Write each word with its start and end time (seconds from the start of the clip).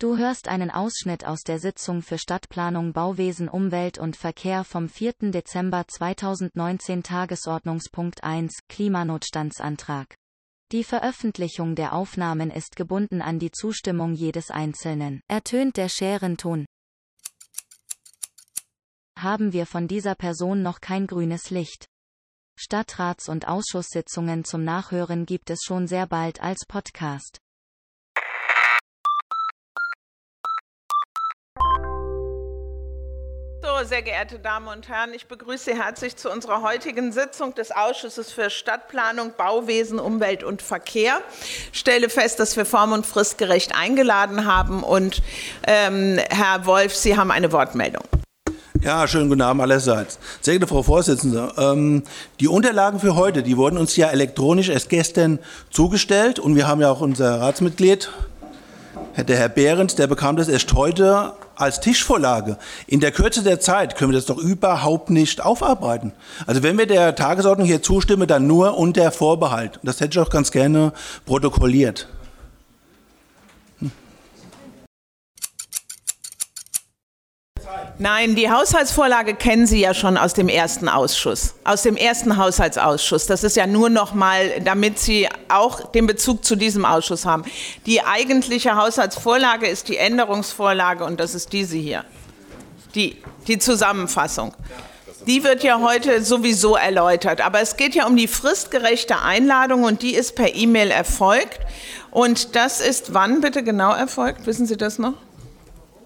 Du 0.00 0.16
hörst 0.16 0.48
einen 0.48 0.70
Ausschnitt 0.70 1.26
aus 1.26 1.42
der 1.42 1.58
Sitzung 1.58 2.00
für 2.00 2.16
Stadtplanung, 2.16 2.94
Bauwesen, 2.94 3.50
Umwelt 3.50 3.98
und 3.98 4.16
Verkehr 4.16 4.64
vom 4.64 4.88
4. 4.88 5.30
Dezember 5.30 5.84
2019 5.86 7.02
Tagesordnungspunkt 7.02 8.24
1 8.24 8.60
Klimanotstandsantrag. 8.70 10.14
Die 10.72 10.84
Veröffentlichung 10.84 11.74
der 11.74 11.92
Aufnahmen 11.92 12.50
ist 12.50 12.76
gebunden 12.76 13.20
an 13.20 13.38
die 13.38 13.50
Zustimmung 13.50 14.14
jedes 14.14 14.50
Einzelnen. 14.50 15.20
Ertönt 15.28 15.76
der 15.76 15.90
Scherenton. 15.90 16.64
Haben 19.18 19.52
wir 19.52 19.66
von 19.66 19.86
dieser 19.86 20.14
Person 20.14 20.62
noch 20.62 20.80
kein 20.80 21.06
grünes 21.06 21.50
Licht. 21.50 21.88
Stadtrats- 22.58 23.28
und 23.28 23.46
Ausschusssitzungen 23.46 24.44
zum 24.44 24.64
Nachhören 24.64 25.26
gibt 25.26 25.50
es 25.50 25.60
schon 25.62 25.86
sehr 25.86 26.06
bald 26.06 26.40
als 26.40 26.64
Podcast. 26.66 27.38
Sehr 33.84 34.02
geehrte 34.02 34.38
Damen 34.38 34.68
und 34.68 34.90
Herren, 34.90 35.14
ich 35.14 35.26
begrüße 35.26 35.70
Sie 35.70 35.74
herzlich 35.74 36.14
zu 36.14 36.30
unserer 36.30 36.60
heutigen 36.60 37.12
Sitzung 37.12 37.54
des 37.54 37.70
Ausschusses 37.70 38.30
für 38.30 38.50
Stadtplanung, 38.50 39.32
Bauwesen, 39.38 39.98
Umwelt 39.98 40.44
und 40.44 40.60
Verkehr. 40.60 41.20
Ich 41.72 41.78
stelle 41.78 42.10
fest, 42.10 42.40
dass 42.40 42.58
wir 42.58 42.66
form- 42.66 42.92
und 42.92 43.06
fristgerecht 43.06 43.74
eingeladen 43.74 44.44
haben. 44.44 44.82
Und 44.82 45.22
ähm, 45.66 46.18
Herr 46.28 46.66
Wolf, 46.66 46.94
Sie 46.94 47.16
haben 47.16 47.30
eine 47.30 47.52
Wortmeldung. 47.52 48.02
Ja, 48.82 49.08
schönen 49.08 49.30
guten 49.30 49.40
Abend 49.40 49.62
allerseits. 49.62 50.18
Sehr 50.42 50.54
geehrte 50.54 50.66
Frau 50.66 50.82
Vorsitzende, 50.82 51.50
ähm, 51.56 52.02
die 52.38 52.48
Unterlagen 52.48 53.00
für 53.00 53.16
heute, 53.16 53.42
die 53.42 53.56
wurden 53.56 53.78
uns 53.78 53.96
ja 53.96 54.08
elektronisch 54.08 54.68
erst 54.68 54.90
gestern 54.90 55.38
zugestellt 55.70 56.38
und 56.38 56.54
wir 56.54 56.68
haben 56.68 56.82
ja 56.82 56.90
auch 56.90 57.00
unser 57.00 57.40
Ratsmitglied, 57.40 58.10
der 59.16 59.36
Herr 59.36 59.48
Behrens, 59.48 59.94
der 59.94 60.06
bekam 60.06 60.36
das 60.36 60.48
erst 60.48 60.74
heute 60.74 61.32
als 61.60 61.80
Tischvorlage. 61.80 62.56
In 62.86 63.00
der 63.00 63.12
Kürze 63.12 63.42
der 63.42 63.60
Zeit 63.60 63.96
können 63.96 64.12
wir 64.12 64.18
das 64.18 64.26
doch 64.26 64.38
überhaupt 64.38 65.10
nicht 65.10 65.44
aufarbeiten. 65.44 66.12
Also 66.46 66.62
wenn 66.62 66.78
wir 66.78 66.86
der 66.86 67.14
Tagesordnung 67.14 67.66
hier 67.66 67.82
zustimmen, 67.82 68.26
dann 68.26 68.46
nur 68.46 68.76
unter 68.76 69.10
Vorbehalt. 69.12 69.78
Das 69.82 70.00
hätte 70.00 70.18
ich 70.18 70.26
auch 70.26 70.30
ganz 70.30 70.50
gerne 70.50 70.92
protokolliert. 71.26 72.08
Nein, 78.02 78.34
die 78.34 78.50
Haushaltsvorlage 78.50 79.34
kennen 79.34 79.66
Sie 79.66 79.78
ja 79.78 79.92
schon 79.92 80.16
aus 80.16 80.32
dem 80.32 80.48
ersten 80.48 80.88
Ausschuss, 80.88 81.52
aus 81.64 81.82
dem 81.82 81.98
ersten 81.98 82.38
Haushaltsausschuss. 82.38 83.26
Das 83.26 83.44
ist 83.44 83.56
ja 83.56 83.66
nur 83.66 83.90
noch 83.90 84.14
mal, 84.14 84.58
damit 84.64 84.98
Sie 84.98 85.28
auch 85.50 85.92
den 85.92 86.06
Bezug 86.06 86.42
zu 86.42 86.56
diesem 86.56 86.86
Ausschuss 86.86 87.26
haben. 87.26 87.44
Die 87.84 88.02
eigentliche 88.02 88.74
Haushaltsvorlage 88.74 89.66
ist 89.66 89.88
die 89.88 89.98
Änderungsvorlage 89.98 91.04
und 91.04 91.20
das 91.20 91.34
ist 91.34 91.52
diese 91.52 91.76
hier, 91.76 92.06
die, 92.94 93.18
die 93.46 93.58
Zusammenfassung. 93.58 94.54
Die 95.26 95.44
wird 95.44 95.62
ja 95.62 95.80
heute 95.80 96.24
sowieso 96.24 96.76
erläutert, 96.76 97.42
aber 97.42 97.60
es 97.60 97.76
geht 97.76 97.94
ja 97.94 98.06
um 98.06 98.16
die 98.16 98.28
fristgerechte 98.28 99.20
Einladung 99.20 99.82
und 99.82 100.00
die 100.00 100.14
ist 100.14 100.36
per 100.36 100.54
E-Mail 100.54 100.90
erfolgt. 100.90 101.60
Und 102.10 102.56
das 102.56 102.80
ist 102.80 103.12
wann 103.12 103.42
bitte 103.42 103.62
genau 103.62 103.92
erfolgt? 103.92 104.46
Wissen 104.46 104.64
Sie 104.64 104.78
das 104.78 104.98
noch? 104.98 105.12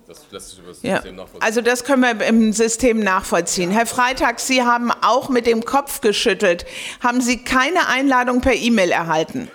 Das 0.06 0.27
lässt 0.30 0.50
sich 0.50 0.58
über 0.58 0.69
das 0.69 0.83
ja. 0.83 0.97
System 0.97 1.16
nachvollziehen. 1.16 1.42
Also 1.42 1.60
das 1.60 1.84
können 1.84 2.02
wir 2.02 2.27
im 2.27 2.52
System 2.52 2.98
nachvollziehen. 3.00 3.70
Herr 3.70 3.86
Freitag, 3.86 4.41
Sie 4.41 4.62
haben 4.62 4.91
auch 4.91 5.28
mit 5.28 5.46
dem 5.46 5.64
Kopf 5.64 6.00
geschüttelt. 6.00 6.66
Haben 7.00 7.20
Sie 7.20 7.42
keine 7.42 7.88
Einladung 7.88 8.41
per 8.41 8.55
E-Mail 8.55 8.91
erhalten? 8.91 9.50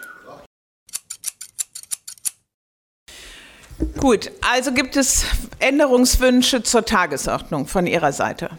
Gut, 3.97 4.31
also 4.41 4.73
gibt 4.73 4.95
es 4.95 5.25
Änderungswünsche 5.59 6.63
zur 6.63 6.85
Tagesordnung 6.85 7.67
von 7.67 7.85
Ihrer 7.85 8.11
Seite? 8.11 8.49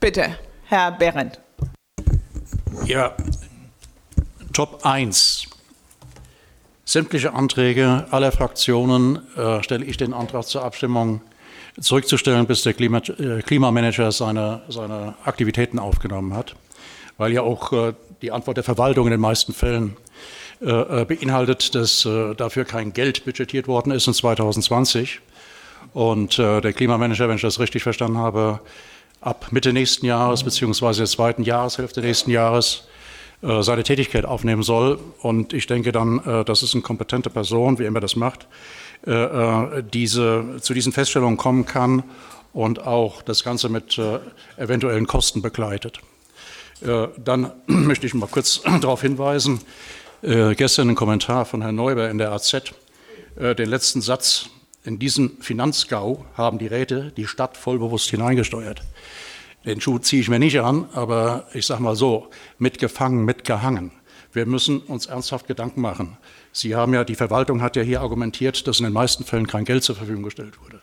Bitte, 0.00 0.38
Herr 0.64 0.92
Behrendt. 0.92 1.40
Ja, 2.84 3.14
Top 4.52 4.84
1 4.84 5.49
sämtliche 6.90 7.34
Anträge 7.34 8.06
aller 8.10 8.32
Fraktionen 8.32 9.20
äh, 9.36 9.62
stelle 9.62 9.84
ich 9.84 9.96
den 9.96 10.12
Antrag 10.12 10.44
zur 10.44 10.64
Abstimmung 10.64 11.20
zurückzustellen, 11.80 12.46
bis 12.46 12.62
der 12.62 12.74
Klima, 12.74 12.98
äh, 12.98 13.42
Klimamanager 13.42 14.10
seine, 14.10 14.62
seine 14.68 15.14
Aktivitäten 15.24 15.78
aufgenommen 15.78 16.34
hat, 16.34 16.56
weil 17.16 17.32
ja 17.32 17.42
auch 17.42 17.72
äh, 17.72 17.92
die 18.22 18.32
Antwort 18.32 18.56
der 18.56 18.64
Verwaltung 18.64 19.06
in 19.06 19.12
den 19.12 19.20
meisten 19.20 19.52
Fällen 19.52 19.96
äh, 20.60 21.02
äh, 21.02 21.04
beinhaltet, 21.04 21.76
dass 21.76 22.04
äh, 22.04 22.34
dafür 22.34 22.64
kein 22.64 22.92
Geld 22.92 23.24
budgetiert 23.24 23.68
worden 23.68 23.92
ist 23.92 24.08
in 24.08 24.14
2020. 24.14 25.20
Und 25.92 26.38
der 26.38 26.72
Klimamanager, 26.72 27.28
wenn 27.28 27.34
ich 27.34 27.42
das 27.42 27.58
richtig 27.58 27.82
verstanden 27.82 28.18
habe, 28.18 28.60
ab 29.20 29.48
Mitte 29.50 29.72
nächsten 29.72 30.06
Jahres 30.06 30.44
beziehungsweise 30.44 31.00
der 31.00 31.08
zweiten 31.08 31.42
Jahreshälfte 31.42 32.00
nächsten 32.00 32.30
Jahres 32.30 32.84
seine 33.42 33.82
Tätigkeit 33.82 34.24
aufnehmen 34.24 34.62
soll. 34.62 34.98
Und 35.20 35.52
ich 35.52 35.66
denke 35.66 35.92
dann, 35.92 36.18
äh, 36.24 36.44
das 36.44 36.62
ist 36.62 36.74
eine 36.74 36.82
kompetente 36.82 37.30
Person, 37.30 37.78
wie 37.78 37.84
immer 37.84 38.00
das 38.00 38.16
macht, 38.16 38.46
äh, 39.06 39.82
diese, 39.82 40.56
zu 40.60 40.74
diesen 40.74 40.92
Feststellungen 40.92 41.36
kommen 41.36 41.64
kann 41.64 42.02
und 42.52 42.86
auch 42.86 43.22
das 43.22 43.44
Ganze 43.44 43.68
mit 43.68 43.98
eventuellen 44.56 45.06
Kosten 45.06 45.40
begleitet. 45.40 46.00
Dann 46.82 47.52
möchte 47.66 48.06
ich 48.06 48.14
mal 48.14 48.28
kurz 48.28 48.62
darauf 48.80 49.02
hinweisen, 49.02 49.60
gestern 50.22 50.90
ein 50.90 50.96
Kommentar 50.96 51.44
von 51.44 51.62
Herrn 51.62 51.76
Neuber 51.76 52.10
in 52.10 52.18
der 52.18 52.32
AZ, 52.32 52.74
den 53.36 53.68
letzten 53.68 54.00
Satz, 54.00 54.50
in 54.84 54.98
diesem 54.98 55.40
Finanzgau 55.40 56.24
haben 56.34 56.58
die 56.58 56.66
Räte 56.66 57.12
die 57.16 57.26
Stadt 57.26 57.56
vollbewusst 57.56 58.10
hineingesteuert. 58.10 58.82
Den 59.64 59.80
Schuh 59.80 59.98
ziehe 59.98 60.22
ich 60.22 60.28
mir 60.28 60.38
nicht 60.38 60.60
an, 60.60 60.88
aber 60.94 61.46
ich 61.52 61.66
sage 61.66 61.82
mal 61.82 61.96
so, 61.96 62.28
mitgefangen, 62.58 63.24
mitgehangen. 63.24 63.92
Wir 64.32 64.46
müssen 64.46 64.78
uns 64.78 65.06
ernsthaft 65.06 65.48
Gedanken 65.48 65.80
machen. 65.80 66.16
Sie 66.52 66.74
haben 66.74 66.94
ja, 66.94 67.04
die 67.04 67.14
Verwaltung 67.14 67.62
hat 67.62 67.76
ja 67.76 67.82
hier 67.82 68.00
argumentiert, 68.00 68.66
dass 68.66 68.78
in 68.78 68.84
den 68.84 68.92
meisten 68.92 69.24
Fällen 69.24 69.46
kein 69.46 69.64
Geld 69.64 69.84
zur 69.84 69.96
Verfügung 69.96 70.22
gestellt 70.22 70.60
wurde. 70.62 70.80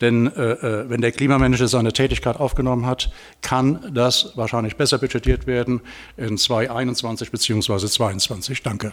Denn 0.00 0.26
äh, 0.26 0.52
äh 0.52 0.90
wenn 0.90 1.00
der 1.00 1.12
Klimamanager 1.12 1.68
seine 1.68 1.92
Tätigkeit 1.92 2.38
aufgenommen 2.38 2.86
hat, 2.86 3.12
kann 3.40 3.92
das 3.94 4.36
wahrscheinlich 4.36 4.76
besser 4.76 4.98
budgetiert 4.98 5.46
werden 5.46 5.80
in 6.16 6.36
2021 6.36 7.30
bzw. 7.30 7.86
2022. 7.86 8.62
Danke. 8.62 8.92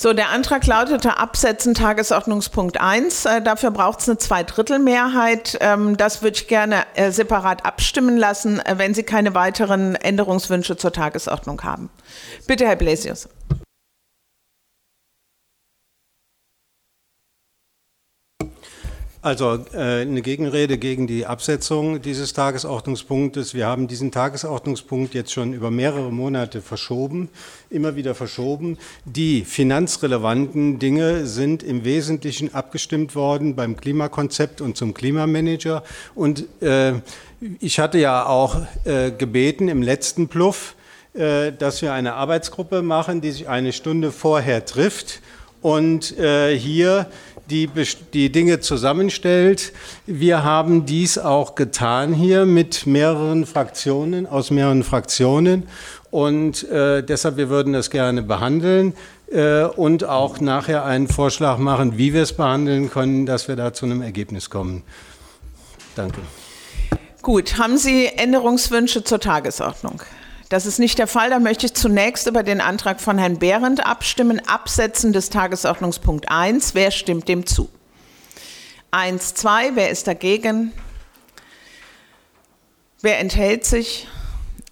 So, 0.00 0.12
der 0.12 0.28
Antrag 0.28 0.64
lautete 0.64 1.16
Absetzen 1.16 1.74
Tagesordnungspunkt 1.74 2.80
1. 2.80 3.24
Äh, 3.24 3.42
dafür 3.42 3.72
braucht 3.72 3.98
es 3.98 4.08
eine 4.08 4.16
Zweidrittelmehrheit. 4.16 5.58
Ähm, 5.60 5.96
das 5.96 6.22
würde 6.22 6.36
ich 6.36 6.46
gerne 6.46 6.84
äh, 6.94 7.10
separat 7.10 7.66
abstimmen 7.66 8.16
lassen, 8.16 8.60
äh, 8.60 8.78
wenn 8.78 8.94
Sie 8.94 9.02
keine 9.02 9.34
weiteren 9.34 9.96
Änderungswünsche 9.96 10.76
zur 10.76 10.92
Tagesordnung 10.92 11.64
haben. 11.64 11.90
Bitte, 12.46 12.64
Herr 12.64 12.76
Blesius. 12.76 13.28
Also 19.20 19.58
äh, 19.74 20.02
eine 20.02 20.22
Gegenrede 20.22 20.78
gegen 20.78 21.08
die 21.08 21.26
Absetzung 21.26 22.00
dieses 22.00 22.34
Tagesordnungspunktes. 22.34 23.52
Wir 23.52 23.66
haben 23.66 23.88
diesen 23.88 24.12
Tagesordnungspunkt 24.12 25.12
jetzt 25.12 25.32
schon 25.32 25.54
über 25.54 25.72
mehrere 25.72 26.12
Monate 26.12 26.62
verschoben, 26.62 27.28
immer 27.68 27.96
wieder 27.96 28.14
verschoben. 28.14 28.78
Die 29.04 29.44
finanzrelevanten 29.44 30.78
Dinge 30.78 31.26
sind 31.26 31.64
im 31.64 31.84
Wesentlichen 31.84 32.54
abgestimmt 32.54 33.16
worden 33.16 33.56
beim 33.56 33.76
Klimakonzept 33.76 34.60
und 34.60 34.76
zum 34.76 34.94
Klimamanager. 34.94 35.82
Und 36.14 36.44
äh, 36.62 36.92
ich 37.58 37.80
hatte 37.80 37.98
ja 37.98 38.24
auch 38.24 38.60
äh, 38.84 39.10
gebeten 39.10 39.66
im 39.66 39.82
letzten 39.82 40.28
Pluff, 40.28 40.76
äh, 41.14 41.50
dass 41.50 41.82
wir 41.82 41.92
eine 41.92 42.14
Arbeitsgruppe 42.14 42.82
machen, 42.82 43.20
die 43.20 43.32
sich 43.32 43.48
eine 43.48 43.72
Stunde 43.72 44.12
vorher 44.12 44.64
trifft 44.64 45.22
und 45.60 46.16
äh, 46.18 46.56
hier 46.56 47.06
die 47.50 47.68
die 48.12 48.30
Dinge 48.30 48.60
zusammenstellt. 48.60 49.72
Wir 50.06 50.44
haben 50.44 50.86
dies 50.86 51.18
auch 51.18 51.54
getan 51.54 52.12
hier 52.12 52.46
mit 52.46 52.86
mehreren 52.86 53.46
Fraktionen, 53.46 54.26
aus 54.26 54.50
mehreren 54.50 54.82
Fraktionen. 54.82 55.68
Und 56.10 56.68
äh, 56.68 57.02
deshalb, 57.02 57.36
wir 57.36 57.48
würden 57.48 57.72
das 57.72 57.90
gerne 57.90 58.22
behandeln 58.22 58.94
äh, 59.30 59.64
und 59.64 60.04
auch 60.04 60.40
nachher 60.40 60.84
einen 60.84 61.08
Vorschlag 61.08 61.58
machen, 61.58 61.98
wie 61.98 62.14
wir 62.14 62.22
es 62.22 62.32
behandeln 62.32 62.90
können, 62.90 63.26
dass 63.26 63.48
wir 63.48 63.56
da 63.56 63.72
zu 63.72 63.86
einem 63.86 64.02
Ergebnis 64.02 64.48
kommen. 64.50 64.82
Danke. 65.94 66.20
Gut, 67.22 67.58
haben 67.58 67.76
Sie 67.76 68.06
Änderungswünsche 68.06 69.04
zur 69.04 69.20
Tagesordnung? 69.20 70.02
Das 70.48 70.64
ist 70.64 70.78
nicht 70.78 70.98
der 70.98 71.06
Fall. 71.06 71.30
Da 71.30 71.40
möchte 71.40 71.66
ich 71.66 71.74
zunächst 71.74 72.26
über 72.26 72.42
den 72.42 72.60
Antrag 72.60 73.00
von 73.00 73.18
Herrn 73.18 73.38
Behrendt 73.38 73.84
abstimmen. 73.84 74.40
Absetzen 74.46 75.12
des 75.12 75.30
Tagesordnungspunkt 75.30 76.30
1. 76.30 76.74
Wer 76.74 76.90
stimmt 76.90 77.28
dem 77.28 77.46
zu? 77.46 77.68
1, 78.90 79.34
2. 79.34 79.72
Wer 79.74 79.90
ist 79.90 80.06
dagegen? 80.06 80.72
Wer 83.02 83.18
enthält 83.18 83.64
sich? 83.64 84.08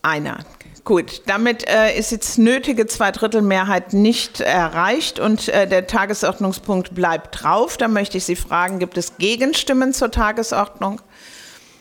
Einer. 0.02 0.38
Gut, 0.84 1.22
damit 1.26 1.68
äh, 1.68 1.98
ist 1.98 2.12
jetzt 2.12 2.38
nötige 2.38 2.86
Zweidrittelmehrheit 2.86 3.92
nicht 3.92 4.40
erreicht 4.40 5.18
und 5.18 5.48
äh, 5.48 5.66
der 5.66 5.88
Tagesordnungspunkt 5.88 6.94
bleibt 6.94 7.42
drauf. 7.42 7.76
Da 7.76 7.88
möchte 7.88 8.18
ich 8.18 8.24
Sie 8.24 8.36
fragen, 8.36 8.78
gibt 8.78 8.96
es 8.96 9.18
Gegenstimmen 9.18 9.92
zur 9.92 10.12
Tagesordnung? 10.12 11.00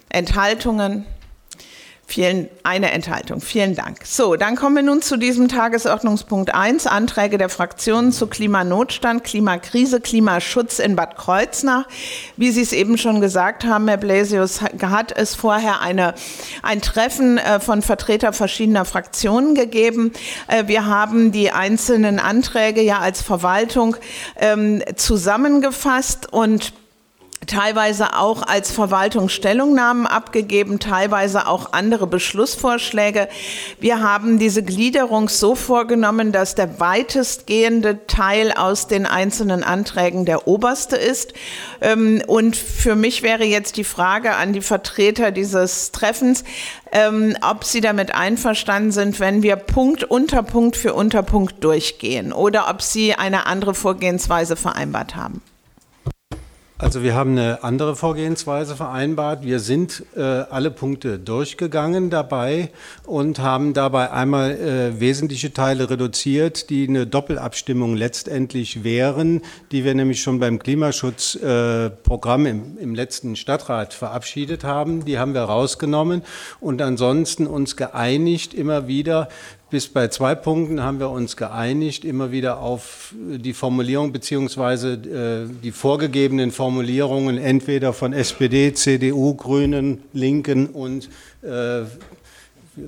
Enthaltungen? 0.09 1.05
Vielen, 2.07 2.49
eine 2.63 2.91
Enthaltung. 2.91 3.41
Vielen 3.41 3.75
Dank. 3.75 4.05
So, 4.05 4.35
dann 4.35 4.55
kommen 4.55 4.75
wir 4.75 4.83
nun 4.83 5.01
zu 5.01 5.17
diesem 5.17 5.47
Tagesordnungspunkt 5.47 6.53
1, 6.53 6.85
Anträge 6.85 7.39
der 7.39 7.49
Fraktionen 7.49 8.11
zu 8.11 8.27
Klimanotstand, 8.27 9.23
Klimakrise, 9.23 9.99
Klimaschutz 9.99 10.77
in 10.77 10.95
Bad 10.95 11.17
Kreuznach. 11.17 11.87
Wie 12.37 12.51
Sie 12.51 12.61
es 12.61 12.73
eben 12.73 12.99
schon 12.99 13.21
gesagt 13.21 13.65
haben, 13.65 13.87
Herr 13.87 13.97
Blasius, 13.97 14.61
hat 14.61 15.17
es 15.17 15.33
vorher 15.33 15.81
eine, 15.81 16.13
ein 16.61 16.79
Treffen 16.81 17.39
äh, 17.39 17.59
von 17.59 17.81
Vertretern 17.81 18.33
verschiedener 18.33 18.85
Fraktionen 18.85 19.55
gegeben. 19.55 20.13
Äh, 20.47 20.67
wir 20.67 20.85
haben 20.85 21.31
die 21.31 21.51
einzelnen 21.51 22.19
Anträge 22.19 22.81
ja 22.81 22.99
als 22.99 23.23
Verwaltung 23.23 23.97
ähm, 24.39 24.83
zusammengefasst 24.95 26.31
und 26.31 26.71
teilweise 27.47 28.17
auch 28.17 28.41
als 28.41 28.71
Verwaltung 28.71 29.29
Stellungnahmen 29.29 30.07
abgegeben, 30.07 30.79
teilweise 30.79 31.47
auch 31.47 31.73
andere 31.73 32.07
Beschlussvorschläge. 32.07 33.27
Wir 33.79 34.01
haben 34.01 34.39
diese 34.39 34.63
Gliederung 34.63 35.29
so 35.29 35.55
vorgenommen, 35.55 36.31
dass 36.31 36.55
der 36.55 36.79
weitestgehende 36.79 38.07
Teil 38.07 38.51
aus 38.51 38.87
den 38.87 39.05
einzelnen 39.05 39.63
Anträgen 39.63 40.25
der 40.25 40.47
oberste 40.47 40.95
ist. 40.95 41.33
Ähm, 41.81 42.21
und 42.27 42.55
für 42.55 42.95
mich 42.95 43.21
wäre 43.21 43.45
jetzt 43.45 43.77
die 43.77 43.83
Frage 43.83 44.35
an 44.35 44.53
die 44.53 44.61
Vertreter 44.61 45.31
dieses 45.31 45.91
Treffens, 45.91 46.43
ähm, 46.91 47.35
ob 47.41 47.63
Sie 47.63 47.81
damit 47.81 48.13
einverstanden 48.13 48.91
sind, 48.91 49.19
wenn 49.19 49.43
wir 49.43 49.55
Punkt 49.55 50.03
unter 50.03 50.43
Punkt 50.43 50.77
für 50.77 50.93
Unterpunkt 50.93 51.63
durchgehen 51.63 52.33
oder 52.33 52.69
ob 52.69 52.81
Sie 52.81 53.13
eine 53.13 53.45
andere 53.45 53.73
Vorgehensweise 53.73 54.55
vereinbart 54.55 55.15
haben. 55.15 55.41
Also 56.77 57.03
wir 57.03 57.15
haben 57.15 57.31
eine 57.31 57.63
andere 57.63 57.95
Vorgehensweise 57.95 58.75
vereinbart. 58.75 59.45
Wir 59.45 59.59
sind 59.59 60.03
äh, 60.13 60.19
alle 60.19 60.71
Punkte 60.71 61.17
durchgegangen 61.19 62.09
dabei 62.09 62.69
und 63.05 63.39
haben 63.39 63.73
dabei 63.73 64.11
einmal 64.11 64.51
äh, 64.51 64.99
wesentliche 64.99 65.53
Teile 65.53 65.89
reduziert, 65.89 66.69
die 66.69 66.85
eine 66.85 67.07
Doppelabstimmung 67.07 67.95
letztendlich 67.95 68.83
wären, 68.83 69.41
die 69.71 69.85
wir 69.85 69.95
nämlich 69.95 70.21
schon 70.21 70.41
beim 70.41 70.59
Klimaschutzprogramm 70.59 72.45
äh, 72.45 72.49
im, 72.49 72.77
im 72.77 72.93
letzten 72.93 73.37
Stadtrat 73.37 73.93
verabschiedet 73.93 74.65
haben. 74.65 75.05
Die 75.05 75.17
haben 75.17 75.33
wir 75.33 75.43
rausgenommen 75.43 76.23
und 76.59 76.81
ansonsten 76.81 77.47
uns 77.47 77.77
geeinigt 77.77 78.53
immer 78.53 78.85
wieder, 78.85 79.29
bis 79.75 79.89
bei 79.89 80.07
zwei 80.07 80.35
Punkten 80.35 80.81
haben 80.81 81.01
wir 81.01 81.09
uns 81.09 81.35
geeinigt, 81.35 82.05
immer 82.05 82.31
wieder 82.31 82.61
auf 82.61 83.13
die 83.13 83.51
Formulierung 83.51 84.13
beziehungsweise 84.13 84.93
äh, 84.93 85.53
die 85.61 85.73
vorgegebenen 85.73 86.53
Formulierungen 86.53 87.37
entweder 87.37 87.91
von 87.91 88.13
SPD, 88.13 88.73
CDU, 88.73 89.33
Grünen, 89.33 90.01
Linken 90.13 90.67
und 90.67 91.09
äh, 91.41 91.81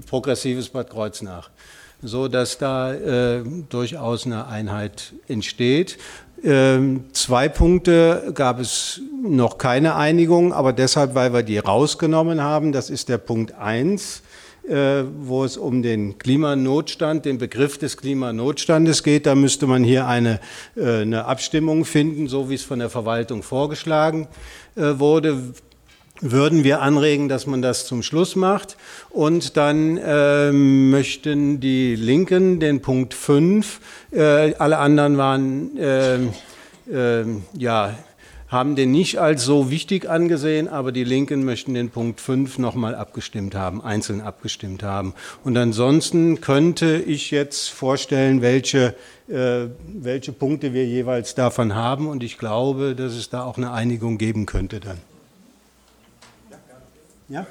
Progressives 0.10 0.70
Bad 0.70 0.90
Kreuznach, 0.90 1.50
so 2.02 2.30
dass 2.30 2.58
da 2.58 2.94
äh, 2.94 3.44
durchaus 3.68 4.26
eine 4.26 4.48
Einheit 4.48 5.12
entsteht. 5.28 5.98
Ähm, 6.42 7.04
zwei 7.12 7.50
Punkte 7.50 8.32
gab 8.34 8.62
es 8.62 9.02
noch 9.28 9.58
keine 9.58 9.96
Einigung, 9.96 10.54
aber 10.54 10.72
deshalb, 10.72 11.16
weil 11.16 11.34
wir 11.34 11.44
die 11.44 11.58
rausgenommen 11.58 12.42
haben. 12.42 12.72
Das 12.72 12.90
ist 12.90 13.10
der 13.10 13.18
Punkt 13.18 13.56
1 13.56 14.20
äh, 14.20 14.27
wo 14.70 15.46
es 15.46 15.56
um 15.58 15.82
den 15.82 16.18
Klimanotstand, 16.18 17.26
den 17.26 17.38
Begriff 17.38 17.78
des 17.78 17.98
Klimanotstandes 17.98 19.04
geht. 19.04 19.26
Da 19.26 19.36
müsste 19.36 19.66
man 19.68 19.84
hier 19.84 20.08
eine, 20.08 20.40
äh, 20.76 21.02
eine 21.02 21.26
Abstimmung 21.26 21.86
finden, 21.86 22.28
so 22.28 22.50
wie 22.50 22.56
es 22.56 22.64
von 22.64 22.80
der 22.80 22.90
Verwaltung 22.90 23.44
vorgeschlagen 23.44 24.28
äh, 24.76 25.00
wurde 25.00 25.54
würden 26.20 26.64
wir 26.64 26.82
anregen, 26.82 27.30
dass 27.30 27.46
man 27.46 27.62
das 27.62 27.86
zum 27.86 28.02
Schluss 28.02 28.36
macht. 28.36 28.76
Und 29.12 29.56
dann 29.56 29.98
äh, 29.98 30.52
möchten 30.52 31.60
die 31.60 31.96
Linken 31.96 32.60
den 32.60 32.82
Punkt 32.82 33.14
5, 33.14 33.80
äh, 34.12 34.56
alle 34.56 34.80
anderen 34.80 35.18
waren 35.18 35.78
äh, 35.78 37.24
ja 37.56 37.96
haben 38.48 38.76
den 38.76 38.92
nicht 38.92 39.20
als 39.20 39.44
so 39.44 39.70
wichtig 39.70 40.10
angesehen, 40.10 40.68
aber 40.68 40.92
die 40.92 41.04
Linken 41.04 41.44
möchten 41.44 41.74
den 41.74 41.90
Punkt 41.90 42.22
5 42.22 42.58
nochmal 42.60 42.96
abgestimmt 42.96 43.56
haben, 43.56 43.82
einzeln 43.82 44.22
abgestimmt 44.22 44.84
haben. 44.84 45.14
Und 45.44 45.58
ansonsten 45.58 46.40
könnte 46.40 46.98
ich 46.98 47.32
jetzt 47.32 47.68
vorstellen, 47.70 48.42
welche, 48.42 48.96
äh, 49.28 49.68
welche 49.88 50.32
Punkte 50.32 50.74
wir 50.74 50.86
jeweils 50.86 51.36
davon 51.36 51.76
haben. 51.76 52.08
Und 52.08 52.24
ich 52.24 52.38
glaube, 52.38 52.96
dass 52.96 53.14
es 53.14 53.30
da 53.30 53.44
auch 53.44 53.58
eine 53.58 53.72
Einigung 53.72 54.18
geben 54.18 54.46
könnte 54.46 54.80
dann. 54.80 54.98
Ja? 57.30 57.46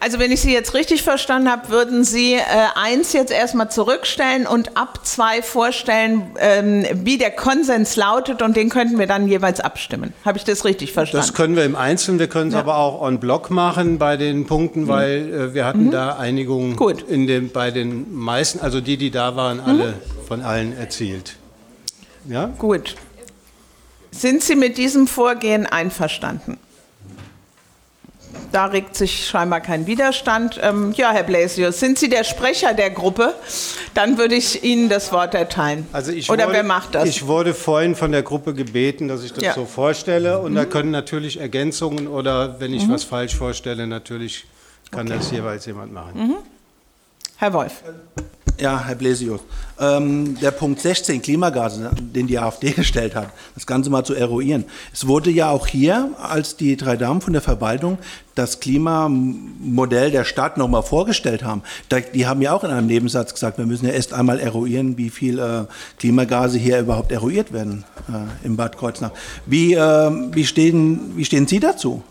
Also 0.00 0.18
wenn 0.18 0.30
ich 0.30 0.40
Sie 0.40 0.52
jetzt 0.52 0.74
richtig 0.74 1.02
verstanden 1.02 1.50
habe, 1.50 1.68
würden 1.68 2.04
Sie 2.04 2.34
äh, 2.34 2.42
eins 2.74 3.12
jetzt 3.12 3.32
erstmal 3.32 3.70
zurückstellen 3.70 4.46
und 4.46 4.76
ab 4.76 5.00
zwei 5.04 5.42
vorstellen, 5.42 6.30
ähm, 6.38 6.84
wie 6.92 7.18
der 7.18 7.30
Konsens 7.30 7.96
lautet 7.96 8.42
und 8.42 8.56
den 8.56 8.68
könnten 8.68 8.98
wir 8.98 9.06
dann 9.06 9.28
jeweils 9.28 9.60
abstimmen. 9.60 10.12
Habe 10.24 10.38
ich 10.38 10.44
das 10.44 10.64
richtig 10.64 10.92
verstanden? 10.92 11.26
Das 11.26 11.34
können 11.34 11.56
wir 11.56 11.64
im 11.64 11.76
Einzelnen, 11.76 12.18
wir 12.18 12.28
können 12.28 12.48
es 12.48 12.54
ja. 12.54 12.60
aber 12.60 12.76
auch 12.76 13.00
on 13.00 13.20
block 13.20 13.50
machen 13.50 13.98
bei 13.98 14.16
den 14.16 14.46
Punkten, 14.46 14.82
mhm. 14.82 14.88
weil 14.88 15.34
äh, 15.34 15.54
wir 15.54 15.64
hatten 15.64 15.86
mhm. 15.86 15.90
da 15.90 16.16
Einigung 16.16 16.76
Gut. 16.76 17.02
In 17.08 17.26
dem, 17.26 17.50
bei 17.50 17.70
den 17.70 18.14
meisten, 18.14 18.60
also 18.60 18.80
die, 18.80 18.96
die 18.96 19.10
da 19.10 19.36
waren, 19.36 19.60
alle 19.60 19.88
mhm. 19.88 20.26
von 20.26 20.42
allen 20.42 20.76
erzielt. 20.76 21.36
Ja? 22.28 22.46
Gut. 22.58 22.96
Sind 24.10 24.42
Sie 24.42 24.56
mit 24.56 24.78
diesem 24.78 25.06
Vorgehen 25.06 25.66
einverstanden? 25.66 26.58
Da 28.52 28.66
regt 28.66 28.96
sich 28.96 29.26
scheinbar 29.26 29.60
kein 29.60 29.86
Widerstand. 29.86 30.58
Ähm, 30.62 30.92
ja, 30.96 31.12
Herr 31.12 31.22
Blasius, 31.22 31.80
sind 31.80 31.98
Sie 31.98 32.08
der 32.08 32.24
Sprecher 32.24 32.74
der 32.74 32.90
Gruppe? 32.90 33.34
Dann 33.94 34.18
würde 34.18 34.34
ich 34.34 34.64
Ihnen 34.64 34.88
das 34.88 35.12
Wort 35.12 35.34
erteilen. 35.34 35.86
Also 35.92 36.12
ich 36.12 36.30
Oder 36.30 36.44
wurde, 36.44 36.54
wer 36.54 36.62
macht 36.62 36.94
das? 36.94 37.08
Ich 37.08 37.26
wurde 37.26 37.54
vorhin 37.54 37.94
von 37.94 38.12
der 38.12 38.22
Gruppe 38.22 38.54
gebeten, 38.54 39.08
dass 39.08 39.24
ich 39.24 39.32
das 39.32 39.42
ja. 39.44 39.54
so 39.54 39.64
vorstelle. 39.64 40.38
Und 40.38 40.52
mhm. 40.52 40.56
da 40.56 40.64
können 40.64 40.90
natürlich 40.90 41.40
Ergänzungen 41.40 42.08
oder 42.08 42.60
wenn 42.60 42.72
ich 42.72 42.86
mhm. 42.86 42.92
was 42.92 43.04
falsch 43.04 43.34
vorstelle, 43.34 43.86
natürlich 43.86 44.46
kann 44.90 45.06
okay. 45.06 45.16
das 45.18 45.30
jeweils 45.30 45.66
jemand 45.66 45.92
machen. 45.92 46.12
Mhm. 46.14 46.36
Herr 47.36 47.52
Wolf. 47.52 47.82
Ja, 48.58 48.82
Herr 48.86 48.94
Blesius. 48.94 49.40
Ähm, 49.78 50.38
der 50.40 50.50
Punkt 50.50 50.80
16, 50.80 51.20
Klimagase, 51.20 51.90
den 52.00 52.26
die 52.26 52.38
AfD 52.38 52.70
gestellt 52.76 53.14
hat, 53.14 53.28
das 53.54 53.66
Ganze 53.66 53.90
mal 53.90 54.02
zu 54.02 54.14
eruieren. 54.14 54.64
Es 54.94 55.06
wurde 55.06 55.30
ja 55.30 55.50
auch 55.50 55.66
hier, 55.66 56.10
als 56.22 56.56
die 56.56 56.76
drei 56.78 56.96
Damen 56.96 57.20
von 57.20 57.34
der 57.34 57.42
Verwaltung 57.42 57.98
das 58.34 58.60
Klimamodell 58.60 60.10
der 60.10 60.24
Stadt 60.24 60.56
nochmal 60.56 60.82
vorgestellt 60.82 61.44
haben, 61.44 61.62
die 62.14 62.26
haben 62.26 62.40
ja 62.40 62.52
auch 62.52 62.64
in 62.64 62.70
einem 62.70 62.86
Nebensatz 62.86 63.34
gesagt, 63.34 63.58
wir 63.58 63.66
müssen 63.66 63.86
ja 63.86 63.92
erst 63.92 64.14
einmal 64.14 64.40
eruieren, 64.40 64.96
wie 64.96 65.10
viel 65.10 65.38
äh, 65.38 65.64
Klimagase 65.98 66.58
hier 66.58 66.80
überhaupt 66.80 67.12
eruiert 67.12 67.52
werden 67.52 67.84
äh, 68.08 68.46
im 68.46 68.56
Bad 68.56 68.78
Kreuznach. 68.78 69.12
Wie, 69.44 69.74
äh, 69.74 70.10
wie, 70.32 70.46
stehen, 70.46 71.12
wie 71.16 71.24
stehen 71.26 71.46
Sie 71.46 71.60
dazu? 71.60 72.02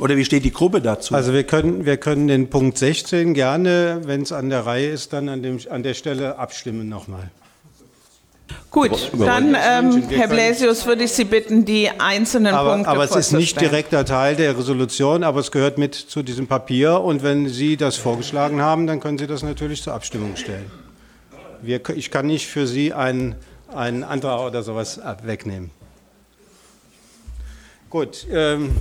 Oder 0.00 0.16
wie 0.16 0.24
steht 0.24 0.44
die 0.44 0.52
Gruppe 0.52 0.80
dazu? 0.80 1.14
Also 1.14 1.34
wir 1.34 1.44
können, 1.44 1.84
wir 1.84 1.98
können 1.98 2.26
den 2.26 2.48
Punkt 2.48 2.78
16 2.78 3.34
gerne, 3.34 4.00
wenn 4.04 4.22
es 4.22 4.32
an 4.32 4.48
der 4.48 4.64
Reihe 4.64 4.88
ist, 4.88 5.12
dann 5.12 5.28
an, 5.28 5.42
dem, 5.42 5.60
an 5.68 5.82
der 5.82 5.94
Stelle 5.94 6.38
abstimmen 6.38 6.88
nochmal. 6.88 7.30
Gut, 8.70 9.12
dann, 9.18 9.56
ähm, 9.60 10.02
Herr 10.08 10.28
Blasius, 10.28 10.86
würde 10.86 11.04
ich 11.04 11.12
Sie 11.12 11.24
bitten, 11.24 11.64
die 11.64 11.90
einzelnen 11.90 12.54
aber, 12.54 12.74
Punkte 12.74 12.90
Aber 12.90 13.04
es 13.04 13.14
ist 13.14 13.32
nicht 13.32 13.60
direkter 13.60 14.04
Teil 14.04 14.36
der 14.36 14.56
Resolution, 14.56 15.22
aber 15.22 15.40
es 15.40 15.50
gehört 15.50 15.76
mit 15.76 15.94
zu 15.94 16.22
diesem 16.22 16.46
Papier. 16.46 17.00
Und 17.00 17.22
wenn 17.22 17.48
Sie 17.48 17.76
das 17.76 17.96
vorgeschlagen 17.96 18.60
haben, 18.60 18.86
dann 18.86 19.00
können 19.00 19.18
Sie 19.18 19.26
das 19.26 19.42
natürlich 19.42 19.82
zur 19.82 19.94
Abstimmung 19.94 20.36
stellen. 20.36 20.70
Wir, 21.62 21.80
ich 21.90 22.10
kann 22.10 22.26
nicht 22.26 22.46
für 22.46 22.66
Sie 22.66 22.92
einen, 22.92 23.34
einen 23.74 24.02
Antrag 24.02 24.40
oder 24.40 24.62
sowas 24.62 25.00
wegnehmen. 25.22 25.70
Gut. 27.90 28.26
Ähm, 28.32 28.76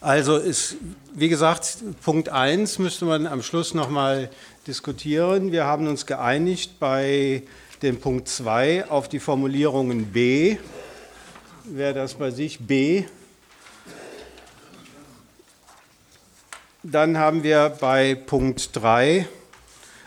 also 0.00 0.36
ist, 0.36 0.76
wie 1.12 1.28
gesagt, 1.28 1.78
Punkt 2.04 2.28
1 2.28 2.78
müsste 2.78 3.04
man 3.04 3.26
am 3.26 3.42
Schluss 3.42 3.74
nochmal 3.74 4.30
diskutieren. 4.66 5.50
Wir 5.50 5.64
haben 5.64 5.88
uns 5.88 6.06
geeinigt 6.06 6.78
bei 6.78 7.42
dem 7.82 7.98
Punkt 7.98 8.28
2 8.28 8.90
auf 8.90 9.08
die 9.08 9.18
Formulierungen 9.18 10.06
B. 10.06 10.56
Wäre 11.64 11.94
das 11.94 12.14
bei 12.14 12.30
sich 12.30 12.60
B? 12.60 13.04
Dann 16.84 17.18
haben 17.18 17.42
wir 17.42 17.76
bei 17.80 18.14
Punkt 18.14 18.70
3, 18.74 19.26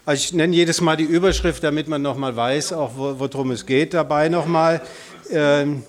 also 0.06 0.20
ich 0.20 0.34
nenne 0.34 0.56
jedes 0.56 0.82
Mal 0.82 0.96
die 0.96 1.04
Überschrift, 1.04 1.64
damit 1.64 1.88
man 1.88 2.02
nochmal 2.02 2.36
weiß, 2.36 2.74
auch 2.74 2.92
worum 2.96 3.52
es 3.52 3.66
geht, 3.66 3.94
dabei 3.94 4.30
nochmal. 4.30 4.82
Ähm, 5.30 5.84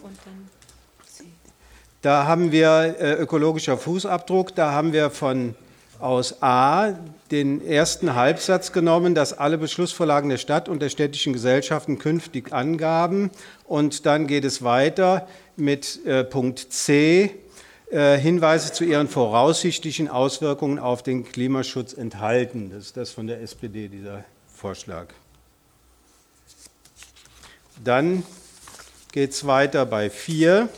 da 2.02 2.26
haben 2.26 2.52
wir 2.52 2.96
äh, 2.98 3.12
ökologischer 3.14 3.78
Fußabdruck, 3.78 4.54
da 4.54 4.72
haben 4.72 4.92
wir 4.92 5.10
von 5.10 5.54
aus 6.00 6.42
A 6.42 6.98
den 7.30 7.64
ersten 7.64 8.16
Halbsatz 8.16 8.72
genommen, 8.72 9.14
dass 9.14 9.38
alle 9.38 9.56
Beschlussvorlagen 9.56 10.28
der 10.28 10.36
Stadt 10.36 10.68
und 10.68 10.82
der 10.82 10.88
städtischen 10.88 11.32
Gesellschaften 11.32 12.00
künftig 12.00 12.52
angaben. 12.52 13.30
Und 13.64 14.04
dann 14.04 14.26
geht 14.26 14.44
es 14.44 14.64
weiter 14.64 15.28
mit 15.56 16.04
äh, 16.04 16.24
Punkt 16.24 16.58
C, 16.72 17.30
äh, 17.92 18.18
Hinweise 18.18 18.72
zu 18.72 18.82
ihren 18.84 19.06
voraussichtlichen 19.06 20.08
Auswirkungen 20.08 20.80
auf 20.80 21.04
den 21.04 21.24
Klimaschutz 21.24 21.92
enthalten. 21.92 22.70
Das 22.74 22.86
ist 22.86 22.96
das 22.96 23.10
von 23.10 23.28
der 23.28 23.40
SPD, 23.40 23.86
dieser 23.86 24.24
Vorschlag. 24.52 25.06
Dann 27.84 28.24
geht 29.12 29.30
es 29.30 29.46
weiter 29.46 29.86
bei 29.86 30.10
4. 30.10 30.68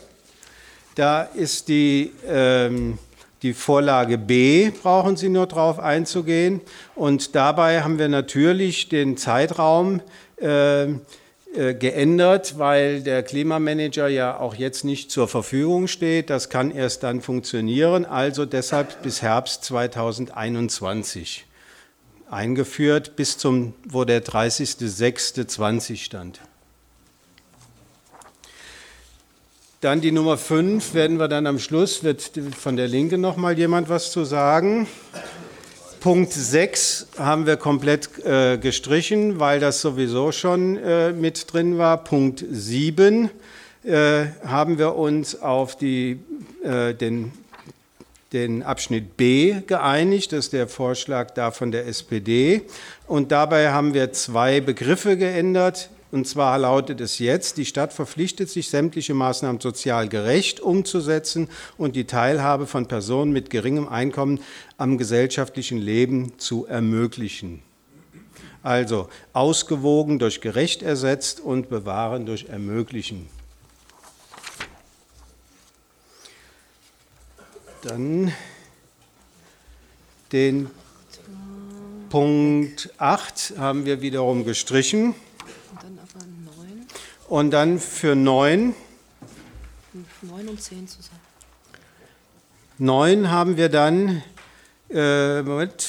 Da 0.94 1.22
ist 1.22 1.68
die, 1.68 2.12
ähm, 2.28 2.98
die 3.42 3.52
Vorlage 3.52 4.16
B, 4.16 4.70
brauchen 4.70 5.16
Sie 5.16 5.28
nur 5.28 5.46
darauf 5.46 5.78
einzugehen. 5.78 6.60
Und 6.94 7.34
dabei 7.34 7.82
haben 7.82 7.98
wir 7.98 8.08
natürlich 8.08 8.88
den 8.88 9.16
Zeitraum 9.16 10.00
äh, 10.40 10.84
äh, 10.84 11.74
geändert, 11.74 12.58
weil 12.58 13.02
der 13.02 13.22
Klimamanager 13.22 14.08
ja 14.08 14.38
auch 14.38 14.56
jetzt 14.56 14.84
nicht 14.84 15.12
zur 15.12 15.28
Verfügung 15.28 15.86
steht. 15.86 16.28
Das 16.28 16.48
kann 16.48 16.72
erst 16.72 17.04
dann 17.04 17.20
funktionieren, 17.20 18.04
also 18.04 18.44
deshalb 18.44 19.02
bis 19.02 19.22
Herbst 19.22 19.62
2021 19.64 21.46
eingeführt, 22.28 23.14
bis 23.14 23.38
zum, 23.38 23.74
wo 23.86 24.04
der 24.04 24.24
30.06.20 24.24 25.96
stand. 25.98 26.40
Dann 29.84 30.00
die 30.00 30.12
Nummer 30.12 30.38
5 30.38 30.94
werden 30.94 31.18
wir 31.18 31.28
dann 31.28 31.46
am 31.46 31.58
Schluss, 31.58 32.02
wird 32.04 32.30
von 32.58 32.78
der 32.78 32.88
Linke 32.88 33.18
noch 33.18 33.36
mal 33.36 33.58
jemand 33.58 33.90
was 33.90 34.10
zu 34.10 34.24
sagen. 34.24 34.86
Punkt 36.00 36.32
6 36.32 37.08
haben 37.18 37.44
wir 37.44 37.58
komplett 37.58 38.08
äh, 38.24 38.56
gestrichen, 38.56 39.40
weil 39.40 39.60
das 39.60 39.82
sowieso 39.82 40.32
schon 40.32 40.78
äh, 40.78 41.12
mit 41.12 41.52
drin 41.52 41.76
war. 41.76 42.02
Punkt 42.02 42.42
7 42.50 43.28
äh, 43.82 44.24
haben 44.46 44.78
wir 44.78 44.94
uns 44.94 45.42
auf 45.42 45.76
die, 45.76 46.18
äh, 46.62 46.94
den, 46.94 47.32
den 48.32 48.62
Abschnitt 48.62 49.18
B 49.18 49.56
geeinigt. 49.66 50.32
Das 50.32 50.46
ist 50.46 50.54
der 50.54 50.66
Vorschlag 50.66 51.32
da 51.32 51.50
von 51.50 51.72
der 51.72 51.86
SPD. 51.86 52.62
Und 53.06 53.32
dabei 53.32 53.70
haben 53.70 53.92
wir 53.92 54.14
zwei 54.14 54.62
Begriffe 54.62 55.18
geändert. 55.18 55.90
Und 56.14 56.28
zwar 56.28 56.60
lautet 56.60 57.00
es 57.00 57.18
jetzt, 57.18 57.56
die 57.56 57.64
Stadt 57.64 57.92
verpflichtet 57.92 58.48
sich, 58.48 58.68
sämtliche 58.68 59.14
Maßnahmen 59.14 59.60
sozial 59.60 60.08
gerecht 60.08 60.60
umzusetzen 60.60 61.48
und 61.76 61.96
die 61.96 62.04
Teilhabe 62.04 62.68
von 62.68 62.86
Personen 62.86 63.32
mit 63.32 63.50
geringem 63.50 63.88
Einkommen 63.88 64.38
am 64.78 64.96
gesellschaftlichen 64.96 65.78
Leben 65.78 66.38
zu 66.38 66.66
ermöglichen. 66.66 67.64
Also 68.62 69.08
ausgewogen 69.32 70.20
durch 70.20 70.40
gerecht 70.40 70.84
ersetzt 70.84 71.40
und 71.40 71.68
bewahren 71.68 72.26
durch 72.26 72.44
ermöglichen. 72.44 73.28
Dann 77.82 78.32
den 80.30 80.70
Punkt 82.08 82.90
8 82.98 83.54
haben 83.58 83.84
wir 83.84 84.00
wiederum 84.00 84.44
gestrichen. 84.44 85.16
Und 87.28 87.50
dann 87.50 87.78
für 87.78 88.14
9. 88.14 88.74
9 90.22 90.48
und 90.48 90.60
10 90.60 90.88
zusammen. 90.88 91.20
9 92.78 93.30
haben 93.30 93.56
wir 93.56 93.68
dann, 93.68 94.22
äh, 94.90 95.42
Moment, 95.42 95.86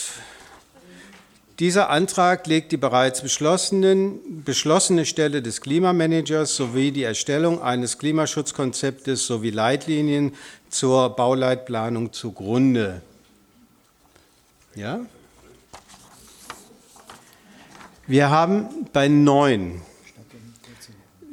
dieser 1.60 1.90
Antrag 1.90 2.48
legt 2.48 2.74
die 2.74 2.78
bereits 2.78 3.22
beschlossenen, 3.22 4.44
beschlossene 4.44 5.06
Stelle 5.06 5.42
des 5.42 5.62
Klimamanagers 5.62 6.56
sowie 6.56 6.92
die 6.92 7.04
Erstellung 7.04 7.62
eines 7.62 7.98
Klimaschutzkonzeptes 7.98 9.26
sowie 9.26 9.52
Leitlinien 9.52 10.34
zur 10.70 11.16
Bauleitplanung 11.16 12.12
zugrunde. 12.12 13.02
Ja? 14.76 15.00
Wir 18.08 18.30
haben 18.30 18.68
bei 18.94 19.08
9 19.08 19.82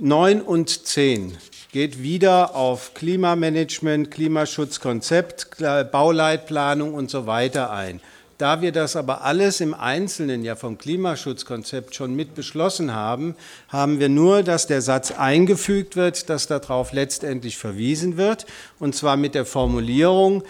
9 0.01 0.41
und 0.41 0.87
10 0.87 1.37
geht 1.71 2.03
wieder 2.03 2.57
auf 2.57 2.95
Klimamanagement, 2.95 4.11
Klimaschutzkonzept, 4.11 5.59
Bauleitplanung 5.93 6.95
und 6.95 7.11
so 7.11 7.27
weiter 7.27 7.73
ein. 7.73 8.01
Da 8.39 8.63
wir 8.63 8.73
das 8.73 8.97
aber 8.97 9.23
alles 9.23 9.61
im 9.61 9.75
Einzelnen 9.75 10.45
ja 10.45 10.57
vom 10.57 10.79
Klimaschutzkonzept 10.79 11.95
schon 11.95 12.17
mit 12.17 12.35
beschlossen 12.35 12.95
haben, 12.95 13.37
haben 13.69 14.01
wir 14.01 14.09
nur, 14.09 14.43
dass 14.43 14.67
der 14.67 14.81
Satz 14.81 15.11
eingefügt 15.11 15.95
wird, 15.95 16.31
dass 16.31 16.47
darauf 16.47 16.95
letztendlich 16.95 17.59
verwiesen 17.59 18.17
wird, 18.17 18.47
und 18.79 18.95
zwar 18.95 19.19
mit 19.19 19.35
der 19.35 19.45
Formulierung, 19.45 20.43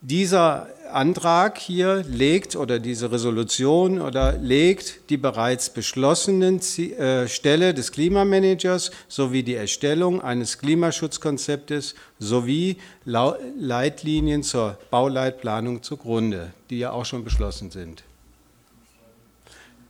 dieser 0.00 0.68
Antrag 0.92 1.58
hier 1.58 2.04
legt 2.08 2.56
oder 2.56 2.78
diese 2.78 3.10
Resolution 3.12 4.00
oder 4.00 4.32
legt 4.32 5.10
die 5.10 5.16
bereits 5.16 5.70
beschlossenen 5.70 6.60
äh, 6.60 7.28
Stelle 7.28 7.74
des 7.74 7.92
Klimamanagers 7.92 8.90
sowie 9.08 9.42
die 9.42 9.54
Erstellung 9.54 10.20
eines 10.20 10.58
Klimaschutzkonzeptes 10.58 11.94
sowie 12.18 12.76
Leitlinien 13.04 14.42
zur 14.42 14.78
Bauleitplanung 14.90 15.82
zugrunde, 15.82 16.52
die 16.70 16.78
ja 16.78 16.92
auch 16.92 17.04
schon 17.04 17.24
beschlossen 17.24 17.70
sind. 17.70 18.02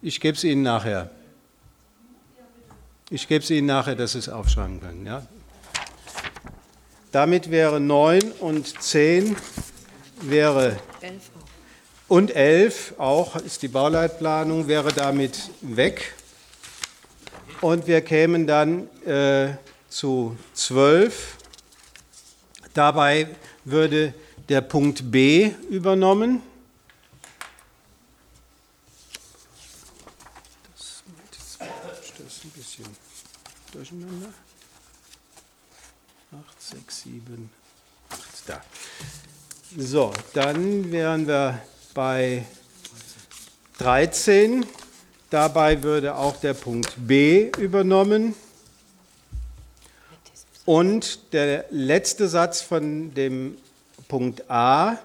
Ich 0.02 0.20
gebe 0.20 0.36
es 0.36 0.44
Ihnen 0.44 0.62
nachher. 0.62 1.10
Ich 3.10 3.28
gebe 3.28 3.42
es 3.42 3.50
Ihnen 3.50 3.66
nachher, 3.66 3.94
dass 3.94 4.12
Sie 4.12 4.18
es 4.18 4.28
aufschreiben 4.28 4.80
können. 4.80 5.06
Ja? 5.06 5.26
Damit 7.12 7.50
wäre 7.50 7.80
9 7.80 8.32
und 8.40 8.82
10 8.82 9.36
wäre 10.22 10.78
und 12.08 12.30
11 12.34 12.94
auch 12.98 13.34
ist 13.36 13.62
die 13.62 13.68
Bauleitplanung, 13.68 14.68
wäre 14.68 14.92
damit 14.92 15.50
weg. 15.60 16.14
Und 17.60 17.86
wir 17.88 18.00
kämen 18.00 18.46
dann 18.46 18.88
äh, 19.04 19.56
zu 19.88 20.36
12. 20.54 21.36
Dabei 22.74 23.34
würde 23.64 24.14
der 24.48 24.60
Punkt 24.60 25.10
B 25.10 25.50
übernommen. 25.68 26.42
Das, 30.76 31.02
das 32.18 32.44
ein 32.44 32.50
bisschen 32.50 32.86
durcheinander. 33.72 34.28
8, 36.30 36.62
6, 36.62 37.02
7, 37.02 37.50
8, 38.10 38.20
da. 38.46 38.62
So, 39.78 40.10
dann 40.32 40.90
wären 40.90 41.26
wir 41.26 41.60
bei 41.92 42.46
13. 43.76 44.64
Dabei 45.28 45.82
würde 45.82 46.16
auch 46.16 46.36
der 46.38 46.54
Punkt 46.54 46.94
B 46.96 47.50
übernommen. 47.58 48.34
Und 50.64 51.30
der 51.34 51.66
letzte 51.68 52.26
Satz 52.26 52.62
von 52.62 53.12
dem 53.12 53.58
Punkt 54.08 54.50
A 54.50 54.98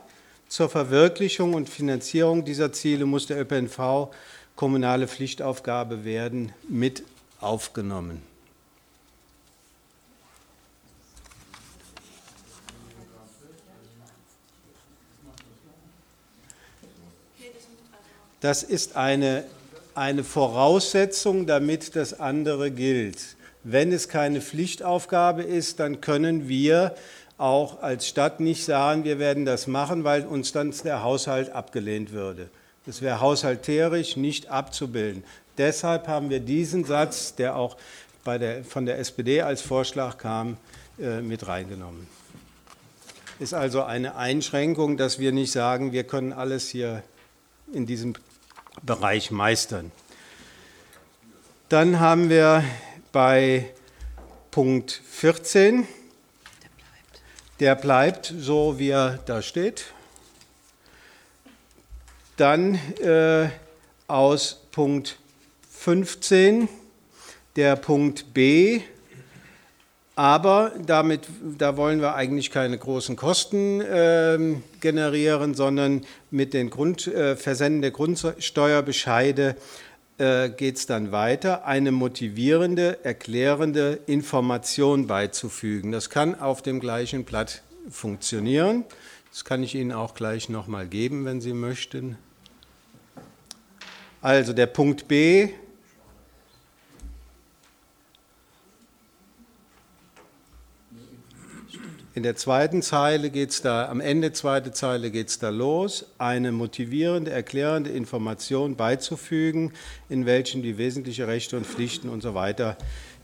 zur 0.48 0.70
Verwirklichung 0.70 1.54
und 1.54 1.68
Finanzierung 1.68 2.46
dieser 2.46 2.72
Ziele 2.72 3.06
muss 3.06 3.28
der 3.28 3.42
ÖPNV 3.42 4.08
kommunale 4.56 5.10
Pflichtaufgabe 5.10 6.06
werden 6.06 6.54
mit 6.70 7.04
aufgenommen. 7.42 8.31
Das 18.42 18.64
ist 18.64 18.96
eine, 18.96 19.44
eine 19.94 20.24
Voraussetzung, 20.24 21.46
damit 21.46 21.96
das 21.96 22.20
andere 22.20 22.72
gilt. 22.72 23.36
Wenn 23.64 23.92
es 23.92 24.10
keine 24.10 24.42
Pflichtaufgabe 24.42 25.44
ist, 25.44 25.80
dann 25.80 26.02
können 26.02 26.50
wir 26.50 26.96
auch 27.38 27.82
als 27.84 28.08
Stadt 28.08 28.40
nicht 28.40 28.66
sagen, 28.66 29.04
wir 29.04 29.20
werden 29.20 29.46
das 29.46 29.68
machen, 29.68 30.04
weil 30.04 30.26
uns 30.26 30.52
dann 30.52 30.74
der 30.84 31.04
Haushalt 31.04 31.52
abgelehnt 31.52 32.12
würde. 32.12 32.50
Das 32.88 33.04
wäre 33.04 33.22
haushalterisch 33.22 34.18
nicht 34.18 34.50
abzubilden. 34.50 35.24
Deshalb 35.60 36.08
haben 36.08 36.32
wir 36.32 36.40
diesen 36.40 36.84
Satz, 36.84 37.36
der 37.36 37.56
auch 37.56 37.78
der, 38.26 38.64
von 38.64 38.88
der 38.88 38.98
SPD 38.98 39.42
als 39.42 39.62
Vorschlag 39.62 40.18
kam, 40.18 40.58
äh, 41.00 41.22
mit 41.22 41.48
reingenommen. 41.48 42.08
Ist 43.40 43.54
also 43.54 43.84
eine 43.84 44.16
Einschränkung, 44.16 44.98
dass 44.98 45.20
wir 45.20 45.32
nicht 45.32 45.52
sagen, 45.52 45.92
wir 45.92 46.04
können 46.04 46.34
alles 46.34 46.70
hier 46.70 47.04
in 47.74 47.86
diesem 47.86 48.14
Bereich 48.84 49.32
meistern. 49.32 49.92
Dann 51.70 52.00
haben 52.00 52.30
wir 52.30 52.64
bei 53.12 53.74
Punkt 54.52 55.02
14, 55.10 55.88
der 57.60 57.76
bleibt 57.76 58.34
so, 58.38 58.80
wie 58.80 58.90
er 58.90 59.20
da 59.26 59.42
steht. 59.42 59.94
Dann 62.38 62.76
äh, 63.00 63.50
aus 64.08 64.62
Punkt 64.72 65.18
15 65.70 66.68
der 67.56 67.76
Punkt 67.76 68.34
B, 68.34 68.82
aber 70.22 70.74
damit, 70.86 71.28
da 71.58 71.78
wollen 71.78 72.00
wir 72.00 72.14
eigentlich 72.14 72.52
keine 72.52 72.78
großen 72.78 73.16
Kosten 73.16 73.82
äh, 73.82 74.38
generieren, 74.80 75.56
sondern 75.56 76.06
mit 76.30 76.54
den 76.54 76.70
Grund, 76.70 77.08
äh, 77.08 77.36
Versenden 77.36 77.82
der 77.82 77.90
Grundsteuerbescheide 77.90 79.56
äh, 80.20 80.50
geht 80.52 80.78
es 80.78 80.86
dann 80.86 81.12
weiter, 81.12 81.66
eine 81.66 81.92
motivierende, 81.92 83.04
erklärende 83.04 83.98
Information 84.06 85.08
beizufügen. 85.08 85.92
Das 85.92 86.12
kann 86.12 86.40
auf 86.40 86.62
dem 86.62 86.80
gleichen 86.80 87.24
Blatt 87.24 87.64
funktionieren. 87.90 88.86
Das 89.32 89.44
kann 89.44 89.64
ich 89.64 89.74
Ihnen 89.74 89.92
auch 89.92 90.14
gleich 90.14 90.50
nochmal 90.50 90.86
geben, 90.86 91.26
wenn 91.26 91.42
Sie 91.42 91.54
möchten. 91.54 92.16
Also 94.22 94.54
der 94.54 94.68
Punkt 94.68 95.08
B 95.08 95.50
In 102.14 102.24
der 102.24 102.36
zweiten 102.36 102.82
Zeile 102.82 103.30
geht 103.30 103.52
es 103.52 103.62
da, 103.62 103.88
am 103.88 104.02
Ende 104.02 104.34
zweite 104.34 104.74
Zeile 104.74 105.12
geht 105.12 105.30
es 105.30 105.40
da 105.40 105.48
los, 105.48 106.08
eine 106.18 106.52
motivierende, 106.52 107.32
erklärende 107.32 107.90
Information 107.90 108.76
beizufügen, 108.76 109.72
in 110.10 110.26
welchen 110.26 110.62
die 110.62 110.78
wesentlichen 110.78 111.24
Rechte 111.24 111.56
und 111.56 111.66
Pflichten 111.66 112.10
und 112.10 112.22
so 112.22 112.34
weiter 112.34 112.76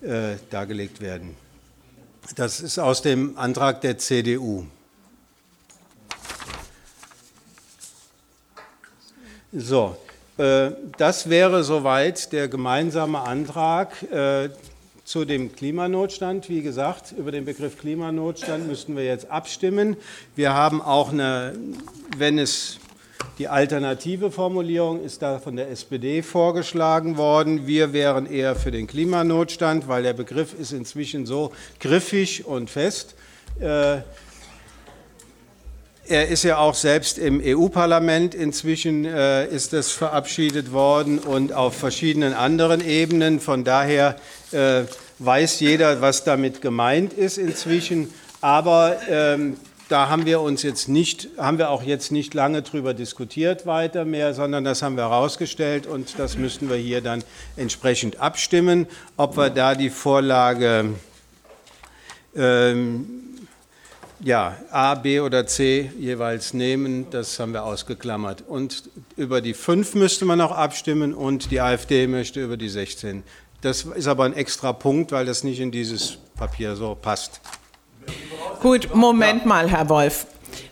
äh, 0.01 0.35
dargelegt 0.51 1.01
werden. 1.01 1.35
Das 2.35 2.61
ist 2.61 2.79
aus 2.79 3.01
dem 3.01 3.37
Antrag 3.37 3.81
der 3.81 3.97
CDU. 3.97 4.65
So, 9.51 9.97
äh, 10.37 10.71
das 10.97 11.29
wäre 11.29 11.65
soweit 11.65 12.31
der 12.31 12.47
gemeinsame 12.47 13.19
Antrag. 13.19 13.91
Zu 15.07 15.23
dem 15.23 15.55
Klimanotstand. 15.55 16.49
Wie 16.49 16.61
gesagt, 16.61 17.13
über 17.17 17.31
den 17.31 17.45
Begriff 17.45 17.79
Klimanotstand 17.79 18.67
müssten 18.67 18.97
wir 18.97 19.05
jetzt 19.05 19.31
abstimmen. 19.31 19.95
Wir 20.35 20.53
haben 20.53 20.81
auch 20.81 21.13
eine, 21.13 21.53
wenn 22.17 22.37
es 22.37 22.77
die 23.37 23.47
alternative 23.47 24.31
Formulierung 24.31 25.01
ist 25.01 25.21
da 25.21 25.39
von 25.39 25.55
der 25.55 25.69
SPD 25.69 26.23
vorgeschlagen 26.23 27.15
worden. 27.15 27.67
Wir 27.67 27.93
wären 27.93 28.25
eher 28.25 28.57
für 28.57 28.69
den 28.69 28.85
Klimanotstand, 28.85 29.87
weil 29.87 30.03
der 30.03 30.11
Begriff 30.11 30.53
ist 30.53 30.73
inzwischen 30.73 31.25
so 31.25 31.53
griffig 31.79 32.45
und 32.45 32.69
fest. 32.69 33.15
Äh, 33.61 33.99
er 36.09 36.27
ist 36.27 36.43
ja 36.43 36.57
auch 36.57 36.73
selbst 36.73 37.17
im 37.17 37.41
EU-Parlament 37.43 38.33
inzwischen 38.33 39.05
äh, 39.05 39.45
ist 39.47 39.73
es 39.73 39.91
verabschiedet 39.91 40.71
worden 40.71 41.19
und 41.19 41.53
auf 41.53 41.75
verschiedenen 41.75 42.33
anderen 42.33 42.85
Ebenen. 42.85 43.39
Von 43.39 43.63
daher 43.63 44.15
äh, 44.51 44.83
weiß 45.19 45.59
jeder, 45.59 46.01
was 46.01 46.23
damit 46.23 46.61
gemeint 46.61 47.13
ist 47.13 47.37
inzwischen. 47.37 48.13
Aber 48.41 48.97
ähm, 49.09 49.57
da 49.89 50.09
haben 50.09 50.25
wir 50.25 50.41
uns 50.41 50.63
jetzt 50.63 50.89
nicht, 50.89 51.29
haben 51.37 51.57
wir 51.57 51.69
auch 51.69 51.83
jetzt 51.83 52.11
nicht 52.11 52.33
lange 52.33 52.61
drüber 52.61 52.93
diskutiert 52.93 53.65
weiter 53.65 54.05
mehr, 54.05 54.33
sondern 54.33 54.63
das 54.63 54.81
haben 54.81 54.97
wir 54.97 55.03
herausgestellt 55.03 55.87
und 55.87 56.19
das 56.19 56.37
müssten 56.37 56.69
wir 56.69 56.77
hier 56.77 57.01
dann 57.01 57.23
entsprechend 57.55 58.19
abstimmen, 58.19 58.87
ob 59.15 59.37
wir 59.37 59.49
da 59.49 59.75
die 59.75 59.89
Vorlage 59.89 60.89
ähm, 62.35 63.26
ja, 64.19 64.57
A, 64.71 64.95
B 64.95 65.19
oder 65.19 65.45
C 65.45 65.91
jeweils 65.99 66.53
nehmen, 66.53 67.07
das 67.11 67.39
haben 67.39 67.53
wir 67.53 67.63
ausgeklammert. 67.63 68.43
Und 68.47 68.83
über 69.15 69.41
die 69.41 69.53
5 69.53 69.95
müsste 69.95 70.25
man 70.25 70.41
auch 70.41 70.51
abstimmen 70.51 71.13
und 71.13 71.51
die 71.51 71.61
AfD 71.61 72.07
möchte 72.07 72.43
über 72.43 72.57
die 72.57 72.69
16. 72.69 73.23
Das 73.61 73.83
ist 73.83 74.07
aber 74.07 74.25
ein 74.25 74.33
extra 74.33 74.73
Punkt, 74.73 75.11
weil 75.11 75.25
das 75.25 75.43
nicht 75.43 75.59
in 75.59 75.71
dieses 75.71 76.17
Papier 76.35 76.75
so 76.75 76.95
passt. 76.95 77.41
Gut, 78.61 78.93
Moment 78.93 79.45
mal, 79.45 79.69
Herr 79.69 79.89
Wolf. 79.89 80.27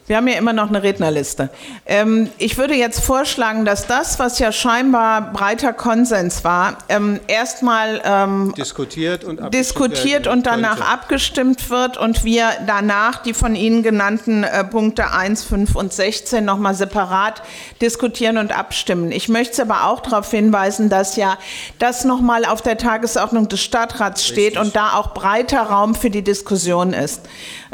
Wir 0.08 0.18
haben 0.18 0.28
ja 0.28 0.38
immer 0.38 0.54
noch 0.54 0.70
eine 0.70 0.84
Rednerliste. 0.84 1.50
Ähm, 1.88 2.30
ich 2.38 2.60
würde 2.60 2.76
jetzt 2.76 3.00
vorschlagen, 3.00 3.66
dass 3.66 3.88
das, 3.88 4.20
was 4.20 4.38
ja 4.38 4.52
scheinbar 4.52 5.34
breiter 5.34 5.74
Konsens 5.74 6.44
war, 6.44 6.78
ähm, 6.90 7.20
erstmal 7.26 8.02
ähm, 8.06 8.54
diskutiert 8.56 9.24
und, 9.24 9.52
diskutiert 9.52 10.28
und 10.28 10.46
danach 10.46 10.78
könnte. 10.78 10.92
abgestimmt 10.92 11.70
wird 11.72 11.98
und 11.98 12.24
wir 12.24 12.50
danach 12.68 13.24
die 13.24 13.34
von 13.34 13.56
Ihnen 13.56 13.82
genannten 13.82 14.44
äh, 14.44 14.64
Punkte 14.64 15.12
1, 15.12 15.44
5 15.44 15.76
und 15.76 15.92
16 15.92 16.46
nochmal 16.46 16.76
separat 16.76 17.42
diskutieren 17.82 18.38
und 18.38 18.56
abstimmen. 18.56 19.12
Ich 19.12 19.28
möchte 19.28 19.64
aber 19.64 19.88
auch 19.88 20.02
darauf 20.02 20.30
hinweisen, 20.30 20.90
dass 20.90 21.16
ja 21.16 21.40
das 21.80 22.06
nochmal 22.06 22.46
auf 22.46 22.62
der 22.62 22.78
Tagesordnung 22.78 23.50
des 23.50 23.62
Stadtrats 23.62 24.24
steht 24.24 24.56
Richtig. 24.56 24.62
und 24.62 24.76
da 24.76 24.94
auch 24.94 25.16
breiter 25.16 25.64
Raum 25.64 25.96
für 25.96 26.12
die 26.12 26.22
Diskussion 26.22 26.94
ist. 26.94 27.22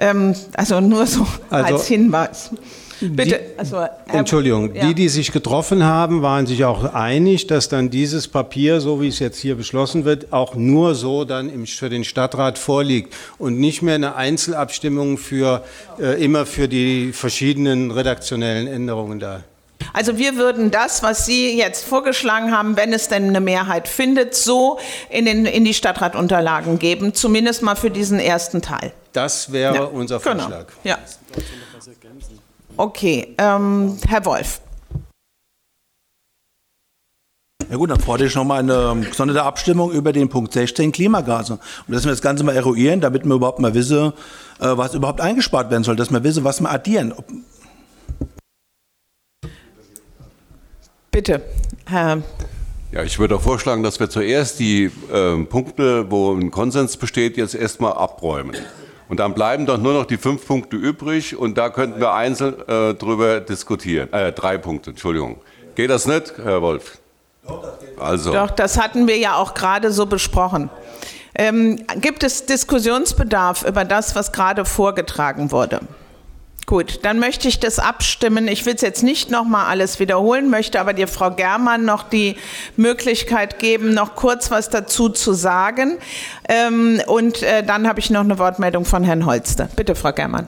Ähm, 0.01 0.33
also 0.53 0.81
nur 0.81 1.05
so 1.05 1.25
also, 1.51 1.75
als 1.75 1.87
Hinweis. 1.87 2.49
Bitte. 2.99 3.39
Die, 3.39 3.59
also, 3.59 3.85
Entschuldigung, 4.07 4.75
ja. 4.75 4.85
die, 4.85 4.95
die 4.95 5.09
sich 5.09 5.31
getroffen 5.31 5.83
haben, 5.83 6.21
waren 6.21 6.45
sich 6.45 6.65
auch 6.65 6.93
einig, 6.93 7.47
dass 7.47 7.69
dann 7.69 7.89
dieses 7.89 8.27
Papier, 8.27 8.79
so 8.79 9.01
wie 9.01 9.07
es 9.07 9.19
jetzt 9.19 9.39
hier 9.39 9.55
beschlossen 9.55 10.05
wird, 10.05 10.33
auch 10.33 10.55
nur 10.55 10.93
so 10.93 11.23
dann 11.23 11.51
im, 11.51 11.65
für 11.65 11.89
den 11.89 12.03
Stadtrat 12.03 12.57
vorliegt 12.57 13.13
und 13.37 13.59
nicht 13.59 13.81
mehr 13.81 13.95
eine 13.95 14.15
Einzelabstimmung 14.15 15.17
für 15.17 15.63
äh, 15.99 16.23
immer 16.23 16.45
für 16.45 16.67
die 16.67 17.11
verschiedenen 17.11 17.91
redaktionellen 17.91 18.67
Änderungen 18.67 19.19
da. 19.19 19.43
Also 19.93 20.17
wir 20.17 20.35
würden 20.35 20.69
das, 20.69 21.01
was 21.01 21.25
Sie 21.25 21.57
jetzt 21.57 21.83
vorgeschlagen 21.83 22.51
haben, 22.51 22.77
wenn 22.77 22.93
es 22.93 23.07
denn 23.07 23.29
eine 23.29 23.41
Mehrheit 23.41 23.87
findet, 23.87 24.35
so 24.35 24.77
in, 25.09 25.25
den, 25.25 25.45
in 25.45 25.65
die 25.65 25.73
Stadtratunterlagen 25.73 26.77
geben, 26.77 27.15
zumindest 27.15 27.63
mal 27.63 27.75
für 27.75 27.89
diesen 27.89 28.19
ersten 28.19 28.61
Teil. 28.61 28.93
Das 29.13 29.51
wäre 29.51 29.75
ja, 29.75 29.83
unser 29.83 30.19
genau. 30.19 30.43
Vorschlag. 30.43 30.67
Genau. 30.83 30.95
Ja. 30.95 30.97
Okay, 32.77 33.35
ähm, 33.37 33.97
Herr 34.07 34.25
Wolf. 34.25 34.61
Ja 37.69 37.77
gut, 37.77 37.89
dann 37.89 37.99
fordere 37.99 38.27
ich 38.27 38.35
nochmal 38.35 38.59
eine 38.59 39.05
gesonderte 39.05 39.43
Abstimmung 39.43 39.91
über 39.91 40.11
den 40.11 40.27
Punkt 40.27 40.51
16 40.51 40.91
Klimagase. 40.91 41.53
Und 41.53 41.93
dass 41.93 42.03
wir 42.03 42.11
das 42.11 42.21
Ganze 42.21 42.43
mal 42.43 42.55
eruieren, 42.55 42.99
damit 42.99 43.23
wir 43.23 43.35
überhaupt 43.35 43.59
mal 43.59 43.73
wissen, 43.73 44.11
äh, 44.59 44.77
was 44.77 44.93
überhaupt 44.93 45.21
eingespart 45.21 45.71
werden 45.71 45.83
soll, 45.83 45.95
dass 45.95 46.11
wir 46.11 46.21
wissen, 46.23 46.43
was 46.43 46.59
wir 46.59 46.69
addieren. 46.69 47.13
Bitte, 51.11 51.41
Herr. 51.85 52.21
Ja, 52.91 53.03
ich 53.03 53.19
würde 53.19 53.37
auch 53.37 53.41
vorschlagen, 53.41 53.83
dass 53.83 54.01
wir 54.01 54.09
zuerst 54.09 54.59
die 54.59 54.91
äh, 55.11 55.43
Punkte, 55.45 56.11
wo 56.11 56.33
ein 56.33 56.51
Konsens 56.51 56.97
besteht, 56.97 57.37
jetzt 57.37 57.55
erstmal 57.55 57.93
abräumen. 57.93 58.57
Und 59.11 59.19
dann 59.19 59.33
bleiben 59.33 59.65
doch 59.65 59.77
nur 59.77 59.91
noch 59.91 60.05
die 60.05 60.15
fünf 60.15 60.47
Punkte 60.47 60.77
übrig 60.77 61.35
und 61.35 61.57
da 61.57 61.69
könnten 61.69 61.99
wir 61.99 62.13
einzeln 62.13 62.55
äh, 62.65 62.93
drüber 62.93 63.41
diskutieren. 63.41 64.07
Äh, 64.13 64.31
drei 64.31 64.57
Punkte, 64.57 64.91
Entschuldigung. 64.91 65.41
Geht 65.75 65.89
das 65.89 66.05
nicht, 66.05 66.31
Herr 66.41 66.61
Wolf? 66.61 66.97
Also. 67.99 68.31
Doch, 68.31 68.51
das 68.51 68.79
hatten 68.79 69.09
wir 69.09 69.17
ja 69.17 69.35
auch 69.35 69.53
gerade 69.53 69.91
so 69.91 70.05
besprochen. 70.05 70.69
Ähm, 71.35 71.85
gibt 71.97 72.23
es 72.23 72.45
Diskussionsbedarf 72.45 73.63
über 73.67 73.83
das, 73.83 74.15
was 74.15 74.31
gerade 74.31 74.63
vorgetragen 74.63 75.51
wurde? 75.51 75.81
Gut, 76.65 76.99
dann 77.03 77.19
möchte 77.19 77.47
ich 77.47 77.59
das 77.59 77.79
abstimmen. 77.79 78.47
Ich 78.47 78.65
will 78.65 78.75
es 78.75 78.81
jetzt 78.81 79.03
nicht 79.03 79.29
nochmal 79.29 79.65
alles 79.65 79.99
wiederholen, 79.99 80.49
möchte 80.49 80.79
aber 80.79 80.93
dir, 80.93 81.07
Frau 81.07 81.31
Germann, 81.31 81.83
noch 81.83 82.03
die 82.03 82.37
Möglichkeit 82.77 83.59
geben, 83.59 83.93
noch 83.93 84.15
kurz 84.15 84.51
was 84.51 84.69
dazu 84.69 85.09
zu 85.09 85.33
sagen. 85.33 85.97
Ähm, 86.47 87.01
und 87.07 87.43
äh, 87.43 87.63
dann 87.63 87.87
habe 87.87 87.99
ich 87.99 88.09
noch 88.09 88.21
eine 88.21 88.39
Wortmeldung 88.39 88.85
von 88.85 89.03
Herrn 89.03 89.25
Holster. 89.25 89.69
Bitte, 89.75 89.95
Frau 89.95 90.13
Germann. 90.13 90.47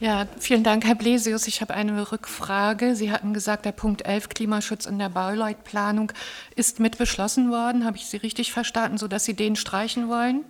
Ja, 0.00 0.28
vielen 0.38 0.62
Dank, 0.62 0.84
Herr 0.86 0.94
Blesius. 0.94 1.48
Ich 1.48 1.60
habe 1.60 1.74
eine 1.74 2.12
Rückfrage. 2.12 2.94
Sie 2.94 3.10
hatten 3.10 3.34
gesagt, 3.34 3.64
der 3.64 3.72
Punkt 3.72 4.06
11 4.06 4.28
Klimaschutz 4.28 4.86
in 4.86 5.00
der 5.00 5.08
Bauleitplanung 5.08 6.12
ist 6.54 6.78
mit 6.78 6.98
beschlossen 6.98 7.50
worden. 7.50 7.84
Habe 7.84 7.96
ich 7.96 8.06
Sie 8.06 8.18
richtig 8.18 8.52
verstanden, 8.52 8.96
sodass 8.96 9.24
Sie 9.24 9.34
den 9.34 9.56
streichen 9.56 10.08
wollen? 10.08 10.44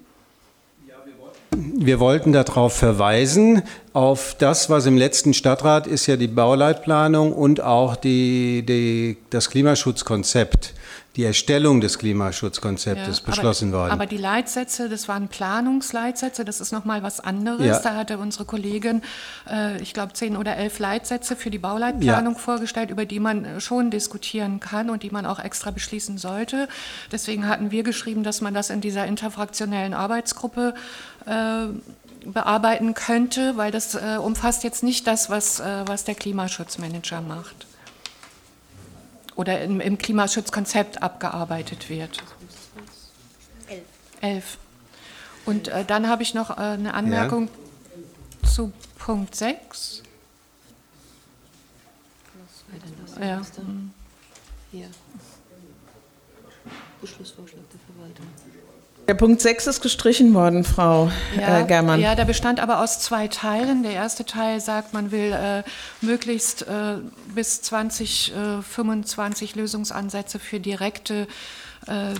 Wir 1.50 1.98
wollten 1.98 2.32
darauf 2.32 2.74
verweisen, 2.74 3.62
auf 3.92 4.36
das, 4.38 4.68
was 4.68 4.86
im 4.86 4.96
letzten 4.96 5.32
Stadtrat 5.32 5.86
ist 5.86 6.06
ja 6.06 6.16
die 6.16 6.28
Bauleitplanung 6.28 7.32
und 7.32 7.60
auch 7.60 7.96
die, 7.96 8.64
die, 8.66 9.16
das 9.30 9.48
Klimaschutzkonzept 9.50 10.74
die 11.16 11.24
Erstellung 11.24 11.80
des 11.80 11.98
Klimaschutzkonzeptes 11.98 13.18
ja, 13.18 13.24
beschlossen 13.26 13.70
aber, 13.70 13.78
worden. 13.78 13.92
Aber 13.92 14.06
die 14.06 14.18
Leitsätze, 14.18 14.88
das 14.88 15.08
waren 15.08 15.28
Planungsleitsätze, 15.28 16.44
das 16.44 16.60
ist 16.60 16.70
nochmal 16.70 17.02
was 17.02 17.18
anderes. 17.18 17.66
Ja. 17.66 17.80
Da 17.80 17.96
hatte 17.96 18.18
unsere 18.18 18.44
Kollegin, 18.44 19.02
äh, 19.50 19.80
ich 19.82 19.94
glaube, 19.94 20.12
zehn 20.12 20.36
oder 20.36 20.56
elf 20.56 20.78
Leitsätze 20.78 21.34
für 21.34 21.50
die 21.50 21.58
Bauleitplanung 21.58 22.34
ja. 22.34 22.38
vorgestellt, 22.38 22.90
über 22.90 23.04
die 23.04 23.18
man 23.18 23.44
äh, 23.44 23.60
schon 23.60 23.90
diskutieren 23.90 24.60
kann 24.60 24.90
und 24.90 25.02
die 25.02 25.10
man 25.10 25.26
auch 25.26 25.40
extra 25.40 25.72
beschließen 25.72 26.18
sollte. 26.18 26.68
Deswegen 27.10 27.48
hatten 27.48 27.72
wir 27.72 27.82
geschrieben, 27.82 28.22
dass 28.22 28.40
man 28.40 28.54
das 28.54 28.70
in 28.70 28.80
dieser 28.80 29.06
interfraktionellen 29.06 29.94
Arbeitsgruppe 29.94 30.74
äh, 31.26 31.66
bearbeiten 32.24 32.94
könnte, 32.94 33.56
weil 33.56 33.70
das 33.70 33.94
äh, 33.94 34.18
umfasst 34.18 34.62
jetzt 34.62 34.82
nicht 34.82 35.06
das, 35.06 35.30
was, 35.30 35.60
äh, 35.60 35.82
was 35.86 36.04
der 36.04 36.14
Klimaschutzmanager 36.14 37.20
macht. 37.22 37.66
Oder 39.38 39.62
im, 39.62 39.80
im 39.80 39.98
Klimaschutzkonzept 39.98 41.00
abgearbeitet 41.00 41.88
wird. 41.88 42.24
Elf. 43.68 43.84
Elf. 44.20 44.58
Und 45.46 45.68
äh, 45.68 45.84
dann 45.84 46.08
habe 46.08 46.24
ich 46.24 46.34
noch 46.34 46.50
äh, 46.50 46.60
eine 46.60 46.92
Anmerkung 46.92 47.48
ja. 48.42 48.48
zu 48.48 48.72
Punkt 48.98 49.36
6. 49.36 50.02
Ja. 53.20 53.40
Hier. 54.72 54.90
Beschlussvorschlag 57.00 57.62
der 57.70 57.80
Verwaltung. 57.94 58.26
Der 59.08 59.14
Punkt 59.14 59.40
6 59.40 59.66
ist 59.66 59.80
gestrichen 59.80 60.34
worden, 60.34 60.64
Frau 60.64 61.10
ja, 61.34 61.60
äh, 61.60 61.64
Germann. 61.64 61.98
Ja, 61.98 62.14
der 62.14 62.26
bestand 62.26 62.60
aber 62.60 62.82
aus 62.82 63.00
zwei 63.00 63.26
Teilen. 63.26 63.82
Der 63.82 63.92
erste 63.92 64.26
Teil 64.26 64.60
sagt, 64.60 64.92
man 64.92 65.10
will 65.10 65.32
äh, 65.32 65.62
möglichst 66.02 66.68
äh, 66.68 66.98
bis 67.34 67.62
2025 67.62 69.56
äh, 69.56 69.60
Lösungsansätze 69.60 70.38
für 70.38 70.60
direkte 70.60 71.26
äh, 71.86 72.12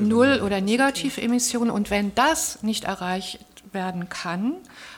Null- 0.00 0.40
oder 0.44 0.60
Negativemissionen. 0.60 1.72
Und 1.72 1.90
wenn 1.90 2.14
das 2.14 2.62
nicht 2.62 2.84
erreicht 2.84 3.40
werden 3.72 4.08
kann. 4.08 4.54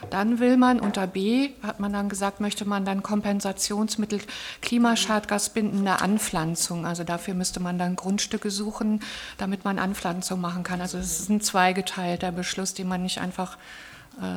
Dann 0.09 0.39
will 0.39 0.57
man 0.57 0.79
unter 0.79 1.07
B, 1.07 1.51
hat 1.63 1.79
man 1.79 1.93
dann 1.93 2.09
gesagt, 2.09 2.39
möchte 2.39 2.65
man 2.65 2.85
dann 2.85 3.03
Kompensationsmittel 3.03 4.21
klimaschadgasbindende 4.61 6.01
Anpflanzung. 6.01 6.85
Also 6.85 7.03
dafür 7.03 7.33
müsste 7.33 7.59
man 7.59 7.77
dann 7.77 7.95
Grundstücke 7.95 8.51
suchen, 8.51 9.01
damit 9.37 9.65
man 9.65 9.79
Anpflanzung 9.79 10.41
machen 10.41 10.63
kann. 10.63 10.81
Also 10.81 10.97
es 10.97 11.19
ist 11.19 11.29
ein 11.29 11.41
zweigeteilter 11.41 12.31
Beschluss, 12.31 12.73
den 12.73 12.87
man 12.87 13.03
nicht 13.03 13.19
einfach 13.19 13.57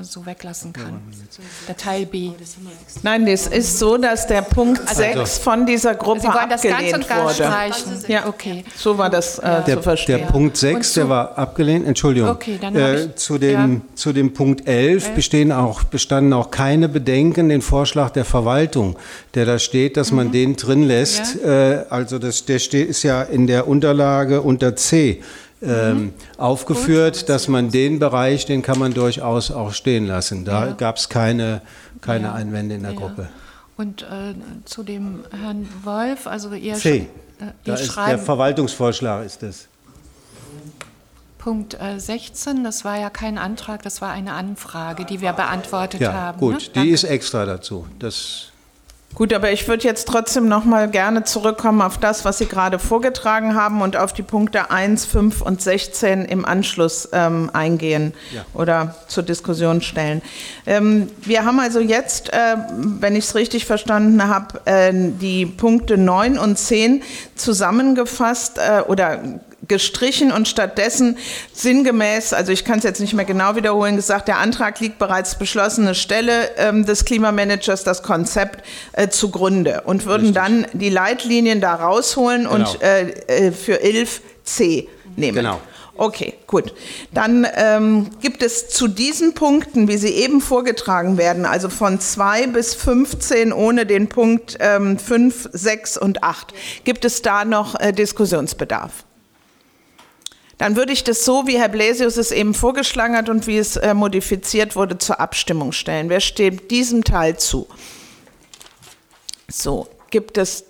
so 0.02 0.24
weglassen 0.24 0.72
kann. 0.72 1.02
Der 1.68 1.76
Teil 1.76 2.06
B. 2.06 2.30
Nein, 3.02 3.26
es 3.26 3.46
ist 3.46 3.78
so, 3.78 3.98
dass 3.98 4.26
der 4.26 4.40
Punkt 4.42 4.80
also, 4.80 5.02
6 5.02 5.38
von 5.38 5.66
dieser 5.66 5.94
Gruppe 5.94 6.20
Sie 6.20 6.28
wollen 6.28 6.48
das 6.48 6.62
ganz 6.62 6.92
und 6.92 7.08
ganz 7.08 7.22
wurde. 7.22 7.34
streichen. 7.34 8.04
Ja, 8.08 8.26
okay. 8.26 8.64
So 8.76 8.96
war 8.96 9.10
das 9.10 9.38
äh, 9.38 9.62
der, 9.64 9.76
zu 9.76 9.82
verstehen. 9.82 10.18
Der 10.20 10.26
Punkt 10.26 10.56
6, 10.56 10.94
der 10.94 11.08
war 11.08 11.36
abgelehnt. 11.36 11.86
Entschuldigung. 11.86 12.30
Okay, 12.30 12.58
dann 12.60 12.74
äh, 12.74 13.04
ich, 13.04 13.16
zu, 13.16 13.36
dem, 13.36 13.74
ja. 13.74 13.80
zu 13.94 14.12
dem 14.12 14.32
Punkt 14.32 14.66
11 14.66 15.10
bestehen 15.10 15.52
auch, 15.52 15.82
bestanden 15.82 16.32
auch 16.32 16.50
keine 16.50 16.88
Bedenken, 16.88 17.50
den 17.50 17.60
Vorschlag 17.60 18.10
der 18.10 18.24
Verwaltung, 18.24 18.96
der 19.34 19.44
da 19.44 19.58
steht, 19.58 19.96
dass 19.98 20.10
mhm. 20.12 20.16
man 20.16 20.32
den 20.32 20.56
drin 20.56 20.84
lässt. 20.84 21.36
Ja. 21.44 21.72
Äh, 21.72 21.86
also 21.90 22.18
das, 22.18 22.46
der 22.46 22.58
steht, 22.58 22.88
ist 22.88 23.02
ja 23.02 23.22
in 23.22 23.46
der 23.46 23.68
Unterlage 23.68 24.40
unter 24.40 24.76
C 24.76 25.20
ähm, 25.64 25.96
mhm. 25.96 26.12
aufgeführt, 26.36 27.28
dass 27.28 27.48
man 27.48 27.70
den 27.70 27.98
Bereich, 27.98 28.46
den 28.46 28.62
kann 28.62 28.78
man 28.78 28.92
durchaus 28.94 29.50
auch 29.50 29.72
stehen 29.72 30.06
lassen. 30.06 30.44
Da 30.44 30.66
ja. 30.66 30.72
gab 30.72 30.96
es 30.96 31.08
keine, 31.08 31.62
keine 32.00 32.28
ja. 32.28 32.34
Einwände 32.34 32.74
in 32.74 32.82
der 32.82 32.92
ja. 32.92 32.98
Gruppe. 32.98 33.28
Und 33.76 34.02
äh, 34.02 34.34
zu 34.64 34.82
dem 34.82 35.24
Herrn 35.30 35.68
Wolf, 35.82 36.26
also 36.26 36.52
ihr, 36.52 36.74
C. 36.74 37.08
Äh, 37.40 37.44
ihr 37.64 37.74
ist 37.74 37.96
der 37.96 38.18
Verwaltungsvorschlag 38.18 39.24
ist 39.26 39.42
das. 39.42 39.68
Punkt 41.38 41.74
äh, 41.74 41.98
16, 41.98 42.64
das 42.64 42.84
war 42.84 42.98
ja 42.98 43.10
kein 43.10 43.36
Antrag, 43.36 43.82
das 43.82 44.00
war 44.00 44.12
eine 44.12 44.32
Anfrage, 44.32 45.04
die 45.04 45.20
wir 45.20 45.32
beantwortet 45.34 46.00
ja, 46.00 46.12
haben. 46.12 46.38
Gut, 46.38 46.70
ne? 46.74 46.82
die 46.82 46.90
ist 46.90 47.04
extra 47.04 47.44
dazu. 47.44 47.86
Das 47.98 48.52
Gut, 49.14 49.32
aber 49.32 49.52
ich 49.52 49.68
würde 49.68 49.84
jetzt 49.84 50.08
trotzdem 50.08 50.48
noch 50.48 50.64
mal 50.64 50.90
gerne 50.90 51.22
zurückkommen 51.22 51.82
auf 51.82 51.98
das, 51.98 52.24
was 52.24 52.38
Sie 52.38 52.46
gerade 52.46 52.80
vorgetragen 52.80 53.54
haben 53.54 53.80
und 53.80 53.96
auf 53.96 54.12
die 54.12 54.22
Punkte 54.22 54.72
1, 54.72 55.06
5 55.06 55.40
und 55.40 55.62
16 55.62 56.24
im 56.24 56.44
Anschluss 56.44 57.08
ähm, 57.12 57.48
eingehen 57.52 58.12
ja. 58.32 58.44
oder 58.54 58.96
zur 59.06 59.22
Diskussion 59.22 59.82
stellen. 59.82 60.20
Ähm, 60.66 61.08
wir 61.22 61.44
haben 61.44 61.60
also 61.60 61.78
jetzt, 61.78 62.32
äh, 62.32 62.56
wenn 62.76 63.14
ich 63.14 63.26
es 63.26 63.34
richtig 63.36 63.66
verstanden 63.66 64.26
habe, 64.26 64.60
äh, 64.64 64.92
die 64.92 65.46
Punkte 65.46 65.96
9 65.96 66.36
und 66.36 66.58
10 66.58 67.02
zusammengefasst 67.36 68.58
äh, 68.58 68.80
oder 68.82 69.20
gestrichen 69.68 70.32
und 70.32 70.48
stattdessen 70.48 71.18
sinngemäß, 71.52 72.32
also 72.32 72.52
ich 72.52 72.64
kann 72.64 72.78
es 72.78 72.84
jetzt 72.84 73.00
nicht 73.00 73.14
mehr 73.14 73.24
genau 73.24 73.56
wiederholen, 73.56 73.96
gesagt, 73.96 74.28
der 74.28 74.38
Antrag 74.38 74.80
liegt 74.80 74.98
bereits 74.98 75.38
beschlossene 75.38 75.94
Stelle 75.94 76.50
ähm, 76.56 76.84
des 76.86 77.04
Klimamanagers 77.04 77.84
das 77.84 78.02
Konzept 78.02 78.64
äh, 78.92 79.08
zugrunde 79.08 79.82
und 79.82 80.06
würden 80.06 80.28
Richtig. 80.28 80.42
dann 80.42 80.66
die 80.72 80.90
Leitlinien 80.90 81.60
da 81.60 81.74
rausholen 81.74 82.44
genau. 82.44 82.54
und 82.54 82.82
äh, 82.82 83.10
äh 83.26 83.52
für 83.52 83.76
11c 83.76 84.88
nehmen. 85.16 85.36
Genau. 85.36 85.60
Okay, 85.96 86.34
gut. 86.48 86.74
Dann 87.12 87.46
ähm, 87.54 88.10
gibt 88.20 88.42
es 88.42 88.68
zu 88.68 88.88
diesen 88.88 89.34
Punkten, 89.34 89.86
wie 89.86 89.96
sie 89.96 90.10
eben 90.10 90.40
vorgetragen 90.40 91.18
werden, 91.18 91.46
also 91.46 91.68
von 91.68 92.00
2 92.00 92.48
bis 92.48 92.74
15 92.74 93.52
ohne 93.52 93.86
den 93.86 94.08
Punkt 94.08 94.56
ähm, 94.58 94.98
5, 94.98 95.50
6 95.52 95.98
und 95.98 96.24
8, 96.24 96.52
gibt 96.82 97.04
es 97.04 97.22
da 97.22 97.44
noch 97.44 97.78
äh, 97.78 97.92
Diskussionsbedarf? 97.92 99.04
Dann 100.64 100.76
würde 100.76 100.94
ich 100.94 101.04
das 101.04 101.26
so, 101.26 101.46
wie 101.46 101.58
Herr 101.58 101.68
Blasius 101.68 102.16
es 102.16 102.30
eben 102.30 102.54
vorgeschlagen 102.54 103.18
hat 103.18 103.28
und 103.28 103.46
wie 103.46 103.58
es 103.58 103.76
äh, 103.76 103.92
modifiziert 103.92 104.76
wurde, 104.76 104.96
zur 104.96 105.20
Abstimmung 105.20 105.72
stellen. 105.72 106.08
Wer 106.08 106.20
steht 106.20 106.70
diesem 106.70 107.04
Teil 107.04 107.36
zu? 107.36 107.68
So, 109.46 109.90
gibt 110.08 110.38
es 110.38 110.64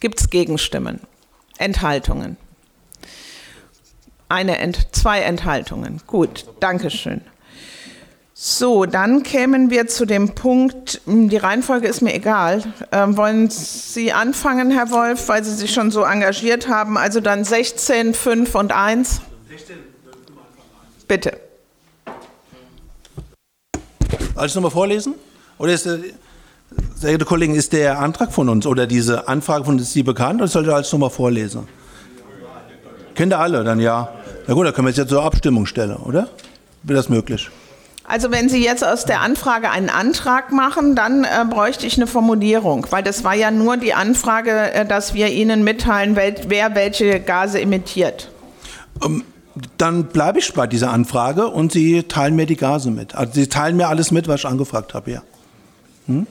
Gibt 0.00 0.20
es 0.20 0.30
Gegenstimmen? 0.30 1.00
Enthaltungen? 1.58 2.38
Eine 4.30 4.56
Ent 4.56 4.88
zwei 4.92 5.20
Enthaltungen. 5.20 6.00
Gut, 6.06 6.46
Dankeschön. 6.60 7.20
So, 8.42 8.86
dann 8.86 9.22
kämen 9.22 9.68
wir 9.68 9.86
zu 9.86 10.06
dem 10.06 10.34
Punkt, 10.34 11.02
hm, 11.04 11.28
die 11.28 11.36
Reihenfolge 11.36 11.86
ist 11.86 12.00
mir 12.00 12.14
egal. 12.14 12.62
Ähm, 12.90 13.18
wollen 13.18 13.50
Sie 13.50 14.14
anfangen, 14.14 14.70
Herr 14.70 14.90
Wolf, 14.90 15.28
weil 15.28 15.44
Sie 15.44 15.52
sich 15.52 15.74
schon 15.74 15.90
so 15.90 16.04
engagiert 16.04 16.66
haben? 16.66 16.96
Also 16.96 17.20
dann 17.20 17.44
16, 17.44 18.14
5 18.14 18.54
und 18.54 18.72
1. 18.72 19.20
16, 19.50 19.76
Bitte. 21.06 21.38
Alles 24.36 24.54
nochmal 24.54 24.70
vorlesen? 24.70 25.16
Oder 25.58 25.74
ist 25.74 25.82
sehr 25.82 26.00
geehrte 27.02 27.26
Kollegen, 27.26 27.54
ist 27.54 27.74
der 27.74 27.98
Antrag 27.98 28.32
von 28.32 28.48
uns 28.48 28.64
oder 28.64 28.86
diese 28.86 29.28
Anfrage 29.28 29.66
von 29.66 29.74
uns 29.74 29.92
Sie 29.92 30.02
bekannt 30.02 30.40
oder 30.40 30.48
soll 30.48 30.64
ich 30.64 30.72
alles 30.72 30.90
nochmal 30.90 31.10
vorlesen? 31.10 31.68
Kennt 33.14 33.34
ihr 33.34 33.38
alle, 33.38 33.64
dann 33.64 33.80
ja. 33.80 34.14
Na 34.46 34.54
gut, 34.54 34.64
dann 34.64 34.72
können 34.72 34.86
wir 34.86 34.94
jetzt 34.94 35.10
zur 35.10 35.22
Abstimmung 35.22 35.66
stellen, 35.66 35.96
oder? 35.96 36.30
Wäre 36.82 36.96
das 36.96 37.10
möglich? 37.10 37.50
Also 38.10 38.32
wenn 38.32 38.48
Sie 38.48 38.64
jetzt 38.64 38.84
aus 38.84 39.04
der 39.04 39.20
Anfrage 39.20 39.70
einen 39.70 39.88
Antrag 39.88 40.50
machen, 40.50 40.96
dann 40.96 41.22
äh, 41.22 41.44
bräuchte 41.48 41.86
ich 41.86 41.96
eine 41.96 42.08
Formulierung, 42.08 42.86
weil 42.90 43.04
das 43.04 43.22
war 43.22 43.34
ja 43.34 43.52
nur 43.52 43.76
die 43.76 43.94
Anfrage, 43.94 44.50
äh, 44.50 44.84
dass 44.84 45.14
wir 45.14 45.28
Ihnen 45.28 45.62
mitteilen, 45.62 46.16
wel 46.16 46.34
wer 46.48 46.74
welche 46.74 47.20
Gase 47.20 47.60
emittiert. 47.60 48.28
Um, 49.00 49.14
ähm, 49.14 49.24
dann 49.78 50.04
bleibe 50.04 50.40
ich 50.40 50.52
bei 50.54 50.66
dieser 50.66 50.90
Anfrage 50.90 51.46
und 51.46 51.70
Sie 51.70 52.02
teilen 52.04 52.34
mir 52.34 52.46
die 52.46 52.56
Gase 52.56 52.90
mit. 52.90 53.14
Also 53.14 53.34
Sie 53.34 53.48
teilen 53.48 53.76
mir 53.76 53.88
alles 53.88 54.10
mit, 54.10 54.26
was 54.26 54.40
ich 54.40 54.46
angefragt 54.46 54.94
habe, 54.94 55.10
ja. 55.12 55.22
Hm? 56.06 56.26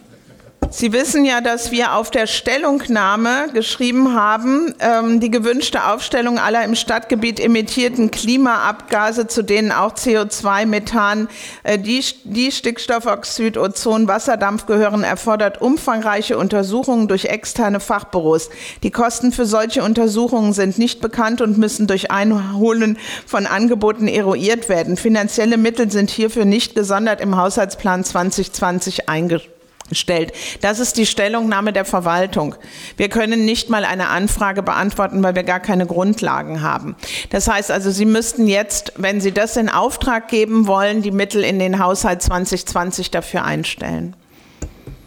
Sie 0.71 0.93
wissen 0.93 1.25
ja, 1.25 1.41
dass 1.41 1.71
wir 1.71 1.95
auf 1.95 2.11
der 2.11 2.27
Stellungnahme 2.27 3.47
geschrieben 3.53 4.13
haben, 4.13 4.75
ähm, 4.79 5.19
die 5.19 5.31
gewünschte 5.31 5.85
Aufstellung 5.85 6.37
aller 6.37 6.63
im 6.63 6.75
Stadtgebiet 6.75 7.39
emittierten 7.39 8.11
Klimaabgase, 8.11 9.25
zu 9.25 9.41
denen 9.41 9.71
auch 9.71 9.93
CO2, 9.93 10.67
Methan, 10.67 11.27
äh, 11.63 11.79
die, 11.79 12.05
die 12.23 12.51
Stickstoffoxid, 12.51 13.57
Ozon, 13.57 14.07
Wasserdampf 14.07 14.67
gehören, 14.67 15.03
erfordert 15.03 15.59
umfangreiche 15.59 16.37
Untersuchungen 16.37 17.07
durch 17.07 17.25
externe 17.25 17.79
Fachbüros. 17.79 18.51
Die 18.83 18.91
Kosten 18.91 19.31
für 19.31 19.47
solche 19.47 19.81
Untersuchungen 19.81 20.53
sind 20.53 20.77
nicht 20.77 21.01
bekannt 21.01 21.41
und 21.41 21.57
müssen 21.57 21.87
durch 21.87 22.11
Einholen 22.11 22.99
von 23.25 23.47
Angeboten 23.47 24.07
eruiert 24.07 24.69
werden. 24.69 24.97
Finanzielle 24.97 25.57
Mittel 25.57 25.89
sind 25.89 26.11
hierfür 26.11 26.45
nicht 26.45 26.75
gesondert 26.75 27.21
im 27.21 27.37
Haushaltsplan 27.37 28.03
2020 28.03 29.09
eingeschränkt 29.09 29.58
stellt. 29.91 30.33
Das 30.61 30.79
ist 30.79 30.97
die 30.97 31.05
Stellungnahme 31.05 31.73
der 31.73 31.85
Verwaltung. 31.85 32.55
Wir 32.97 33.09
können 33.09 33.45
nicht 33.45 33.69
mal 33.69 33.85
eine 33.85 34.09
Anfrage 34.09 34.63
beantworten, 34.63 35.23
weil 35.23 35.35
wir 35.35 35.43
gar 35.43 35.59
keine 35.59 35.85
Grundlagen 35.85 36.61
haben. 36.61 36.95
Das 37.29 37.47
heißt 37.47 37.71
also, 37.71 37.91
Sie 37.91 38.05
müssten 38.05 38.47
jetzt, 38.47 38.93
wenn 38.97 39.21
Sie 39.21 39.31
das 39.31 39.57
in 39.57 39.69
Auftrag 39.69 40.27
geben 40.27 40.67
wollen, 40.67 41.01
die 41.01 41.11
Mittel 41.11 41.43
in 41.43 41.59
den 41.59 41.79
Haushalt 41.79 42.21
2020 42.21 43.11
dafür 43.11 43.43
einstellen. 43.43 44.15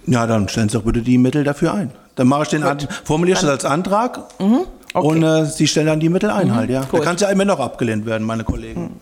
Ja, 0.07 0.27
dann 0.27 0.49
stellen 0.49 0.69
Sie 0.69 0.77
doch 0.77 0.85
bitte 0.85 1.03
die 1.03 1.19
Mittel 1.19 1.45
dafür 1.45 1.75
ein. 1.75 1.93
Dann 2.17 2.29
mache 2.29 2.43
ich 2.43 2.49
den, 2.49 2.63
An 2.63 2.79
formuliere 3.05 3.37
ich 3.37 3.41
das 3.41 3.51
als 3.51 3.65
Antrag 3.65 4.19
mhm. 4.39 4.61
okay. 4.93 5.07
und 5.07 5.23
äh, 5.23 5.47
Sie 5.47 5.67
stellen 5.67 5.87
dann 5.87 6.01
die 6.01 6.09
Mittel 6.09 6.31
ein 6.31 6.49
mhm. 6.49 6.55
halt, 6.55 6.71
ja. 6.71 6.83
Gut. 6.83 7.01
Da 7.01 7.05
kann 7.05 7.15
es 7.15 7.23
ja 7.23 7.29
immer 7.29 7.45
noch 7.45 7.61
abgelehnt 7.61 8.05
werden, 8.05 8.27
meine 8.27 8.45
Kollegen. 8.45 8.83
Mhm. 8.83 9.01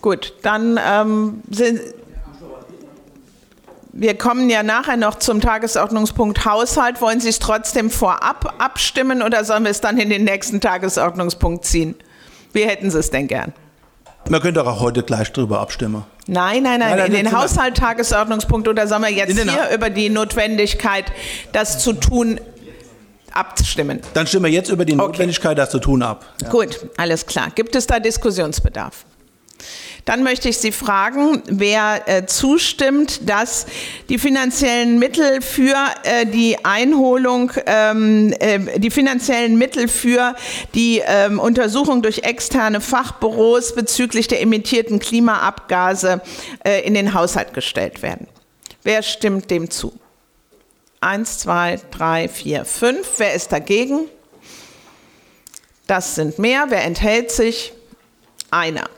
Gut, 0.00 0.32
dann 0.42 0.78
ähm, 0.82 1.42
sind, 1.50 1.80
wir 3.92 4.16
kommen 4.16 4.48
ja 4.50 4.62
nachher 4.62 4.96
noch 4.96 5.16
zum 5.16 5.40
Tagesordnungspunkt 5.40 6.44
Haushalt. 6.44 7.00
Wollen 7.00 7.20
Sie 7.20 7.28
es 7.28 7.38
trotzdem 7.38 7.90
vorab 7.90 8.54
abstimmen 8.58 9.22
oder 9.22 9.44
sollen 9.44 9.64
wir 9.64 9.70
es 9.70 9.80
dann 9.80 9.98
in 9.98 10.10
den 10.10 10.24
nächsten 10.24 10.60
Tagesordnungspunkt 10.60 11.64
ziehen? 11.64 11.96
Wie 12.52 12.64
hätten 12.64 12.90
Sie 12.90 12.98
es 12.98 13.10
denn 13.10 13.26
gern? 13.26 13.52
Man 14.28 14.40
könnte 14.40 14.64
auch 14.64 14.80
heute 14.80 15.02
gleich 15.02 15.32
darüber 15.32 15.60
abstimmen. 15.60 16.04
Nein, 16.26 16.62
nein, 16.62 16.78
nein, 16.78 16.98
in 17.06 17.12
den 17.12 17.32
Haushalt, 17.32 17.76
Tagesordnungspunkt 17.76 18.68
oder 18.68 18.86
sollen 18.86 19.02
wir 19.02 19.10
jetzt 19.10 19.36
hier 19.36 19.70
über 19.74 19.90
die 19.90 20.08
Notwendigkeit, 20.08 21.06
das 21.52 21.82
zu 21.82 21.94
tun, 21.94 22.38
abstimmen? 23.32 24.00
Dann 24.14 24.26
stimmen 24.28 24.44
wir 24.44 24.52
jetzt 24.52 24.70
über 24.70 24.84
die 24.84 24.94
Notwendigkeit, 24.94 25.52
okay. 25.52 25.60
das 25.60 25.70
zu 25.70 25.80
tun, 25.80 26.02
ab. 26.02 26.24
Ja. 26.42 26.50
Gut, 26.50 26.86
alles 26.96 27.26
klar. 27.26 27.50
Gibt 27.52 27.74
es 27.74 27.86
da 27.86 27.98
Diskussionsbedarf? 27.98 29.04
Dann 30.04 30.22
möchte 30.22 30.48
ich 30.48 30.58
Sie 30.58 30.72
fragen, 30.72 31.42
wer 31.46 32.02
äh, 32.06 32.26
zustimmt, 32.26 33.28
dass 33.28 33.66
die 34.08 34.18
finanziellen 34.18 34.98
Mittel 34.98 35.42
für 35.42 35.76
äh, 36.04 36.26
die 36.26 36.64
Einholung, 36.64 37.52
ähm, 37.66 38.34
äh, 38.40 38.78
die 38.78 38.90
finanziellen 38.90 39.58
Mittel 39.58 39.88
für 39.88 40.34
die 40.74 41.02
ähm, 41.04 41.38
Untersuchung 41.38 42.02
durch 42.02 42.20
externe 42.20 42.80
Fachbüros 42.80 43.74
bezüglich 43.74 44.28
der 44.28 44.40
emittierten 44.40 44.98
Klimaabgase 44.98 46.22
äh, 46.64 46.80
in 46.86 46.94
den 46.94 47.14
Haushalt 47.14 47.54
gestellt 47.54 48.02
werden. 48.02 48.26
Wer 48.82 49.02
stimmt 49.02 49.50
dem 49.50 49.70
zu? 49.70 49.92
Eins, 51.00 51.38
zwei, 51.38 51.78
drei, 51.90 52.28
vier, 52.28 52.64
fünf. 52.64 53.06
Wer 53.18 53.34
ist 53.34 53.52
dagegen? 53.52 54.08
Das 55.86 56.14
sind 56.14 56.38
mehr. 56.38 56.66
Wer 56.68 56.84
enthält 56.84 57.30
sich? 57.30 57.72
Einer. 58.50 58.88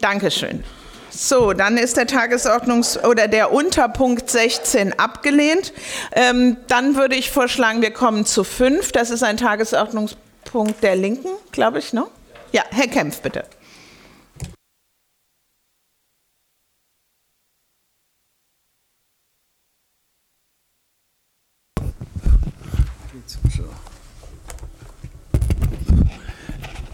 Dankeschön. 0.00 0.64
So, 1.10 1.52
dann 1.52 1.78
ist 1.78 1.96
der 1.96 2.06
Tagesordnungs- 2.06 3.04
oder 3.04 3.28
der 3.28 3.52
Unterpunkt 3.52 4.30
16 4.30 4.98
abgelehnt. 4.98 5.72
Ähm, 6.12 6.58
dann 6.68 6.96
würde 6.96 7.16
ich 7.16 7.30
vorschlagen, 7.30 7.82
wir 7.82 7.92
kommen 7.92 8.26
zu 8.26 8.44
5. 8.44 8.92
Das 8.92 9.10
ist 9.10 9.22
ein 9.22 9.36
Tagesordnungspunkt 9.36 10.82
der 10.82 10.96
Linken, 10.96 11.30
glaube 11.50 11.78
ich, 11.78 11.92
ne? 11.92 12.06
Ja, 12.52 12.62
Herr 12.70 12.88
Kempf, 12.88 13.20
bitte. 13.20 13.44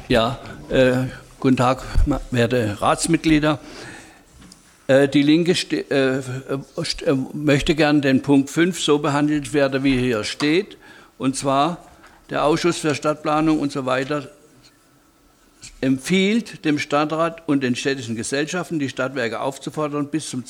Ja, 0.08 0.38
äh, 0.70 1.06
Guten 1.44 1.58
Tag, 1.58 1.82
werte 2.30 2.80
Ratsmitglieder. 2.80 3.58
Äh, 4.86 5.08
die 5.10 5.22
Linke 5.22 5.52
äh, 5.52 6.20
äh, 6.20 7.14
möchte 7.34 7.74
gern 7.74 8.00
den 8.00 8.22
Punkt 8.22 8.48
5 8.48 8.80
so 8.80 8.98
behandelt 8.98 9.52
werden, 9.52 9.84
wie 9.84 9.98
hier 9.98 10.24
steht. 10.24 10.78
Und 11.18 11.36
zwar, 11.36 11.86
der 12.30 12.46
Ausschuss 12.46 12.78
für 12.78 12.94
Stadtplanung 12.94 13.60
und 13.60 13.72
so 13.72 13.84
weiter 13.84 14.30
empfiehlt 15.82 16.64
dem 16.64 16.78
Stadtrat 16.78 17.46
und 17.46 17.62
den 17.62 17.76
städtischen 17.76 18.16
Gesellschaften, 18.16 18.78
die 18.78 18.88
Stadtwerke 18.88 19.40
aufzufordern, 19.40 20.08
bis 20.08 20.30
zum 20.30 20.44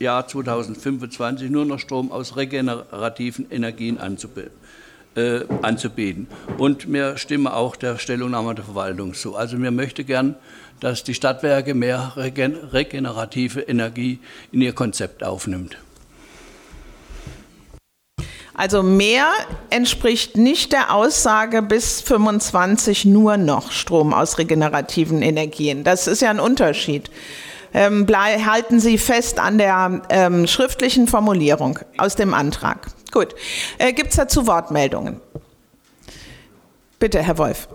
Jahr 0.00 0.26
2025 0.26 1.48
nur 1.48 1.64
noch 1.64 1.78
Strom 1.78 2.10
aus 2.10 2.34
regenerativen 2.34 3.48
Energien 3.52 3.98
anzubieten 3.98 4.50
äh, 5.16 5.40
anzubieten. 5.62 6.28
Und 6.58 6.92
wir 6.92 7.16
stimmen 7.16 7.48
auch 7.48 7.76
der 7.76 7.98
Stellungnahme 7.98 8.54
der 8.54 8.64
Verwaltung 8.64 9.14
zu. 9.14 9.36
Also 9.36 9.60
wir 9.60 9.70
möchten 9.70 10.06
gern, 10.06 10.36
dass 10.80 11.04
die 11.04 11.14
Stadtwerke 11.14 11.74
mehr 11.74 12.12
regen 12.16 12.56
regenerative 12.56 13.60
Energie 13.60 14.18
in 14.52 14.62
ihr 14.62 14.72
Konzept 14.72 15.22
aufnimmt. 15.22 15.76
Also 18.54 18.82
mehr 18.82 19.26
entspricht 19.70 20.36
nicht 20.36 20.72
der 20.72 20.94
Aussage 20.94 21.62
bis 21.62 22.02
25 22.02 23.06
nur 23.06 23.38
noch 23.38 23.72
Strom 23.72 24.12
aus 24.12 24.36
regenerativen 24.36 25.22
Energien. 25.22 25.82
Das 25.82 26.06
ist 26.06 26.20
ja 26.20 26.28
ein 26.28 26.40
Unterschied. 26.40 27.10
Ähm, 27.72 28.06
halten 28.08 28.78
Sie 28.78 28.98
fest 28.98 29.38
an 29.38 29.56
der 29.56 30.02
ähm, 30.10 30.46
schriftlichen 30.46 31.06
Formulierung 31.06 31.78
aus 31.96 32.16
dem 32.16 32.34
Antrag. 32.34 32.88
Gut. 33.10 33.34
Äh, 33.78 33.92
Gibt 33.92 34.10
es 34.10 34.16
dazu 34.16 34.46
Wortmeldungen? 34.46 35.20
Bitte, 36.98 37.22
Herr 37.22 37.38
Wolf. 37.38 37.68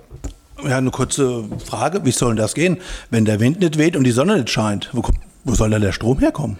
Ja, 0.63 0.77
eine 0.77 0.91
kurze 0.91 1.43
Frage. 1.65 2.05
Wie 2.05 2.11
soll 2.11 2.35
das 2.35 2.53
gehen, 2.53 2.79
wenn 3.09 3.25
der 3.25 3.39
Wind 3.39 3.59
nicht 3.59 3.77
weht 3.77 3.95
und 3.95 4.03
die 4.03 4.11
Sonne 4.11 4.37
nicht 4.37 4.49
scheint? 4.49 4.89
Wo, 4.93 5.03
wo 5.43 5.55
soll 5.55 5.69
da 5.69 5.79
der 5.79 5.91
Strom 5.91 6.19
herkommen? 6.19 6.57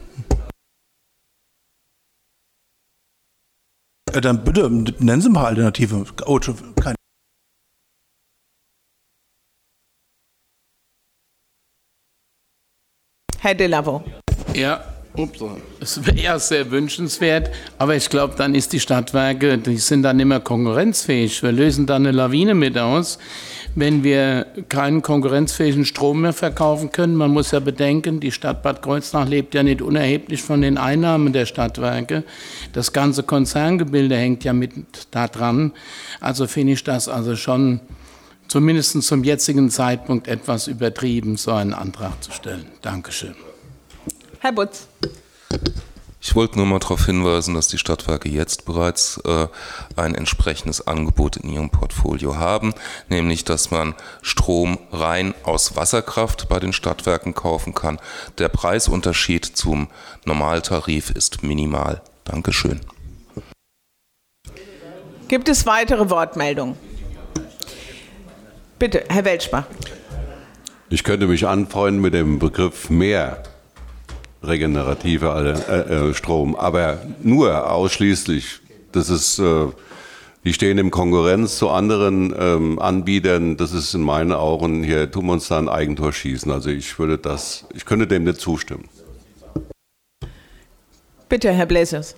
Ja, 4.14 4.22
dann 4.22 4.44
bitte 4.44 4.70
nennen 4.70 5.22
Sie 5.22 5.30
mal 5.30 5.46
Alternative. 5.46 6.06
Oh, 6.26 6.40
keine. 6.40 6.96
Herr 13.40 13.56
Delavo. 13.56 14.04
Ja, 14.54 14.95
Ups, 15.18 15.40
es 15.80 16.06
wäre 16.06 16.40
sehr 16.40 16.72
wünschenswert, 16.72 17.50
aber 17.78 17.96
ich 17.96 18.10
glaube, 18.10 18.36
dann 18.38 18.56
ist 18.56 18.74
die 18.74 18.80
Stadtwerke, 18.80 19.58
die 19.58 19.78
sind 19.78 20.04
dann 20.04 20.20
immer 20.20 20.40
konkurrenzfähig. 20.40 21.42
Wir 21.42 21.52
lösen 21.52 21.86
dann 21.86 22.06
eine 22.06 22.12
Lawine 22.12 22.54
mit 22.54 22.78
aus, 22.78 23.18
wenn 23.76 24.04
wir 24.04 24.48
keinen 24.70 25.02
konkurrenzfähigen 25.02 25.86
Strom 25.86 26.22
mehr 26.22 26.34
verkaufen 26.34 26.92
können. 26.92 27.16
Man 27.16 27.32
muss 27.32 27.52
ja 27.52 27.60
bedenken, 27.60 28.20
die 28.20 28.32
Stadt 28.32 28.64
Bad 28.64 28.82
Kreuznach 28.82 29.28
lebt 29.28 29.54
ja 29.54 29.64
nicht 29.64 29.82
unerheblich 29.82 30.42
von 30.42 30.62
den 30.62 30.78
Einnahmen 30.78 31.34
der 31.34 31.46
Stadtwerke. 31.46 32.24
Das 32.74 32.94
ganze 32.94 33.24
Konzerngebilde 33.24 34.16
hängt 34.16 34.44
ja 34.44 34.54
mit 34.54 34.74
da 35.12 35.28
dran. 35.28 35.72
Also 36.20 36.48
finde 36.48 36.74
ich 36.74 36.84
das 36.84 37.10
also 37.10 37.36
schon 37.36 37.80
zumindest 38.48 39.02
zum 39.04 39.24
jetzigen 39.24 39.70
Zeitpunkt 39.70 40.28
etwas 40.28 40.68
übertrieben, 40.68 41.38
so 41.38 41.52
einen 41.52 41.74
Antrag 41.74 42.24
zu 42.24 42.32
stellen. 42.32 42.66
Dankeschön. 42.82 43.36
Herr 44.46 44.52
Butz. 44.52 44.88
Ich 46.22 46.36
wollte 46.36 46.58
nur 46.58 46.68
mal 46.68 46.78
darauf 46.78 47.08
hinweisen, 47.08 47.56
dass 47.56 47.68
die 47.68 47.80
Stadtwerke 47.80 48.30
jetzt 48.30 48.66
bereits 48.66 49.18
äh, 49.26 49.48
ein 49.96 50.14
entsprechendes 50.14 50.86
Angebot 50.86 51.38
in 51.38 51.50
ihrem 51.50 51.72
Portfolio 51.72 52.36
haben, 52.36 52.76
nämlich 53.10 53.44
dass 53.44 53.72
man 53.72 53.96
Strom 54.22 54.78
rein 54.92 55.34
aus 55.42 55.76
Wasserkraft 55.76 56.48
bei 56.48 56.60
den 56.60 56.74
Stadtwerken 56.74 57.34
kaufen 57.34 57.74
kann. 57.74 57.98
Der 58.38 58.50
Preisunterschied 58.50 59.46
zum 59.46 59.88
Normaltarif 60.26 61.10
ist 61.10 61.42
minimal. 61.42 62.04
Dankeschön. 62.24 62.82
Gibt 65.28 65.50
es 65.50 65.66
weitere 65.66 66.08
Wortmeldungen? 66.12 66.78
Bitte, 68.78 69.06
Herr 69.10 69.26
Welschbach. 69.26 69.66
Ich 70.92 71.04
könnte 71.04 71.26
mich 71.26 71.48
anfreunden 71.48 72.00
mit 72.00 72.14
dem 72.14 72.38
Begriff 72.38 72.92
mehr 72.92 73.42
regenerative 74.48 75.56
äh, 75.68 76.10
äh, 76.10 76.14
Strom, 76.14 76.56
aber 76.56 77.00
nur 77.22 77.72
ausschließlich. 77.72 78.60
Das 78.92 79.10
ist, 79.10 79.40
äh, 79.40 79.68
die 80.44 80.54
stehen 80.54 80.78
im 80.78 80.92
Konkurrenz 80.92 81.58
zu 81.58 81.70
anderen 81.70 82.34
ähm, 82.38 82.80
Anbietern. 82.80 83.58
Das 83.58 83.74
ist 83.74 83.94
in 83.94 84.02
meinen 84.02 84.32
Augen 84.32 84.84
hier 84.84 85.12
tun 85.12 85.26
wir 85.26 85.34
uns 85.34 85.48
da 85.48 85.58
ein 85.58 85.70
Eigentor 85.70 86.14
schießen. 86.14 86.52
Also 86.52 86.70
ich 86.70 86.98
würde 87.00 87.18
das, 87.18 87.66
ich 87.74 87.86
könnte 87.86 88.08
dem 88.08 88.24
nicht 88.24 88.40
zustimmen. 88.40 88.88
Bitte, 91.28 91.52
Herr 91.52 91.66
Blazers. 91.66 92.16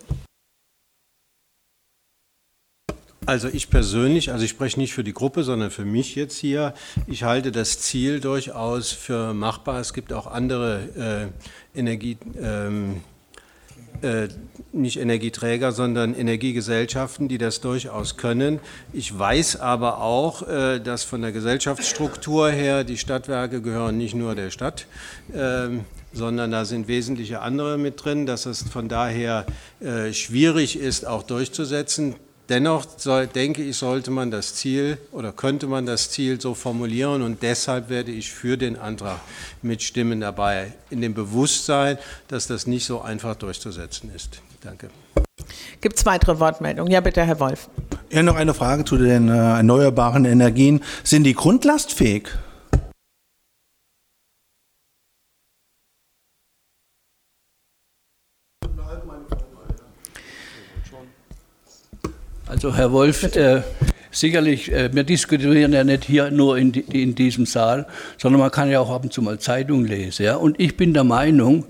Also 3.28 3.50
ich 3.50 3.70
persönlich, 3.70 4.32
also 4.32 4.46
ich 4.46 4.52
spreche 4.52 4.80
nicht 4.80 4.94
für 4.94 5.04
die 5.04 5.12
Gruppe, 5.12 5.44
sondern 5.44 5.70
für 5.70 5.84
mich 5.84 6.16
jetzt 6.16 6.38
hier. 6.38 6.74
Ich 7.08 7.24
halte 7.24 7.52
das 7.52 7.78
Ziel 7.80 8.22
durchaus 8.22 8.94
für 8.94 9.34
machbar. 9.34 9.82
Es 9.82 9.94
gibt 9.94 10.13
auch 10.13 10.28
andere 10.28 11.30
äh, 11.76 11.78
Energie, 11.78 12.18
ähm, 12.42 13.02
äh, 14.02 14.30
nicht 14.72 14.98
Energieträger, 14.98 15.74
sondern 15.74 16.16
Energiegesellschaften, 16.16 17.28
die 17.28 17.38
das 17.38 17.60
durchaus 17.60 18.16
können. 18.16 18.62
Ich 18.94 19.20
weiß 19.20 19.60
aber 19.60 20.00
auch, 20.00 20.48
äh, 20.48 20.80
dass 20.80 21.04
von 21.04 21.22
der 21.22 21.34
Gesellschaftsstruktur 21.34 22.50
her 22.50 22.86
die 22.86 22.98
Stadtwerke 22.98 23.62
gehören 23.62 23.98
nicht 23.98 24.16
nur 24.16 24.36
der 24.36 24.52
Stadt, 24.52 24.88
ähm, 25.36 25.82
sondern 26.13 26.52
da 26.52 26.63
sind 26.63 26.88
wesentliche 26.88 27.42
andere 27.42 27.78
mit 27.78 28.02
drin, 28.06 28.26
dass 28.26 28.46
es 28.46 28.62
von 28.63 28.88
daher 28.88 29.46
äh, 29.82 30.13
schwierig 30.13 30.80
ist, 30.80 31.06
auch 31.06 31.24
durchzusetzen. 31.24 32.16
Dennoch 32.50 32.86
soll, 32.96 33.28
denke 33.28 33.62
ich, 33.62 33.76
sollte 33.76 34.10
man 34.10 34.32
das 34.32 34.56
Ziel 34.56 34.98
oder 35.12 35.34
könnte 35.34 35.68
man 35.68 35.86
das 35.86 36.12
Ziel 36.12 36.40
so 36.40 36.54
formulieren 36.54 37.22
und 37.22 37.44
deshalb 37.44 37.90
werde 37.90 38.12
ich 38.12 38.32
für 38.32 38.58
den 38.58 38.78
Antrag 38.78 39.20
mitstimmen 39.62 40.22
dabei, 40.22 40.72
in 40.90 41.02
dem 41.02 41.14
Bewusstsein, 41.14 41.98
dass 42.30 42.48
das 42.48 42.66
nicht 42.66 42.86
so 42.86 43.02
einfach 43.02 43.36
durchzusetzen 43.36 44.12
ist. 44.16 44.42
Danke. 44.62 44.90
Gibt 45.82 45.98
es 45.98 46.06
weitere 46.06 46.40
Wortmeldungen? 46.40 46.92
Ja, 46.92 47.02
bitte, 47.02 47.24
Herr 47.26 47.40
Wolf. 47.40 47.70
Ja, 48.10 48.24
noch 48.24 48.38
eine 48.38 48.54
Frage 48.54 48.86
zu 48.86 48.98
den 48.98 49.28
äh, 49.28 49.36
erneuerbaren 49.36 50.24
Energien. 50.24 50.82
Sind 51.04 51.26
die 51.26 51.34
grundlastfähig? 51.34 52.30
Also 62.58 62.76
Herr 62.76 62.91
Wolf, 62.91 63.36
äh, 63.36 63.62
sicherlich, 64.10 64.72
äh, 64.72 64.89
wir 64.91 65.04
diskutieren 65.04 65.74
ja 65.74 65.84
nicht 65.84 66.06
hier 66.06 66.32
nur 66.32 66.58
in, 66.58 66.74
in, 66.74 67.13
diesem 67.13 67.46
Saal, 67.46 67.86
sondern 68.17 68.41
man 68.41 68.50
kann 68.50 68.67
ja 68.72 68.80
auch 68.80 68.89
ab 68.89 69.04
und 69.04 69.13
zu 69.13 69.22
mal 69.22 69.38
Zeitung 69.38 69.86
lesen. 69.86 70.26
Ja? 70.26 70.38
Und 70.38 70.60
ich 70.60 70.76
bin 70.76 70.96
der 70.96 71.04
Meinung, 71.04 71.65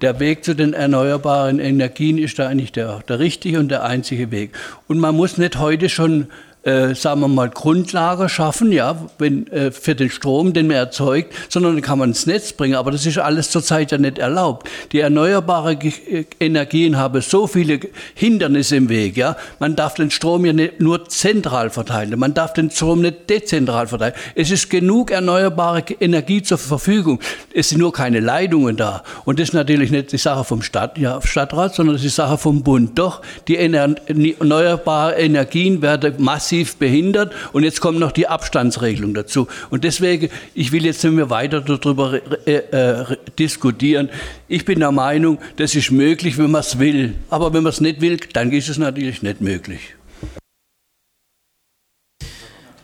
der 0.00 0.18
Weg 0.18 0.42
zu 0.42 0.56
den 0.56 0.72
erneuerbaren 0.72 1.60
Energien 1.60 2.18
ist 2.18 2.40
da 2.40 2.48
eigentlich 2.48 2.72
der, 2.72 3.04
der 3.06 3.20
richtige 3.20 3.60
und 3.60 3.68
der 3.68 3.84
einzige 3.84 4.32
Weg. 4.32 4.50
Und 4.88 4.98
man 4.98 5.14
muss 5.14 5.38
nicht 5.38 5.60
heute 5.60 5.88
schon 5.88 6.26
äh, 6.62 6.94
sagen 6.94 7.20
wir 7.20 7.28
mal, 7.28 7.50
Grundlage 7.50 8.28
schaffen, 8.28 8.70
ja, 8.70 8.96
wenn, 9.18 9.46
äh, 9.48 9.72
für 9.72 9.94
den 9.94 10.10
Strom, 10.10 10.52
den 10.52 10.68
man 10.68 10.76
erzeugt, 10.76 11.32
sondern 11.48 11.74
dann 11.74 11.82
kann 11.82 11.98
man 11.98 12.10
ins 12.10 12.26
Netz 12.26 12.52
bringen. 12.52 12.76
Aber 12.76 12.92
das 12.92 13.04
ist 13.04 13.18
alles 13.18 13.50
zurzeit 13.50 13.90
ja 13.90 13.98
nicht 13.98 14.18
erlaubt. 14.18 14.68
Die 14.92 15.00
erneuerbaren 15.00 15.78
äh, 15.80 16.24
Energien 16.38 16.96
haben 16.98 17.20
so 17.20 17.48
viele 17.48 17.80
Hindernisse 18.14 18.76
im 18.76 18.88
Weg. 18.88 19.16
Ja. 19.16 19.36
Man 19.58 19.74
darf 19.74 19.94
den 19.94 20.10
Strom 20.10 20.44
ja 20.44 20.52
nicht 20.52 20.80
nur 20.80 21.08
zentral 21.08 21.70
verteilen, 21.70 22.18
man 22.18 22.34
darf 22.34 22.52
den 22.52 22.70
Strom 22.70 23.00
nicht 23.00 23.28
dezentral 23.28 23.88
verteilen. 23.88 24.14
Es 24.34 24.50
ist 24.50 24.70
genug 24.70 25.10
erneuerbare 25.10 25.82
Energie 25.98 26.42
zur 26.42 26.58
Verfügung. 26.58 27.18
Es 27.52 27.70
sind 27.70 27.78
nur 27.78 27.92
keine 27.92 28.20
Leitungen 28.20 28.76
da. 28.76 29.02
Und 29.24 29.40
das 29.40 29.48
ist 29.48 29.54
natürlich 29.54 29.90
nicht 29.90 30.12
die 30.12 30.18
Sache 30.18 30.44
vom 30.44 30.62
Stadt, 30.62 30.96
ja, 30.96 31.20
Stadtrat, 31.22 31.74
sondern 31.74 31.96
das 31.96 32.04
ist 32.04 32.12
die 32.12 32.16
Sache 32.16 32.38
vom 32.38 32.62
Bund. 32.62 32.96
Doch, 32.98 33.22
die 33.48 33.56
erneuerbaren 33.56 35.14
Energien 35.18 35.82
werden 35.82 36.14
massiv 36.18 36.51
massiv 36.52 36.76
behindert 36.76 37.32
und 37.52 37.64
jetzt 37.64 37.80
kommt 37.80 37.98
noch 37.98 38.12
die 38.12 38.28
Abstandsregelung 38.28 39.14
dazu. 39.14 39.48
Und 39.70 39.84
deswegen, 39.84 40.28
ich 40.54 40.70
will 40.70 40.84
jetzt 40.84 41.02
nicht 41.02 41.14
mehr 41.14 41.30
weiter 41.30 41.62
darüber 41.62 42.20
äh, 42.46 42.56
äh, 42.56 43.16
diskutieren. 43.38 44.10
Ich 44.48 44.66
bin 44.66 44.80
der 44.80 44.92
Meinung, 44.92 45.38
das 45.56 45.74
ist 45.74 45.90
möglich, 45.90 46.36
wenn 46.36 46.50
man 46.50 46.60
es 46.60 46.78
will. 46.78 47.14
Aber 47.30 47.54
wenn 47.54 47.62
man 47.62 47.70
es 47.70 47.80
nicht 47.80 48.02
will, 48.02 48.18
dann 48.34 48.52
ist 48.52 48.68
es 48.68 48.76
natürlich 48.76 49.22
nicht 49.22 49.40
möglich. 49.40 49.94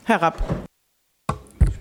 Herr 0.04 0.22
Rapp. 0.22 0.42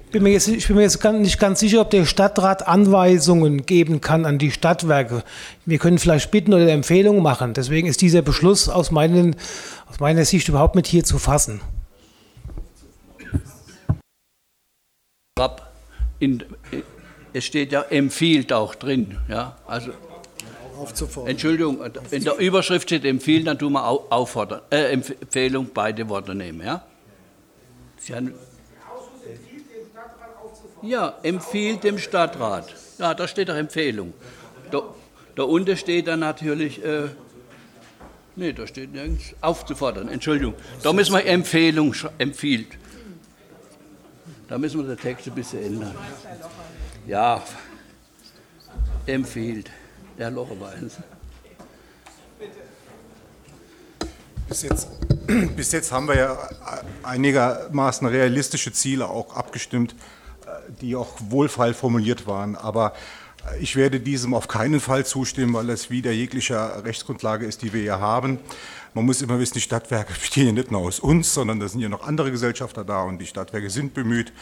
Ich 0.07 0.11
bin, 0.11 0.23
mir 0.23 0.31
jetzt, 0.31 0.47
ich 0.47 0.67
bin 0.67 0.75
mir 0.77 0.83
jetzt 0.83 1.03
nicht 1.03 1.39
ganz 1.39 1.59
sicher, 1.59 1.81
ob 1.81 1.89
der 1.89 2.05
Stadtrat 2.05 2.67
Anweisungen 2.67 3.65
geben 3.65 4.01
kann 4.01 4.25
an 4.25 4.37
die 4.37 4.51
Stadtwerke. 4.51 5.23
Wir 5.65 5.79
können 5.79 5.99
vielleicht 5.99 6.31
bitten 6.31 6.53
oder 6.53 6.69
Empfehlungen 6.69 7.21
machen. 7.21 7.53
Deswegen 7.53 7.87
ist 7.87 8.01
dieser 8.01 8.21
Beschluss 8.21 8.67
aus, 8.67 8.91
meinen, 8.91 9.35
aus 9.89 9.99
meiner 9.99 10.25
Sicht 10.25 10.49
überhaupt 10.49 10.75
nicht 10.75 10.87
hier 10.87 11.03
zu 11.03 11.17
fassen. 11.17 11.61
In, 16.19 16.43
es 17.33 17.45
steht 17.45 17.71
ja 17.71 17.81
empfiehlt 17.83 18.51
auch 18.53 18.75
drin. 18.75 19.17
Ja? 19.29 19.57
Also, 19.65 19.91
Aufzufordern. 20.77 21.31
Entschuldigung, 21.31 21.79
in 22.11 22.23
der 22.23 22.37
Überschrift 22.37 22.87
steht 22.87 23.05
empfiehlt, 23.05 23.47
dann 23.47 23.57
tun 23.57 23.73
wir 23.73 23.83
auffordern, 23.85 24.61
äh, 24.69 24.91
Empfehlung 24.91 25.69
beide 25.73 26.07
Worte 26.07 26.35
nehmen. 26.35 26.61
Ja, 26.61 26.85
Sie 27.97 28.13
haben, 28.15 28.33
ja 30.81 31.15
empfiehlt 31.23 31.83
dem 31.83 31.97
Stadtrat. 31.97 32.73
Ja, 32.99 33.13
da 33.13 33.27
steht 33.27 33.49
doch 33.49 33.55
Empfehlung. 33.55 34.13
Da, 34.71 34.83
da 35.35 35.43
unten 35.43 35.75
steht 35.77 36.07
dann 36.07 36.19
natürlich, 36.19 36.83
äh, 36.83 37.07
nee, 38.35 38.53
da 38.53 38.67
steht 38.67 38.93
nirgends 38.93 39.33
aufzufordern. 39.41 40.09
Entschuldigung, 40.09 40.53
da 40.83 40.93
müssen 40.93 41.13
wir 41.13 41.25
Empfehlung 41.25 41.95
empfiehlt. 42.17 42.77
Da 44.47 44.57
müssen 44.57 44.79
wir 44.79 44.95
den 44.95 45.01
Text 45.01 45.27
ein 45.27 45.35
bisschen 45.35 45.63
ändern. 45.63 45.95
Ja, 47.05 47.43
empfiehlt 49.05 49.69
der 50.17 50.31
Locheweins. 50.31 50.97
Bis 54.47 54.61
jetzt, 54.61 54.87
bis 55.55 55.71
jetzt 55.73 55.91
haben 55.91 56.07
wir 56.07 56.15
ja 56.15 56.37
einigermaßen 57.03 58.07
realistische 58.07 58.71
Ziele 58.71 59.07
auch 59.09 59.35
abgestimmt, 59.35 59.95
die 60.79 60.95
auch 60.95 61.17
wohlfeil 61.29 61.73
formuliert 61.73 62.25
waren. 62.27 62.55
Aber 62.55 62.93
ich 63.59 63.75
werde 63.75 63.99
diesem 63.99 64.33
auf 64.33 64.47
keinen 64.47 64.79
Fall 64.79 65.05
zustimmen, 65.05 65.53
weil 65.53 65.69
es 65.69 65.89
wieder 65.89 66.11
jeglicher 66.11 66.83
Rechtsgrundlage 66.85 67.45
ist, 67.45 67.61
die 67.61 67.73
wir 67.73 67.81
hier 67.81 67.99
haben. 67.99 68.39
Man 68.93 69.05
muss 69.05 69.21
immer 69.21 69.39
wissen, 69.39 69.55
die 69.55 69.61
Stadtwerke 69.61 70.13
bestehen 70.19 70.47
ja 70.47 70.51
nicht 70.53 70.71
nur 70.71 70.81
aus 70.81 70.99
uns, 70.99 71.33
sondern 71.33 71.59
da 71.59 71.67
sind 71.67 71.81
ja 71.81 71.89
noch 71.89 72.05
andere 72.07 72.31
Gesellschafter 72.31 72.83
da 72.83 73.03
und 73.03 73.19
die 73.19 73.25
Stadtwerke 73.25 73.69
sind 73.69 73.93
bemüht, 73.93 74.33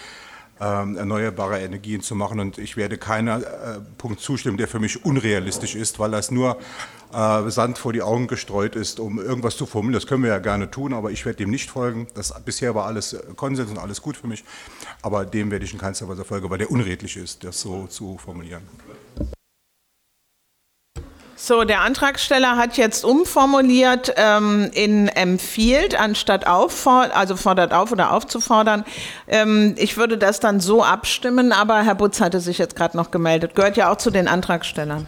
ähm, 0.59 0.95
erneuerbare 0.95 1.59
Energien 1.59 2.01
zu 2.01 2.15
machen. 2.15 2.39
Und 2.39 2.57
ich 2.57 2.77
werde 2.77 2.97
keiner 2.97 3.39
äh, 3.39 3.79
Punkt 3.97 4.21
zustimmen, 4.21 4.57
der 4.57 4.67
für 4.67 4.79
mich 4.79 5.03
unrealistisch 5.03 5.75
ist, 5.75 5.99
weil 5.99 6.11
das 6.11 6.31
nur 6.31 6.57
äh, 7.13 7.49
Sand 7.49 7.77
vor 7.77 7.93
die 7.93 8.01
Augen 8.01 8.27
gestreut 8.27 8.75
ist, 8.75 8.99
um 8.99 9.19
irgendwas 9.19 9.57
zu 9.57 9.65
formulieren. 9.65 9.99
Das 10.01 10.07
können 10.07 10.23
wir 10.23 10.29
ja 10.29 10.39
gerne 10.39 10.71
tun, 10.71 10.93
aber 10.93 11.11
ich 11.11 11.25
werde 11.25 11.37
dem 11.37 11.49
nicht 11.49 11.69
folgen. 11.69 12.07
Das, 12.13 12.33
bisher 12.43 12.75
war 12.75 12.85
alles 12.85 13.13
äh, 13.13 13.21
Konsens 13.35 13.69
und 13.69 13.77
alles 13.77 14.01
gut 14.01 14.17
für 14.17 14.27
mich, 14.27 14.43
aber 15.01 15.25
dem 15.25 15.51
werde 15.51 15.65
ich 15.65 15.73
in 15.73 15.79
keinster 15.79 16.07
Weise 16.07 16.23
folgen, 16.23 16.49
weil 16.49 16.57
der 16.57 16.71
unredlich 16.71 17.17
ist, 17.17 17.43
das 17.43 17.59
so 17.59 17.87
zu 17.87 18.17
formulieren. 18.17 18.63
So, 21.45 21.63
der 21.63 21.81
Antragsteller 21.81 22.57
hat 22.57 22.75
jetzt 22.75 23.05
umformuliert 23.05 24.11
ähm, 24.17 24.71
in 24.73 25.07
empfiehlt 25.09 25.93
anstatt 25.93 26.47
auffordert, 26.47 27.15
also 27.15 27.35
fordert 27.35 27.71
auf 27.71 27.91
oder 27.91 28.13
aufzufordern. 28.13 28.83
Ähm, 29.27 29.75
ich 29.77 29.95
würde 29.95 30.17
das 30.17 30.39
dann 30.39 30.59
so 30.59 30.83
abstimmen, 30.83 31.51
aber 31.51 31.83
Herr 31.83 31.93
Butz 31.93 32.19
hatte 32.19 32.39
sich 32.39 32.57
jetzt 32.57 32.75
gerade 32.75 32.97
noch 32.97 33.11
gemeldet. 33.11 33.53
Gehört 33.53 33.77
ja 33.77 33.91
auch 33.91 33.97
zu 33.97 34.09
den 34.09 34.27
Antragstellern. 34.27 35.05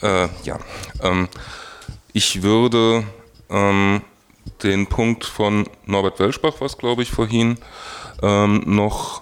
Äh, 0.00 0.28
ja, 0.42 0.58
ähm, 1.02 1.28
ich 2.14 2.42
würde 2.42 3.04
ähm, 3.50 4.00
den 4.62 4.86
Punkt 4.86 5.26
von 5.26 5.68
Norbert 5.84 6.18
Welschbach, 6.18 6.54
was 6.60 6.78
glaube 6.78 7.02
ich 7.02 7.10
vorhin, 7.10 7.58
ähm, 8.22 8.62
noch 8.64 9.20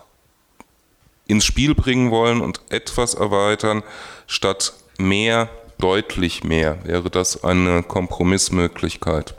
ins 1.26 1.44
Spiel 1.44 1.74
bringen 1.74 2.12
wollen 2.12 2.40
und 2.40 2.60
etwas 2.68 3.14
erweitern, 3.14 3.82
statt 4.28 4.74
mehr 4.96 5.48
deutlich 5.78 6.44
mehr. 6.44 6.78
Wäre 6.84 7.10
das 7.10 7.44
eine 7.44 7.82
Kompromissmöglichkeit? 7.82 9.34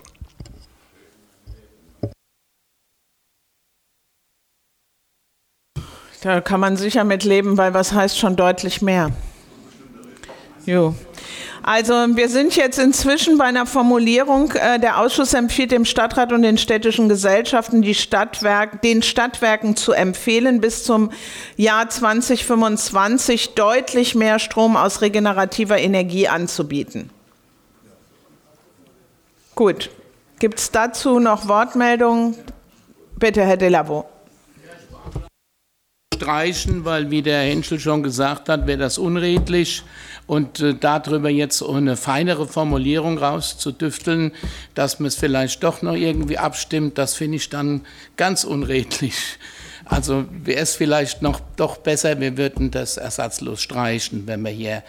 Da 6.22 6.42
kann 6.42 6.60
man 6.60 6.78
sicher 6.78 7.04
mit 7.04 7.24
leben, 7.24 7.58
weil 7.58 7.74
was 7.74 7.94
heißt 7.94 8.18
schon 8.18 8.36
deutlich 8.36 8.82
mehr? 8.82 9.12
Jo. 10.66 10.96
Also 11.64 11.94
wir 11.94 12.30
sind 12.30 12.56
jetzt 12.56 12.80
inzwischen 12.80 13.38
bei 13.38 13.46
einer 13.46 13.66
Formulierung, 13.66 14.52
äh, 14.54 14.80
der 14.80 15.00
Ausschuss 15.00 15.34
empfiehlt 15.34 15.72
dem 15.72 15.86
Stadtrat 15.86 16.32
und 16.32 16.42
den 16.42 16.58
städtischen 16.58 17.10
Gesellschaften, 17.10 17.82
die 17.82 17.96
Stadtwerk, 17.96 18.82
den 18.82 19.02
Stadtwerken 19.02 19.76
zu 19.76 19.92
empfehlen, 19.92 20.62
bis 20.62 20.84
zum 20.84 21.12
Jahr 21.56 21.90
2025 21.90 23.56
deutlich 23.56 24.16
mehr 24.16 24.40
Strom 24.40 24.78
aus 24.78 25.02
regenerativer 25.02 25.78
Energie 25.78 26.28
anzubieten. 26.28 27.10
Gut, 29.56 29.90
gibt 30.40 30.60
es 30.60 30.72
dazu 30.72 31.20
noch 31.20 31.48
Wortmeldungen? 31.48 32.36
Bitte, 33.18 33.44
Herr 33.44 33.58
Delavaux 33.58 34.06
streichen, 36.18 36.84
weil, 36.84 37.10
wie 37.10 37.22
der 37.22 37.42
Henschel 37.42 37.80
schon 37.80 38.04
gesagt 38.04 38.50
hat, 38.50 38.68
wäre 38.68 38.78
das 38.78 38.98
unredlich. 38.98 39.84
Und 40.28 40.60
äh, 40.60 40.76
darüber 40.78 41.30
jetzt 41.30 41.64
eine 41.64 41.96
feinere 41.96 42.48
Formulierung 42.48 43.18
rauszudüfteln, 43.18 44.34
dass 44.76 45.00
man 45.00 45.08
es 45.08 45.16
vielleicht 45.16 45.64
doch 45.64 45.82
noch 45.82 45.96
irgendwie 45.96 46.38
abstimmt, 46.38 46.98
das 46.98 47.16
finde 47.16 47.38
ich 47.38 47.50
dann 47.50 47.86
ganz 48.18 48.44
unredlich. 48.44 49.16
Also 49.86 50.26
wäre 50.44 50.60
es 50.60 50.76
vielleicht 50.76 51.22
noch 51.22 51.40
doch 51.56 51.78
besser, 51.78 52.20
wir 52.20 52.38
würden 52.38 52.72
das 52.72 52.98
ersatzlos 52.98 53.62
streichen, 53.62 54.28
wenn 54.28 54.42
wir 54.42 54.52
hier 54.52 54.84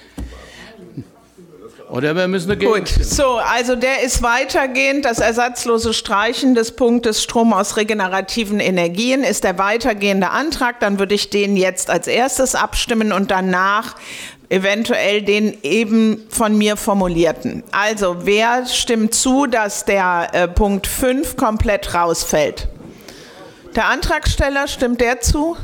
oder 1.90 2.14
wir 2.14 2.28
müssen 2.28 2.50
eine 2.50 2.62
Gut, 2.62 2.88
so, 2.88 3.36
also 3.36 3.74
der 3.74 4.02
ist 4.02 4.22
weitergehend. 4.22 5.06
Das 5.06 5.20
ersatzlose 5.20 5.94
Streichen 5.94 6.54
des 6.54 6.72
Punktes 6.72 7.22
Strom 7.22 7.54
aus 7.54 7.78
regenerativen 7.78 8.60
Energien 8.60 9.24
ist 9.24 9.42
der 9.44 9.56
weitergehende 9.56 10.28
Antrag. 10.28 10.80
Dann 10.80 10.98
würde 10.98 11.14
ich 11.14 11.30
den 11.30 11.56
jetzt 11.56 11.88
als 11.88 12.06
erstes 12.06 12.54
abstimmen 12.54 13.10
und 13.10 13.30
danach 13.30 13.96
eventuell 14.48 15.22
den 15.22 15.58
eben 15.62 16.26
von 16.30 16.56
mir 16.56 16.76
formulierten. 16.76 17.62
Also, 17.70 18.26
wer 18.26 18.66
stimmt 18.66 19.14
zu, 19.14 19.46
dass 19.46 19.84
der 19.84 20.28
äh, 20.32 20.48
Punkt 20.48 20.86
5 20.86 21.36
komplett 21.36 21.94
rausfällt? 21.94 22.68
Der 23.74 23.86
Antragsteller 23.86 24.66
stimmt 24.66 25.00
der 25.00 25.20
zu? 25.20 25.56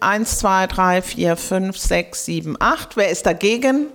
1, 0.00 0.38
2, 0.38 0.66
3, 0.66 1.02
4, 1.02 1.36
5, 1.36 1.76
6, 1.78 2.24
7, 2.24 2.56
8. 2.60 2.96
Wer 2.96 3.10
ist 3.10 3.26
dagegen? 3.26 3.86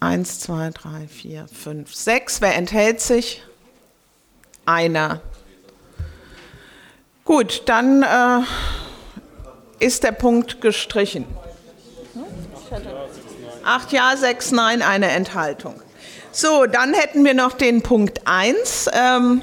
1, 0.00 0.40
2, 0.40 0.70
3, 0.70 1.08
4, 1.08 1.46
5, 1.48 1.94
6. 1.94 2.40
Wer 2.40 2.56
enthält 2.56 3.00
sich? 3.00 3.42
Einer. 4.66 5.20
Gut, 7.24 7.62
dann 7.66 8.02
äh, 8.02 8.40
ist 9.84 10.04
der 10.04 10.12
Punkt 10.12 10.60
gestrichen. 10.60 11.26
Acht 13.64 13.92
Ja, 13.92 14.16
sechs 14.16 14.50
Nein, 14.50 14.82
eine 14.82 15.08
Enthaltung. 15.08 15.74
So, 16.32 16.66
dann 16.66 16.94
hätten 16.94 17.24
wir 17.24 17.34
noch 17.34 17.52
den 17.52 17.82
Punkt 17.82 18.20
1. 18.24 18.90
Ähm, 18.92 19.42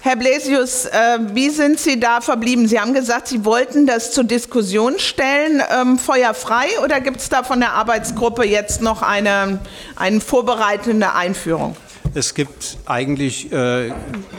Herr 0.00 0.16
Blesius, 0.16 0.84
äh, 0.84 1.18
wie 1.32 1.48
sind 1.48 1.80
Sie 1.80 1.98
da 1.98 2.20
verblieben? 2.20 2.68
Sie 2.68 2.78
haben 2.78 2.92
gesagt, 2.92 3.28
Sie 3.28 3.44
wollten 3.46 3.86
das 3.86 4.12
zur 4.12 4.24
Diskussion 4.24 4.98
stellen. 4.98 5.62
Ähm, 5.74 5.98
Feuer 5.98 6.34
frei 6.34 6.66
oder 6.82 7.00
gibt 7.00 7.20
es 7.20 7.30
da 7.30 7.42
von 7.42 7.60
der 7.60 7.72
Arbeitsgruppe 7.72 8.44
jetzt 8.44 8.82
noch 8.82 9.00
eine, 9.00 9.60
eine 9.96 10.20
vorbereitende 10.20 11.14
Einführung? 11.14 11.76
Es 12.16 12.34
gibt 12.34 12.78
eigentlich, 12.86 13.50
äh, 13.52 13.90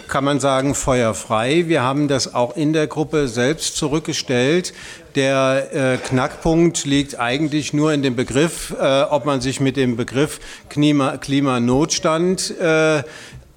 kann 0.07 0.23
man 0.23 0.39
sagen, 0.39 0.75
Feuer 0.75 1.13
frei. 1.13 1.65
Wir 1.67 1.83
haben 1.83 2.07
das 2.07 2.33
auch 2.33 2.55
in 2.55 2.71
der 2.71 2.87
Gruppe 2.87 3.27
selbst 3.27 3.75
zurückgestellt. 3.75 4.73
Der 5.15 5.67
äh, 5.73 5.97
Knackpunkt 5.97 6.85
liegt 6.85 7.19
eigentlich 7.19 7.73
nur 7.73 7.91
in 7.91 8.01
dem 8.01 8.15
Begriff, 8.15 8.73
äh, 8.79 9.01
ob 9.01 9.25
man 9.25 9.41
sich 9.41 9.59
mit 9.59 9.75
dem 9.75 9.97
Begriff 9.97 10.39
Klima, 10.69 11.17
Klimanotstand 11.17 12.57
äh, 12.61 13.03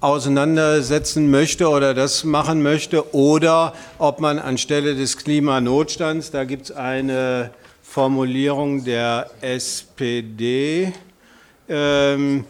auseinandersetzen 0.01 1.31
möchte 1.31 1.69
oder 1.69 1.93
das 1.93 2.25
machen 2.25 2.61
möchte 2.61 3.15
oder 3.15 3.73
ob 3.99 4.19
man 4.19 4.37
anstelle 4.37 4.95
des 4.95 5.15
Klimanotstands, 5.15 6.31
da 6.31 6.43
gibt 6.43 6.65
es 6.65 6.71
eine 6.75 7.51
Formulierung 7.81 8.83
der 8.83 9.29
SPD, 9.39 10.91
ähm, 11.69 12.43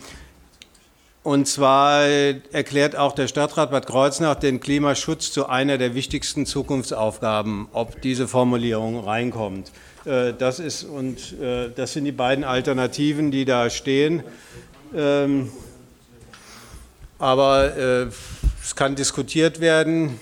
und 1.24 1.48
zwar 1.48 2.04
erklärt 2.04 2.96
auch 2.96 3.14
der 3.14 3.28
Stadtrat 3.28 3.72
Bad 3.72 3.86
Kreuznach 3.86 4.36
den 4.36 4.60
Klimaschutz 4.60 5.32
zu 5.32 5.48
einer 5.48 5.78
der 5.78 5.94
wichtigsten 5.94 6.46
Zukunftsaufgaben, 6.46 7.68
ob 7.74 8.02
diese 8.02 8.28
Formulierung 8.28 9.04
reinkommt. 9.04 9.72
Äh, 10.06 10.34
das, 10.34 10.60
ist, 10.60 10.84
und, 10.84 11.40
äh, 11.40 11.70
das 11.76 11.94
sind 11.94 12.06
die 12.06 12.12
beiden 12.12 12.44
Alternativen, 12.44 13.32
die 13.32 13.46
da 13.46 13.70
stehen. 13.70 14.24
Ähm, 14.96 15.52
aber 17.18 17.76
äh, 17.78 18.08
es 18.64 18.76
kann 18.76 18.96
diskutiert 18.96 19.60
werden, 19.60 20.20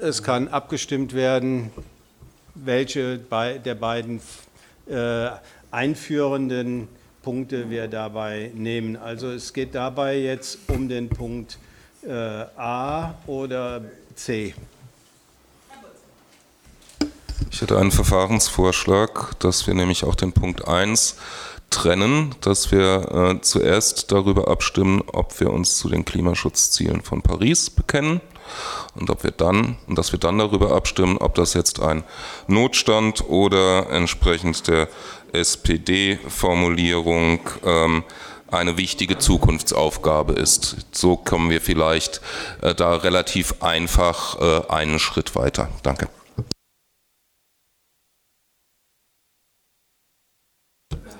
es 0.00 0.22
kann 0.22 0.48
abgestimmt 0.48 1.14
werden, 1.14 1.70
welche 2.54 3.18
der 3.18 3.74
beiden 3.74 4.20
einführenden 5.70 6.88
Punkte 7.24 7.70
wir 7.70 7.88
dabei 7.88 8.50
nehmen. 8.54 8.96
Also 8.96 9.30
es 9.30 9.54
geht 9.54 9.74
dabei 9.74 10.18
jetzt 10.18 10.58
um 10.68 10.90
den 10.90 11.08
Punkt 11.08 11.58
äh, 12.06 12.12
A 12.12 13.14
oder 13.26 13.80
C. 14.14 14.54
Ich 17.50 17.62
hätte 17.62 17.78
einen 17.78 17.92
Verfahrensvorschlag, 17.92 19.38
dass 19.38 19.66
wir 19.66 19.72
nämlich 19.72 20.04
auch 20.04 20.16
den 20.16 20.32
Punkt 20.32 20.68
1 20.68 21.16
trennen, 21.70 22.34
dass 22.42 22.70
wir 22.70 23.10
äh, 23.10 23.40
zuerst 23.40 24.12
darüber 24.12 24.48
abstimmen, 24.48 25.02
ob 25.06 25.40
wir 25.40 25.50
uns 25.50 25.78
zu 25.78 25.88
den 25.88 26.04
Klimaschutzzielen 26.04 27.00
von 27.00 27.22
Paris 27.22 27.70
bekennen 27.70 28.20
und 28.94 29.08
ob 29.08 29.24
wir 29.24 29.30
dann 29.30 29.76
und 29.86 29.96
dass 29.96 30.12
wir 30.12 30.18
dann 30.18 30.36
darüber 30.38 30.72
abstimmen, 30.72 31.16
ob 31.16 31.34
das 31.36 31.54
jetzt 31.54 31.80
ein 31.80 32.04
Notstand 32.48 33.28
oder 33.28 33.88
entsprechend 33.90 34.68
der 34.68 34.88
SPD-Formulierung 35.34 37.40
ähm, 37.64 38.04
eine 38.50 38.76
wichtige 38.76 39.18
Zukunftsaufgabe 39.18 40.32
ist. 40.34 40.76
So 40.92 41.16
kommen 41.16 41.50
wir 41.50 41.60
vielleicht 41.60 42.20
äh, 42.62 42.74
da 42.74 42.96
relativ 42.96 43.62
einfach 43.62 44.40
äh, 44.40 44.62
einen 44.70 44.98
Schritt 44.98 45.36
weiter. 45.36 45.68
Danke. 45.82 46.08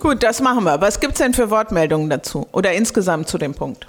Gut, 0.00 0.22
das 0.22 0.40
machen 0.42 0.64
wir. 0.64 0.80
Was 0.80 1.00
gibt 1.00 1.14
es 1.14 1.18
denn 1.18 1.32
für 1.32 1.50
Wortmeldungen 1.50 2.10
dazu 2.10 2.46
oder 2.52 2.72
insgesamt 2.72 3.28
zu 3.28 3.38
dem 3.38 3.54
Punkt? 3.54 3.86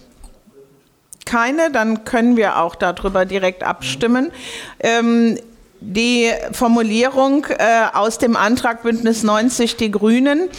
Keine, 1.26 1.72
dann 1.72 2.06
können 2.06 2.38
wir 2.38 2.60
auch 2.60 2.76
darüber 2.76 3.26
direkt 3.26 3.64
abstimmen. 3.64 4.32
Ähm, 4.80 5.40
die 5.86 6.32
Formulierung 6.52 7.46
äh, 7.46 7.86
aus 7.94 8.18
dem 8.18 8.36
Antrag 8.36 8.84
Bündnis 8.84 9.24
90 9.24 9.78
Die 9.78 9.92
Grünen 9.92 10.50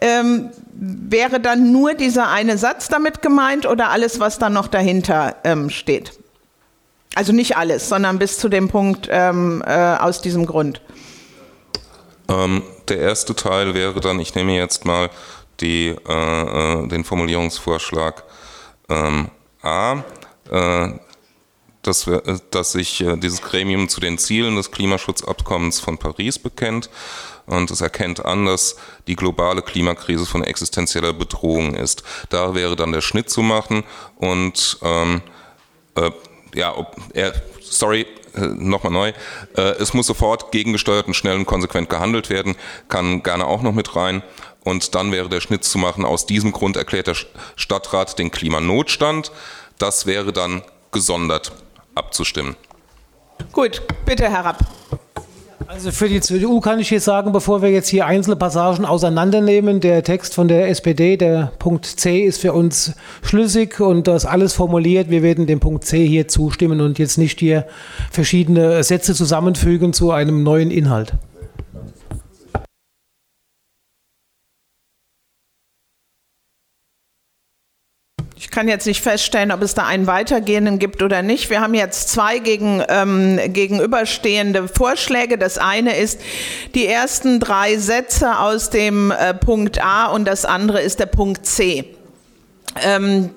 ähm, 0.00 0.50
wäre 0.74 1.38
dann 1.40 1.70
nur 1.70 1.94
dieser 1.94 2.28
eine 2.28 2.58
Satz 2.58 2.88
damit 2.88 3.22
gemeint 3.22 3.66
oder 3.66 3.90
alles, 3.90 4.18
was 4.18 4.38
dann 4.38 4.52
noch 4.52 4.66
dahinter 4.66 5.36
ähm, 5.44 5.70
steht? 5.70 6.12
Also 7.14 7.32
nicht 7.32 7.56
alles, 7.56 7.88
sondern 7.88 8.18
bis 8.18 8.38
zu 8.38 8.48
dem 8.48 8.68
Punkt 8.68 9.08
ähm, 9.10 9.62
äh, 9.66 9.96
aus 9.96 10.20
diesem 10.20 10.46
Grund. 10.46 10.80
Ähm, 12.28 12.62
der 12.88 12.98
erste 12.98 13.36
Teil 13.36 13.74
wäre 13.74 14.00
dann, 14.00 14.18
ich 14.18 14.34
nehme 14.34 14.56
jetzt 14.56 14.84
mal 14.84 15.10
die, 15.60 15.94
äh, 16.08 16.82
äh 16.82 16.88
den 16.88 17.04
Formulierungsvorschlag 17.04 18.24
ähm, 18.88 19.28
A, 19.62 20.02
äh, 20.50 20.88
dass, 21.82 22.06
wir, 22.06 22.26
äh, 22.26 22.38
dass 22.50 22.72
sich 22.72 23.00
äh, 23.00 23.16
dieses 23.16 23.42
Gremium 23.42 23.88
zu 23.88 24.00
den 24.00 24.18
Zielen 24.18 24.56
des 24.56 24.70
Klimaschutzabkommens 24.70 25.80
von 25.80 25.98
Paris 25.98 26.38
bekennt 26.38 26.88
und 27.46 27.70
es 27.70 27.80
erkennt 27.80 28.24
an, 28.24 28.46
dass 28.46 28.76
die 29.06 29.16
globale 29.16 29.62
Klimakrise 29.62 30.26
von 30.26 30.44
existenzieller 30.44 31.12
Bedrohung 31.12 31.74
ist. 31.74 32.02
Da 32.30 32.54
wäre 32.54 32.76
dann 32.76 32.92
der 32.92 33.00
Schnitt 33.00 33.30
zu 33.30 33.42
machen 33.42 33.84
und 34.16 34.78
ähm, 34.82 35.22
äh, 35.96 36.10
ja, 36.54 36.76
ob 36.76 36.96
er, 37.14 37.32
sorry, 37.60 38.06
äh, 38.34 38.40
nochmal 38.40 38.92
neu. 38.92 39.12
Äh, 39.56 39.72
es 39.80 39.94
muss 39.94 40.06
sofort 40.06 40.52
gegengesteuert 40.52 41.06
und 41.06 41.14
schnell 41.14 41.36
und 41.36 41.46
konsequent 41.46 41.90
gehandelt 41.90 42.30
werden, 42.30 42.56
kann 42.88 43.22
gerne 43.22 43.46
auch 43.46 43.62
noch 43.62 43.72
mit 43.72 43.96
rein. 43.96 44.22
Und 44.64 44.94
dann 44.94 45.10
wäre 45.10 45.28
der 45.28 45.40
Schnitt 45.40 45.64
zu 45.64 45.78
machen, 45.78 46.04
aus 46.04 46.26
diesem 46.26 46.52
Grund 46.52 46.76
erklärt 46.76 47.08
der 47.08 47.16
Stadtrat 47.56 48.18
den 48.18 48.30
Klimanotstand. 48.30 49.32
Das 49.78 50.06
wäre 50.06 50.32
dann 50.32 50.62
gesondert 50.92 51.52
abzustimmen. 51.94 52.56
Gut, 53.52 53.82
bitte 54.06 54.28
Herr 54.30 54.44
Rapp. 54.44 54.58
Also 55.72 55.90
für 55.90 56.08
die 56.08 56.20
CDU 56.20 56.60
kann 56.60 56.80
ich 56.80 56.90
jetzt 56.90 57.06
sagen, 57.06 57.32
bevor 57.32 57.62
wir 57.62 57.70
jetzt 57.70 57.88
hier 57.88 58.04
einzelne 58.04 58.36
Passagen 58.36 58.84
auseinandernehmen, 58.84 59.80
der 59.80 60.02
Text 60.02 60.34
von 60.34 60.46
der 60.46 60.68
SPD, 60.68 61.16
der 61.16 61.52
Punkt 61.58 61.86
C 61.86 62.20
ist 62.24 62.42
für 62.42 62.52
uns 62.52 62.92
schlüssig 63.22 63.80
und 63.80 64.06
das 64.06 64.26
alles 64.26 64.52
formuliert. 64.52 65.08
Wir 65.08 65.22
werden 65.22 65.46
dem 65.46 65.60
Punkt 65.60 65.84
C 65.84 66.06
hier 66.06 66.28
zustimmen 66.28 66.82
und 66.82 66.98
jetzt 66.98 67.16
nicht 67.16 67.40
hier 67.40 67.66
verschiedene 68.10 68.82
Sätze 68.84 69.14
zusammenfügen 69.14 69.94
zu 69.94 70.10
einem 70.10 70.42
neuen 70.42 70.70
Inhalt. 70.70 71.14
Ich 78.42 78.50
kann 78.50 78.66
jetzt 78.66 78.88
nicht 78.88 79.02
feststellen, 79.02 79.52
ob 79.52 79.62
es 79.62 79.74
da 79.74 79.86
einen 79.86 80.08
weitergehenden 80.08 80.80
gibt 80.80 81.00
oder 81.00 81.22
nicht. 81.22 81.48
Wir 81.48 81.60
haben 81.60 81.74
jetzt 81.74 82.08
zwei 82.08 82.40
gegen, 82.40 82.82
ähm, 82.88 83.38
gegenüberstehende 83.46 84.66
Vorschläge. 84.66 85.38
Das 85.38 85.58
eine 85.58 85.96
ist 85.96 86.20
die 86.74 86.88
ersten 86.88 87.38
drei 87.38 87.76
Sätze 87.76 88.40
aus 88.40 88.68
dem 88.68 89.12
äh, 89.12 89.32
Punkt 89.32 89.80
A 89.80 90.06
und 90.06 90.24
das 90.24 90.44
andere 90.44 90.80
ist 90.80 90.98
der 90.98 91.06
Punkt 91.06 91.46
C. 91.46 91.84
Ähm, 92.82 93.30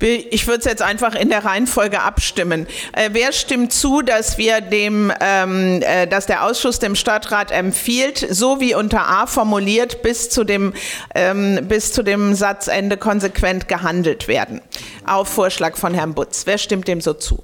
ich 0.00 0.46
würde 0.46 0.60
es 0.60 0.64
jetzt 0.64 0.82
einfach 0.82 1.14
in 1.14 1.28
der 1.28 1.44
Reihenfolge 1.44 2.00
abstimmen. 2.00 2.66
Äh, 2.92 3.10
wer 3.12 3.32
stimmt 3.32 3.72
zu, 3.72 4.02
dass 4.02 4.38
wir 4.38 4.60
dem, 4.60 5.12
ähm, 5.20 5.82
äh, 5.82 6.06
dass 6.06 6.26
der 6.26 6.44
Ausschuss 6.44 6.78
dem 6.78 6.94
Stadtrat 6.94 7.50
empfiehlt, 7.50 8.26
so 8.30 8.60
wie 8.60 8.74
unter 8.74 9.08
A 9.08 9.26
formuliert, 9.26 10.02
bis 10.02 10.30
zu 10.30 10.44
dem, 10.44 10.74
ähm, 11.14 11.66
bis 11.68 11.92
zu 11.92 12.02
dem 12.02 12.34
Satzende 12.34 12.96
konsequent 12.96 13.68
gehandelt 13.68 14.28
werden? 14.28 14.60
Auf 15.06 15.28
Vorschlag 15.28 15.76
von 15.76 15.94
Herrn 15.94 16.14
Butz. 16.14 16.42
Wer 16.46 16.58
stimmt 16.58 16.88
dem 16.88 17.00
so 17.00 17.14
zu? 17.14 17.42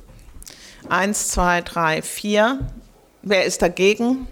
Eins, 0.89 1.29
zwei, 1.29 1.63
drei, 1.63 2.03
vier. 2.03 2.59
Wer 3.23 3.45
ist 3.45 3.63
dagegen? 3.63 4.27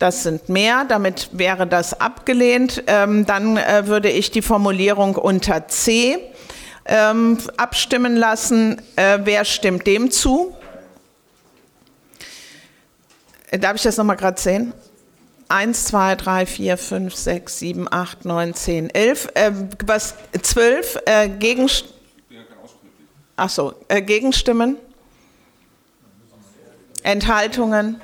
Das 0.00 0.22
sind 0.22 0.48
mehr, 0.48 0.86
damit 0.88 1.28
wäre 1.32 1.66
das 1.66 2.00
abgelehnt. 2.00 2.84
Ähm, 2.86 3.26
dann 3.26 3.58
äh, 3.58 3.86
würde 3.86 4.08
ich 4.08 4.30
die 4.30 4.40
Formulierung 4.40 5.14
unter 5.14 5.68
C 5.68 6.16
ähm, 6.86 7.36
abstimmen 7.58 8.16
lassen. 8.16 8.80
Äh, 8.96 9.18
wer 9.24 9.44
stimmt 9.44 9.86
dem 9.86 10.10
zu? 10.10 10.56
Äh, 13.50 13.58
darf 13.58 13.76
ich 13.76 13.82
das 13.82 13.98
nochmal 13.98 14.16
gerade 14.16 14.40
sehen? 14.40 14.72
1, 15.48 15.84
2, 15.84 16.16
3, 16.16 16.46
4, 16.46 16.78
5, 16.78 17.14
6, 17.14 17.58
7, 17.58 17.92
8, 17.92 18.24
9, 18.24 18.54
10, 18.54 18.88
11. 18.94 19.28
Äh, 19.34 19.52
was, 19.84 20.14
12 20.40 20.98
äh, 21.04 21.28
gegen, 21.28 21.68
Ach 23.36 23.50
so, 23.50 23.74
äh, 23.88 24.00
Gegenstimmen? 24.00 24.78
Enthaltungen? 27.02 28.00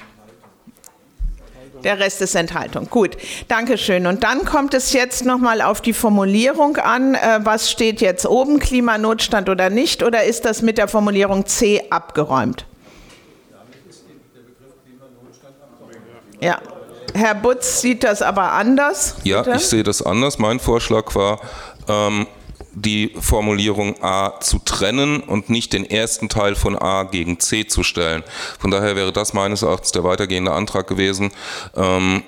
Der 1.86 2.00
Rest 2.00 2.20
ist 2.20 2.34
Enthaltung. 2.34 2.90
Gut, 2.90 3.16
danke 3.46 3.78
schön. 3.78 4.08
Und 4.08 4.24
dann 4.24 4.44
kommt 4.44 4.74
es 4.74 4.92
jetzt 4.92 5.24
nochmal 5.24 5.62
auf 5.62 5.80
die 5.80 5.92
Formulierung 5.92 6.78
an. 6.78 7.14
Äh, 7.14 7.38
was 7.44 7.70
steht 7.70 8.00
jetzt 8.00 8.26
oben, 8.26 8.58
Klimanotstand 8.58 9.48
oder 9.48 9.70
nicht? 9.70 10.02
Oder 10.02 10.24
ist 10.24 10.44
das 10.46 10.62
mit 10.62 10.78
der 10.78 10.88
Formulierung 10.88 11.46
C 11.46 11.84
abgeräumt? 11.90 12.66
Ja. 16.40 16.58
Herr 17.14 17.36
Butz 17.36 17.82
sieht 17.82 18.02
das 18.02 18.20
aber 18.20 18.50
anders. 18.50 19.14
Ja, 19.22 19.46
ich 19.54 19.68
sehe 19.68 19.84
das 19.84 20.02
anders. 20.02 20.40
Mein 20.40 20.58
Vorschlag 20.58 21.14
war, 21.14 21.40
ähm, 21.88 22.26
die 22.76 23.14
Formulierung 23.18 24.02
A 24.02 24.38
zu 24.40 24.58
trennen 24.58 25.20
und 25.20 25.48
nicht 25.48 25.72
den 25.72 25.88
ersten 25.88 26.28
Teil 26.28 26.54
von 26.54 26.76
A 26.76 27.04
gegen 27.04 27.40
C 27.40 27.66
zu 27.66 27.82
stellen. 27.82 28.22
Von 28.58 28.70
daher 28.70 28.96
wäre 28.96 29.12
das 29.12 29.32
meines 29.32 29.62
Erachtens 29.62 29.92
der 29.92 30.04
weitergehende 30.04 30.52
Antrag 30.52 30.86
gewesen. 30.86 31.32
Ähm, 31.74 32.22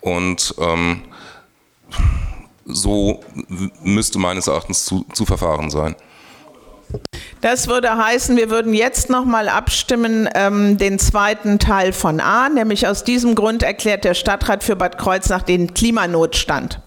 und 0.00 0.54
ähm, 0.58 1.02
so 2.64 3.20
müsste 3.82 4.20
meines 4.20 4.46
Erachtens 4.46 4.84
zu, 4.84 5.04
zu 5.12 5.26
verfahren 5.26 5.68
sein. 5.68 5.96
Das 7.40 7.66
würde 7.66 7.96
heißen, 7.96 8.36
wir 8.36 8.50
würden 8.50 8.74
jetzt 8.74 9.10
nochmal 9.10 9.48
abstimmen, 9.48 10.28
ähm, 10.34 10.78
den 10.78 10.98
zweiten 10.98 11.58
Teil 11.58 11.92
von 11.92 12.20
A, 12.20 12.48
nämlich 12.48 12.86
aus 12.86 13.04
diesem 13.04 13.34
Grund 13.34 13.62
erklärt 13.62 14.04
der 14.04 14.14
Stadtrat 14.14 14.62
für 14.62 14.76
Bad 14.76 14.96
Kreuznach 14.96 15.42
den 15.42 15.74
Klimanotstand. 15.74 16.80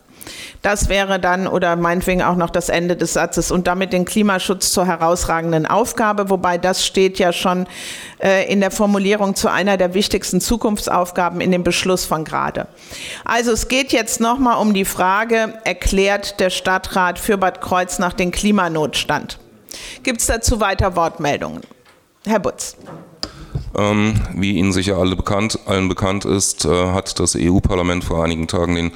Das 0.62 0.90
wäre 0.90 1.20
dann 1.20 1.48
oder 1.48 1.76
meinetwegen 1.76 2.22
auch 2.22 2.36
noch 2.36 2.52
das 2.52 2.70
Ende 2.70 2.96
des 2.96 3.14
Satzes 3.14 3.50
und 3.50 3.66
damit 3.66 3.94
den 3.94 4.06
Klimaschutz 4.06 4.72
zur 4.72 4.86
herausragenden 4.86 5.66
Aufgabe, 5.66 6.30
wobei 6.30 6.60
das 6.60 6.86
steht 6.86 7.18
ja 7.18 7.34
schon 7.34 7.66
äh, 8.22 8.52
in 8.52 8.60
der 8.60 8.70
Formulierung 8.70 9.36
zu 9.36 9.50
einer 9.50 9.78
der 9.78 9.96
wichtigsten 9.96 10.40
Zukunftsaufgaben 10.40 11.42
in 11.42 11.52
dem 11.52 11.64
Beschluss 11.64 12.06
von 12.06 12.26
gerade. 12.26 12.68
Also 13.26 13.52
es 13.52 13.70
geht 13.70 13.92
jetzt 13.92 14.20
nochmal 14.22 14.58
um 14.58 14.74
die 14.76 14.86
Frage, 14.86 15.56
erklärt 15.64 16.40
der 16.40 16.52
Stadtrat 16.52 17.18
für 17.18 17.38
Bad 17.38 17.62
Kreuznach 17.62 18.14
den 18.14 18.32
Klimanotstand? 18.32 19.40
Gibt 20.04 20.22
es 20.22 20.28
dazu 20.28 20.60
weiter 20.60 20.96
Wortmeldungen? 20.96 21.62
Herr 22.26 22.40
Butz. 22.40 22.78
Ähm, 23.78 24.14
wie 24.36 24.54
Ihnen 24.54 24.74
sicher 24.74 24.98
alle 24.98 25.16
bekannt, 25.16 25.60
allen 25.66 25.90
bekannt 25.90 26.26
ist, 26.26 26.66
äh, 26.66 26.70
hat 26.70 27.20
das 27.20 27.38
EU-Parlament 27.40 28.04
vor 28.04 28.24
einigen 28.24 28.48
Tagen 28.48 28.76
den 28.76 28.92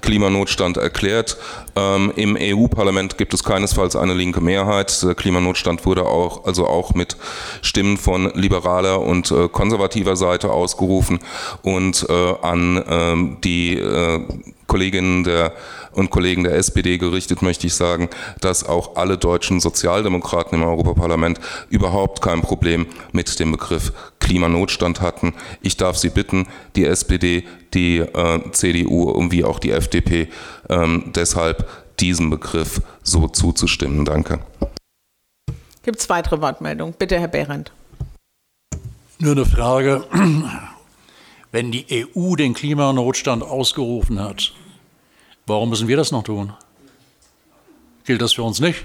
Klimanotstand 0.00 0.76
erklärt. 0.76 1.36
Ähm, 1.74 2.12
Im 2.16 2.36
EU-Parlament 2.38 3.18
gibt 3.18 3.34
es 3.34 3.44
keinesfalls 3.44 3.96
eine 3.96 4.14
linke 4.14 4.40
Mehrheit. 4.40 5.02
Der 5.02 5.14
Klimanotstand 5.14 5.84
wurde 5.86 6.06
auch, 6.06 6.44
also 6.44 6.66
auch 6.66 6.94
mit 6.94 7.16
Stimmen 7.62 7.96
von 7.96 8.30
liberaler 8.34 9.00
und 9.00 9.30
äh, 9.30 9.48
konservativer 9.48 10.16
Seite 10.16 10.52
ausgerufen 10.52 11.18
und 11.62 12.06
äh, 12.08 12.34
an 12.42 12.84
ähm, 12.88 13.36
die 13.42 13.78
äh, 13.78 14.20
Kolleginnen 14.66 15.24
der 15.24 15.52
und 15.92 16.10
Kollegen 16.10 16.44
der 16.44 16.54
SPD 16.54 16.98
gerichtet 16.98 17.42
möchte 17.42 17.66
ich 17.66 17.74
sagen, 17.74 18.08
dass 18.40 18.64
auch 18.64 18.96
alle 18.96 19.18
deutschen 19.18 19.60
Sozialdemokraten 19.60 20.60
im 20.60 20.66
Europaparlament 20.66 21.40
überhaupt 21.70 22.22
kein 22.22 22.42
Problem 22.42 22.86
mit 23.12 23.38
dem 23.38 23.52
Begriff 23.52 23.92
Klimanotstand 24.20 25.00
hatten. 25.00 25.34
Ich 25.60 25.76
darf 25.76 25.96
Sie 25.96 26.10
bitten, 26.10 26.46
die 26.76 26.86
SPD, 26.86 27.44
die 27.74 27.98
äh, 27.98 28.40
CDU 28.52 29.10
und 29.10 29.32
wie 29.32 29.44
auch 29.44 29.58
die 29.58 29.70
FDP 29.70 30.28
ähm, 30.68 31.12
deshalb 31.14 31.68
diesem 32.00 32.30
Begriff 32.30 32.80
so 33.02 33.28
zuzustimmen. 33.28 34.04
Danke. 34.04 34.40
Gibt 35.82 35.98
es 35.98 36.08
weitere 36.08 36.40
Wortmeldungen? 36.40 36.94
Bitte, 36.96 37.18
Herr 37.18 37.28
Behrendt. 37.28 37.72
Nur 39.18 39.32
eine 39.32 39.46
Frage. 39.46 40.04
Wenn 41.52 41.70
die 41.70 42.06
EU 42.16 42.34
den 42.34 42.54
Klimanotstand 42.54 43.42
ausgerufen 43.42 44.18
hat, 44.18 44.52
Warum 45.46 45.70
müssen 45.70 45.88
wir 45.88 45.96
das 45.96 46.12
noch 46.12 46.22
tun? 46.22 46.52
Gilt 48.04 48.22
das 48.22 48.32
für 48.32 48.42
uns 48.42 48.60
nicht? 48.60 48.84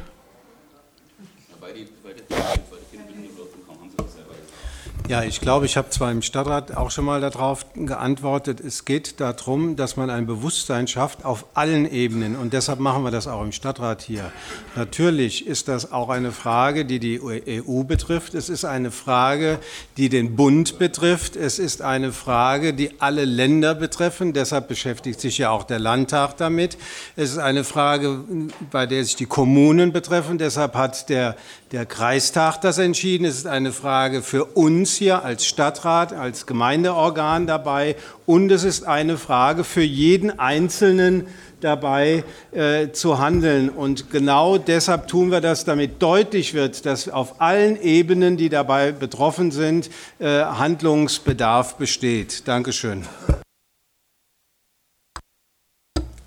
Ja, 5.07 5.23
ich 5.23 5.39
glaube, 5.39 5.65
ich 5.65 5.77
habe 5.77 5.89
zwar 5.89 6.11
im 6.11 6.21
Stadtrat 6.21 6.75
auch 6.75 6.91
schon 6.91 7.05
mal 7.05 7.21
darauf 7.21 7.65
geantwortet, 7.75 8.59
es 8.59 8.83
geht 8.83 9.21
darum, 9.21 9.77
dass 9.77 9.95
man 9.95 10.09
ein 10.09 10.25
Bewusstsein 10.25 10.85
schafft 10.85 11.23
auf 11.23 11.45
allen 11.53 11.89
Ebenen 11.89 12.35
und 12.35 12.51
deshalb 12.51 12.81
machen 12.81 13.05
wir 13.05 13.11
das 13.11 13.25
auch 13.25 13.41
im 13.41 13.53
Stadtrat 13.53 14.01
hier. 14.01 14.33
Natürlich 14.75 15.47
ist 15.47 15.69
das 15.69 15.93
auch 15.93 16.09
eine 16.09 16.33
Frage, 16.33 16.83
die 16.83 16.99
die 16.99 17.21
EU 17.21 17.83
betrifft, 17.83 18.33
es 18.33 18.49
ist 18.49 18.65
eine 18.65 18.91
Frage, 18.91 19.59
die 19.95 20.09
den 20.09 20.35
Bund 20.35 20.77
betrifft, 20.77 21.37
es 21.37 21.57
ist 21.57 21.81
eine 21.81 22.11
Frage, 22.11 22.73
die 22.73 22.99
alle 22.99 23.23
Länder 23.23 23.75
betreffen, 23.75 24.33
deshalb 24.33 24.67
beschäftigt 24.67 25.21
sich 25.21 25.37
ja 25.37 25.51
auch 25.51 25.63
der 25.63 25.79
Landtag 25.79 26.35
damit. 26.35 26.77
Es 27.15 27.31
ist 27.31 27.37
eine 27.37 27.63
Frage, 27.63 28.25
bei 28.71 28.85
der 28.85 29.05
sich 29.05 29.15
die 29.15 29.25
Kommunen 29.25 29.93
betreffen, 29.93 30.37
deshalb 30.37 30.75
hat 30.75 31.07
der, 31.07 31.37
der 31.71 31.85
Kreistag 31.85 32.57
das 32.59 32.77
entschieden. 32.77 33.23
Es 33.23 33.37
ist 33.37 33.47
eine 33.47 33.71
Frage 33.71 34.21
für 34.21 34.43
uns 34.43 34.96
hier 34.97 35.23
als 35.23 35.45
Stadtrat, 35.45 36.13
als 36.13 36.45
Gemeindeorgan 36.45 37.47
dabei 37.47 37.95
und 38.25 38.51
es 38.51 38.63
ist 38.63 38.85
eine 38.85 39.17
Frage 39.17 39.63
für 39.63 39.81
jeden 39.81 40.39
Einzelnen 40.39 41.27
dabei 41.61 42.23
äh, 42.51 42.91
zu 42.91 43.19
handeln. 43.19 43.69
Und 43.69 44.11
genau 44.11 44.57
deshalb 44.57 45.07
tun 45.07 45.31
wir 45.31 45.41
das, 45.41 45.65
damit 45.65 46.01
deutlich 46.01 46.53
wird, 46.53 46.85
dass 46.85 47.09
auf 47.09 47.41
allen 47.41 47.81
Ebenen, 47.81 48.37
die 48.37 48.49
dabei 48.49 48.91
betroffen 48.91 49.51
sind, 49.51 49.89
äh, 50.19 50.43
Handlungsbedarf 50.43 51.75
besteht. 51.75 52.47
Dankeschön. 52.47 53.05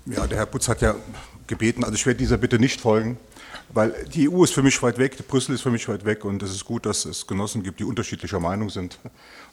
Ja, 0.05 0.27
der 0.27 0.39
Herr 0.39 0.45
Putz 0.45 0.67
hat 0.67 0.81
ja 0.81 0.95
gebeten, 1.47 1.83
also 1.83 1.95
ich 1.95 2.05
werde 2.05 2.17
dieser 2.17 2.37
Bitte 2.37 2.59
nicht 2.59 2.81
folgen. 2.81 3.17
Weil 3.73 3.93
die 4.13 4.29
EU 4.29 4.43
ist 4.43 4.53
für 4.53 4.63
mich 4.63 4.81
weit 4.83 4.97
weg, 4.97 5.15
Brüssel 5.27 5.55
ist 5.55 5.61
für 5.61 5.71
mich 5.71 5.87
weit 5.87 6.03
weg 6.03 6.25
und 6.25 6.43
es 6.43 6.51
ist 6.51 6.65
gut, 6.65 6.85
dass 6.85 7.05
es 7.05 7.25
Genossen 7.25 7.63
gibt, 7.63 7.79
die 7.79 7.85
unterschiedlicher 7.85 8.39
Meinung 8.39 8.69
sind. 8.69 8.99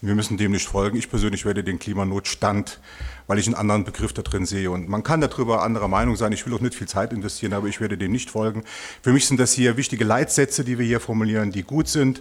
Und 0.02 0.08
wir 0.08 0.16
müssen 0.16 0.36
dem 0.36 0.52
nicht 0.52 0.66
folgen. 0.66 0.98
Ich 0.98 1.08
persönlich 1.08 1.44
werde 1.44 1.62
den 1.62 1.78
Klimanotstand, 1.78 2.80
weil 3.28 3.38
ich 3.38 3.46
einen 3.46 3.54
anderen 3.54 3.84
Begriff 3.84 4.12
da 4.12 4.22
drin 4.22 4.44
sehe. 4.44 4.72
Und 4.72 4.88
man 4.88 5.04
kann 5.04 5.20
darüber 5.20 5.62
anderer 5.62 5.86
Meinung 5.86 6.16
sein. 6.16 6.32
Ich 6.32 6.44
will 6.46 6.54
auch 6.54 6.60
nicht 6.60 6.74
viel 6.74 6.88
Zeit 6.88 7.12
investieren, 7.12 7.52
aber 7.52 7.68
ich 7.68 7.80
werde 7.80 7.96
dem 7.96 8.10
nicht 8.10 8.30
folgen. 8.30 8.64
Für 9.02 9.12
mich 9.12 9.26
sind 9.26 9.38
das 9.38 9.52
hier 9.52 9.76
wichtige 9.76 10.04
Leitsätze, 10.04 10.64
die 10.64 10.78
wir 10.78 10.86
hier 10.86 11.00
formulieren, 11.00 11.52
die 11.52 11.62
gut 11.62 11.86
sind. 11.86 12.20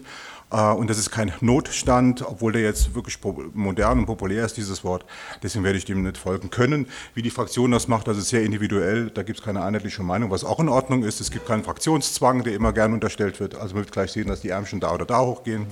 Äh, 0.51 0.71
und 0.71 0.89
das 0.89 0.97
ist 0.97 1.11
kein 1.11 1.33
Notstand, 1.41 2.21
obwohl 2.21 2.53
der 2.53 2.61
jetzt 2.61 2.95
wirklich 2.95 3.19
modern 3.53 3.99
und 3.99 4.05
populär 4.05 4.45
ist, 4.45 4.57
dieses 4.57 4.83
Wort. 4.83 5.05
Deswegen 5.43 5.63
werde 5.63 5.77
ich 5.77 5.85
dem 5.85 6.03
nicht 6.03 6.17
folgen 6.17 6.49
können. 6.49 6.87
Wie 7.13 7.21
die 7.21 7.29
Fraktion 7.29 7.71
das 7.71 7.87
macht, 7.87 8.07
das 8.07 8.17
ist 8.17 8.29
sehr 8.29 8.43
individuell. 8.43 9.09
Da 9.09 9.23
gibt 9.23 9.39
es 9.39 9.45
keine 9.45 9.63
einheitliche 9.63 10.03
Meinung, 10.03 10.31
was 10.31 10.43
auch 10.43 10.59
in 10.59 10.69
Ordnung 10.69 11.03
ist. 11.03 11.19
Es 11.21 11.31
gibt 11.31 11.45
keinen 11.45 11.63
Fraktionszwang, 11.63 12.43
der 12.43 12.53
immer 12.53 12.73
gern 12.73 12.93
unterstellt 12.93 13.39
wird. 13.39 13.55
Also 13.55 13.75
man 13.75 13.83
wird 13.83 13.91
gleich 13.91 14.11
sehen, 14.11 14.27
dass 14.27 14.41
die 14.41 14.49
Ärmchen 14.49 14.79
da 14.79 14.93
oder 14.93 15.05
da 15.05 15.19
hochgehen. 15.19 15.67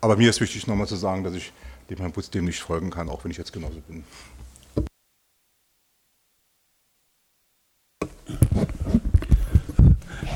Aber 0.00 0.16
mir 0.16 0.30
ist 0.30 0.40
wichtig, 0.40 0.66
nochmal 0.66 0.86
zu 0.86 0.96
sagen, 0.96 1.24
dass 1.24 1.34
ich 1.34 1.52
dem 1.90 1.98
Herrn 1.98 2.12
Putz 2.12 2.30
dem 2.30 2.44
nicht 2.44 2.60
folgen 2.60 2.90
kann, 2.90 3.08
auch 3.08 3.24
wenn 3.24 3.30
ich 3.30 3.36
jetzt 3.36 3.52
genauso 3.52 3.80
bin. 3.80 4.04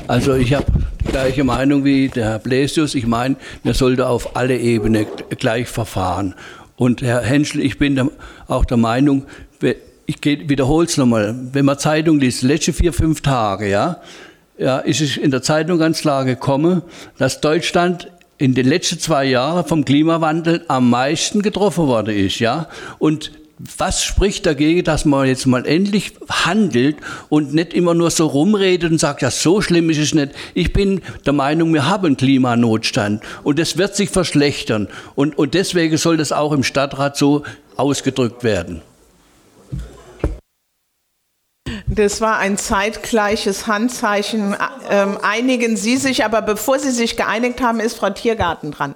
Also 0.09 0.33
ich 0.33 0.55
habe 0.55 0.65
die 1.05 1.11
gleiche 1.11 1.43
Meinung 1.43 1.85
wie 1.85 2.07
der 2.07 2.25
Herr 2.25 2.39
Bläsius. 2.39 2.95
Ich 2.95 3.05
meine, 3.05 3.35
man 3.63 3.75
sollte 3.75 4.07
auf 4.07 4.35
alle 4.35 4.57
Ebenen 4.57 5.05
gleich 5.37 5.67
verfahren. 5.67 6.33
Und 6.77 7.03
Herr 7.03 7.21
Henschel, 7.21 7.61
ich 7.61 7.77
bin 7.77 8.09
auch 8.47 8.65
der 8.65 8.77
Meinung, 8.77 9.25
ich 10.07 10.17
wiederhole 10.25 10.87
es 10.87 10.97
nochmal, 10.97 11.35
wenn 11.53 11.63
man 11.63 11.77
Zeitung 11.77 12.19
liest, 12.19 12.41
letzte 12.41 12.73
vier, 12.73 12.91
fünf 12.91 13.21
Tage, 13.21 13.69
ja, 13.69 13.97
ja, 14.57 14.79
ist 14.79 14.99
es 14.99 15.15
in 15.15 15.29
der 15.29 15.43
Zeitung 15.43 15.77
ganz 15.77 16.01
klar 16.01 16.25
gekommen, 16.25 16.81
dass 17.19 17.39
Deutschland 17.39 18.11
in 18.39 18.55
den 18.55 18.65
letzten 18.65 18.97
zwei 18.97 19.25
Jahren 19.25 19.63
vom 19.63 19.85
Klimawandel 19.85 20.65
am 20.69 20.89
meisten 20.89 21.43
getroffen 21.43 21.85
worden 21.85 22.15
ist, 22.15 22.39
ja. 22.39 22.67
Und 22.97 23.31
was 23.77 24.03
spricht 24.05 24.45
dagegen, 24.45 24.85
dass 24.85 25.03
man 25.03 25.27
jetzt 25.27 25.45
mal 25.45 25.65
endlich 25.65 26.13
handelt 26.29 26.95
und 27.27 27.53
nicht 27.53 27.73
immer 27.73 27.93
nur 27.93 28.09
so 28.09 28.25
rumredet 28.25 28.89
und 28.89 28.99
sagt, 28.99 29.21
ja, 29.21 29.29
so 29.29 29.61
schlimm 29.61 29.89
ist 29.89 29.97
es 29.97 30.13
nicht. 30.13 30.31
Ich 30.53 30.71
bin 30.71 31.01
der 31.25 31.33
Meinung, 31.33 31.73
wir 31.73 31.85
haben 31.85 32.15
Klimanotstand 32.15 33.21
und 33.43 33.59
es 33.59 33.77
wird 33.77 33.97
sich 33.97 34.09
verschlechtern. 34.09 34.87
Und, 35.15 35.37
und 35.37 35.55
deswegen 35.55 35.97
soll 35.97 36.15
das 36.15 36.31
auch 36.31 36.53
im 36.53 36.63
Stadtrat 36.63 37.17
so 37.17 37.43
ausgedrückt 37.75 38.45
werden. 38.45 38.81
Das 41.87 42.21
war 42.21 42.37
ein 42.37 42.57
zeitgleiches 42.57 43.67
Handzeichen. 43.67 44.55
Ähm, 44.89 45.17
einigen 45.21 45.75
Sie 45.75 45.97
sich, 45.97 46.23
aber 46.23 46.41
bevor 46.41 46.79
Sie 46.79 46.91
sich 46.91 47.17
geeinigt 47.17 47.61
haben, 47.61 47.81
ist 47.81 47.97
Frau 47.97 48.09
Tiergarten 48.09 48.71
dran. 48.71 48.95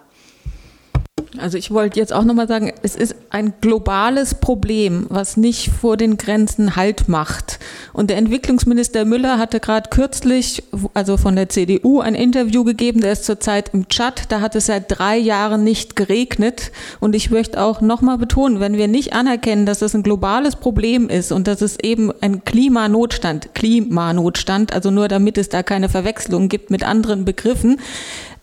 Also 1.39 1.57
ich 1.57 1.71
wollte 1.71 1.99
jetzt 1.99 2.13
auch 2.13 2.25
nochmal 2.25 2.47
sagen, 2.47 2.71
es 2.83 2.95
ist 2.95 3.15
ein 3.31 3.53
globales 3.59 4.35
Problem, 4.35 5.07
was 5.09 5.35
nicht 5.35 5.71
vor 5.71 5.97
den 5.97 6.17
Grenzen 6.17 6.75
Halt 6.75 7.07
macht. 7.09 7.59
Und 7.91 8.11
der 8.11 8.17
Entwicklungsminister 8.17 9.03
Müller 9.03 9.39
hatte 9.39 9.59
gerade 9.59 9.89
kürzlich, 9.89 10.63
also 10.93 11.17
von 11.17 11.35
der 11.35 11.49
CDU, 11.49 12.01
ein 12.01 12.13
Interview 12.13 12.63
gegeben, 12.63 13.01
der 13.01 13.13
ist 13.13 13.25
zurzeit 13.25 13.71
im 13.73 13.87
Tschad, 13.89 14.31
da 14.31 14.41
hat 14.41 14.55
es 14.55 14.67
seit 14.67 14.85
drei 14.87 15.17
Jahren 15.17 15.63
nicht 15.63 15.95
geregnet. 15.95 16.71
Und 16.99 17.15
ich 17.15 17.31
möchte 17.31 17.59
auch 17.61 17.81
nochmal 17.81 18.19
betonen, 18.19 18.59
wenn 18.59 18.77
wir 18.77 18.87
nicht 18.87 19.13
anerkennen, 19.13 19.65
dass 19.65 19.79
das 19.79 19.95
ein 19.95 20.03
globales 20.03 20.55
Problem 20.55 21.09
ist 21.09 21.31
und 21.31 21.47
dass 21.47 21.61
es 21.61 21.79
eben 21.79 22.11
ein 22.21 22.45
Klimanotstand, 22.45 23.55
Klimanotstand, 23.55 24.71
also 24.71 24.91
nur 24.91 25.07
damit 25.07 25.39
es 25.39 25.49
da 25.49 25.63
keine 25.63 25.89
Verwechslung 25.89 26.47
gibt 26.47 26.69
mit 26.69 26.83
anderen 26.83 27.25
Begriffen, 27.25 27.79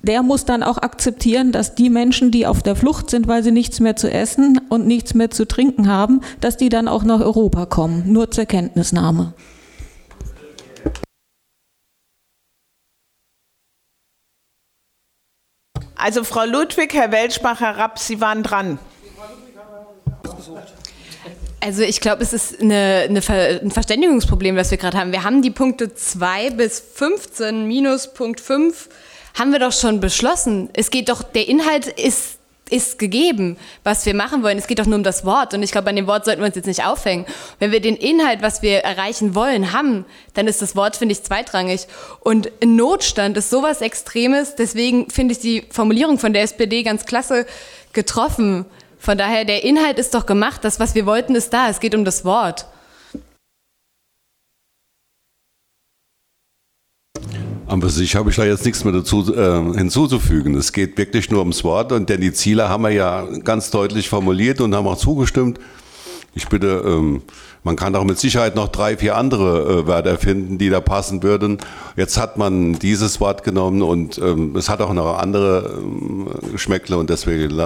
der 0.03 0.23
muss 0.23 0.45
dann 0.45 0.63
auch 0.63 0.79
akzeptieren, 0.79 1.53
dass 1.53 1.75
die 1.75 1.91
Menschen, 1.91 2.31
die 2.31 2.47
auf 2.47 2.63
der 2.63 2.77
Flucht 2.77 3.11
sind, 3.11 3.29
weil 3.29 3.43
sie 3.43 3.53
nichts 3.53 3.81
mehr 3.81 3.97
zu 3.97 4.11
essen 4.11 4.61
und 4.69 4.87
nichts 4.87 5.15
mehr 5.15 5.31
zu 5.31 5.47
trinken 5.47 5.89
haben, 5.89 6.21
dass 6.41 6.57
die 6.57 6.69
dann 6.69 6.89
auch 6.89 7.05
nach 7.05 7.21
Europa 7.21 7.67
kommen. 7.67 8.05
Nur 8.13 8.31
zur 8.31 8.47
Kenntnisnahme. 8.47 9.35
Also 15.97 16.25
Frau 16.25 16.47
Ludwig, 16.47 16.95
Herr 16.95 17.13
Welschbach, 17.13 17.61
Herr 17.61 17.77
Rapp, 17.77 17.99
Sie 17.99 18.23
waren 18.23 18.43
dran. 18.43 18.79
Also 21.63 21.83
ich 21.83 22.01
glaube, 22.01 22.23
es 22.23 22.33
ist 22.33 22.63
eine, 22.63 23.05
eine 23.07 23.21
Ver 23.21 23.61
ein 23.63 23.71
Verständigungsproblem, 23.71 24.57
das 24.57 24.71
wir 24.71 24.79
gerade 24.79 24.99
haben. 24.99 25.13
Wir 25.13 25.25
haben 25.25 25.43
die 25.43 25.51
Punkte 25.51 25.95
2 25.95 26.51
bis 26.51 26.81
15 26.81 27.67
minus 27.67 28.15
Punkt 28.15 28.41
5 28.41 28.89
haben 29.39 29.53
wir 29.53 29.59
doch 29.59 29.73
schon 29.73 30.01
beschlossen. 30.01 30.71
Es 30.73 30.91
geht 30.91 31.09
doch, 31.09 31.23
der 31.23 31.49
Inhalt 31.49 31.87
ist 31.87 32.41
ist 32.71 32.99
gegeben, 32.99 33.57
was 33.85 34.07
wir 34.07 34.15
machen 34.15 34.43
wollen. 34.43 34.59
Es 34.59 34.67
geht 34.67 34.79
doch 34.79 34.87
nur 34.87 34.97
um 34.97 35.03
das 35.03 35.25
Wort. 35.25 35.55
Und 35.55 35.63
ich 35.63 35.73
glaube, 35.73 35.91
an 35.91 35.97
dem 35.97 36.07
Wort 36.07 36.25
sollten 36.25 36.41
wir 36.41 36.47
uns 36.47 36.57
jetzt 36.57 36.67
nicht 36.67 36.85
aufhängen. 36.85 37.27
Wenn 37.59 37.73
wir 37.73 37.81
den 37.81 37.97
Inhalt, 37.97 38.43
was 38.43 38.63
wir 38.63 38.79
erreichen 38.79 39.35
wollen, 39.35 39.73
haben, 39.73 40.05
dann 40.35 40.47
ist 40.47 40.63
das 40.63 40.77
Wort, 40.77 40.97
finde 40.97 41.13
ich, 41.13 41.23
zweitrangig. 41.23 41.87
Und 42.21 42.51
ein 42.63 42.77
Notstand 42.77 43.37
ist 43.37 43.51
sowas 43.51 43.81
Extremes. 43.81 44.55
Deswegen 44.55 45.11
finde 45.11 45.33
ich 45.33 45.41
die 45.41 45.65
Formulierung 45.71 46.19
von 46.19 46.33
der 46.33 46.43
SPD 46.43 46.83
ganz 46.83 47.07
klasse 47.07 47.47
getroffen. 47.93 48.65
Von 48.99 49.19
daher, 49.19 49.45
der 49.45 49.65
Inhalt 49.65 49.99
ist 49.99 50.15
doch 50.15 50.27
gemacht. 50.27 50.65
Das, 50.65 50.79
was 50.79 50.95
wir 50.95 51.07
wollten, 51.07 51.35
ist 51.35 51.53
da. 51.53 51.69
Es 51.69 51.81
geht 51.81 51.95
um 51.95 52.05
das 52.05 52.25
Wort. 52.25 52.67
An 57.71 57.81
sich 57.89 58.17
habe 58.17 58.31
ich 58.31 58.37
da 58.37 58.45
jetzt 58.45 58.65
nichts 58.65 58.83
mehr 58.83 58.93
dazu 58.93 59.33
äh, 59.33 59.79
hinzuzufügen. 59.79 60.57
Es 60.57 60.73
geht 60.73 60.99
wirklich 60.99 61.31
nur 61.31 61.39
ums 61.39 61.63
Wort 61.63 61.93
und 61.93 62.11
denn 62.11 62.21
die 62.21 62.33
Ziele 62.33 62.69
haben 62.69 62.83
wir 62.83 62.91
ja 62.91 63.25
ganz 63.45 63.71
deutlich 63.71 64.09
formuliert 64.09 64.61
und 64.61 64.75
haben 64.75 64.89
auch 64.89 64.99
zugestimmt. 64.99 65.61
Ich 66.35 66.49
bitte, 66.49 66.83
ähm, 66.85 67.23
man 67.63 67.77
kann 67.77 67.95
auch 67.95 68.03
mit 68.03 68.19
Sicherheit 68.19 68.57
noch 68.57 68.67
drei, 68.67 68.97
vier 68.97 69.17
andere 69.17 69.83
äh, 69.83 69.87
Wörter 69.87 70.19
finden, 70.19 70.59
die 70.59 70.69
da 70.69 70.81
passen 70.81 71.23
würden. 71.23 71.59
Jetzt 71.95 72.19
hat 72.19 72.37
man 72.39 72.73
dieses 72.81 73.21
Wort 73.21 73.45
genommen 73.45 73.83
und 73.83 74.19
ähm, 74.19 74.57
es 74.57 74.69
hat 74.69 74.81
auch 74.81 74.93
noch 74.93 75.19
andere 75.19 75.79
ähm, 75.79 76.27
Geschmäckle 76.51 76.99
und 76.99 77.09
deswegen 77.09 77.57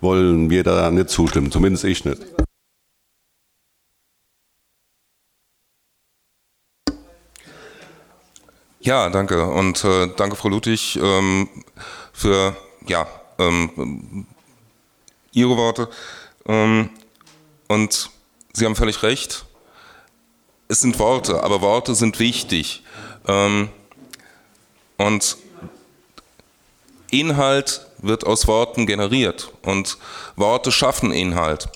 wollen 0.00 0.50
wir 0.50 0.64
da 0.64 0.90
nicht 0.90 1.08
zustimmen, 1.08 1.52
zumindest 1.52 1.84
ich 1.84 2.04
nicht. 2.04 2.35
Ja, 8.86 9.10
danke. 9.10 9.44
Und 9.44 9.82
äh, 9.82 10.06
danke, 10.14 10.36
Frau 10.36 10.48
Ludwig, 10.48 10.94
ähm, 11.02 11.48
für 12.12 12.56
ja, 12.86 13.08
ähm, 13.36 14.28
Ihre 15.32 15.56
Worte. 15.56 15.88
Ähm, 16.46 16.90
und 17.66 18.10
Sie 18.52 18.64
haben 18.64 18.76
völlig 18.76 19.02
recht. 19.02 19.44
Es 20.68 20.82
sind 20.82 21.00
Worte, 21.00 21.42
aber 21.42 21.62
Worte 21.62 21.96
sind 21.96 22.20
wichtig. 22.20 22.84
Ähm, 23.26 23.70
und 24.98 25.36
Inhalt 27.10 27.88
wird 27.98 28.24
aus 28.24 28.46
Worten 28.46 28.86
generiert 28.86 29.50
und 29.62 29.98
Worte 30.36 30.70
schaffen 30.70 31.10
Inhalt. 31.10 31.68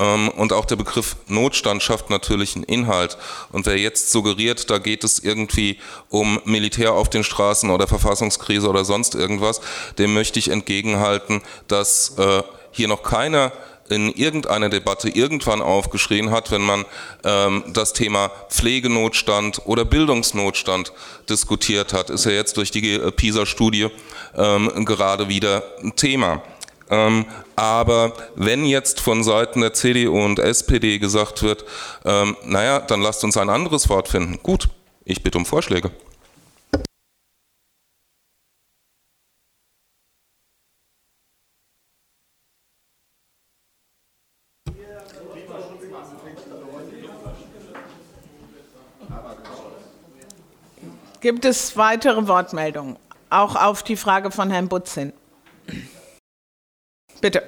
Ähm, 0.00 0.28
und 0.30 0.52
auch 0.52 0.64
der 0.64 0.76
Begriff 0.76 1.16
Notstand 1.28 1.82
schafft 1.82 2.10
natürlich 2.10 2.56
einen 2.56 2.64
Inhalt. 2.64 3.18
Und 3.52 3.66
wer 3.66 3.76
jetzt 3.76 4.10
suggeriert, 4.10 4.70
da 4.70 4.78
geht 4.78 5.04
es 5.04 5.18
irgendwie 5.18 5.78
um 6.08 6.40
Militär 6.44 6.94
auf 6.94 7.10
den 7.10 7.22
Straßen 7.22 7.70
oder 7.70 7.86
Verfassungskrise 7.86 8.68
oder 8.68 8.84
sonst 8.84 9.14
irgendwas, 9.14 9.60
dem 9.98 10.14
möchte 10.14 10.38
ich 10.38 10.48
entgegenhalten, 10.48 11.42
dass 11.68 12.14
äh, 12.18 12.42
hier 12.72 12.88
noch 12.88 13.02
keiner 13.02 13.52
in 13.90 14.08
irgendeiner 14.12 14.68
Debatte 14.68 15.08
irgendwann 15.08 15.60
aufgeschrien 15.60 16.30
hat, 16.30 16.50
wenn 16.52 16.62
man 16.62 16.84
ähm, 17.24 17.64
das 17.72 17.92
Thema 17.92 18.30
Pflegenotstand 18.48 19.62
oder 19.64 19.84
Bildungsnotstand 19.84 20.92
diskutiert 21.28 21.92
hat, 21.92 22.08
ist 22.08 22.24
ja 22.24 22.30
jetzt 22.30 22.56
durch 22.56 22.70
die 22.70 22.94
äh, 22.94 23.10
PISA-Studie 23.10 23.88
ähm, 24.36 24.84
gerade 24.84 25.28
wieder 25.28 25.64
ein 25.82 25.96
Thema. 25.96 26.40
Ähm, 26.90 27.24
aber 27.56 28.12
wenn 28.34 28.64
jetzt 28.64 29.00
von 29.00 29.22
Seiten 29.22 29.60
der 29.60 29.72
CDU 29.72 30.22
und 30.22 30.38
SPD 30.38 30.98
gesagt 30.98 31.42
wird, 31.42 31.64
ähm, 32.04 32.36
naja, 32.44 32.80
dann 32.80 33.00
lasst 33.00 33.22
uns 33.24 33.36
ein 33.36 33.48
anderes 33.48 33.88
Wort 33.88 34.08
finden. 34.08 34.40
Gut, 34.42 34.68
ich 35.04 35.22
bitte 35.22 35.38
um 35.38 35.46
Vorschläge. 35.46 35.90
Gibt 51.20 51.44
es 51.44 51.76
weitere 51.76 52.26
Wortmeldungen? 52.28 52.96
Auch 53.28 53.54
auf 53.54 53.82
die 53.82 53.96
Frage 53.96 54.30
von 54.30 54.50
Herrn 54.50 54.68
Butz 54.68 54.94
hin. 54.94 55.12
Bitte. 57.20 57.42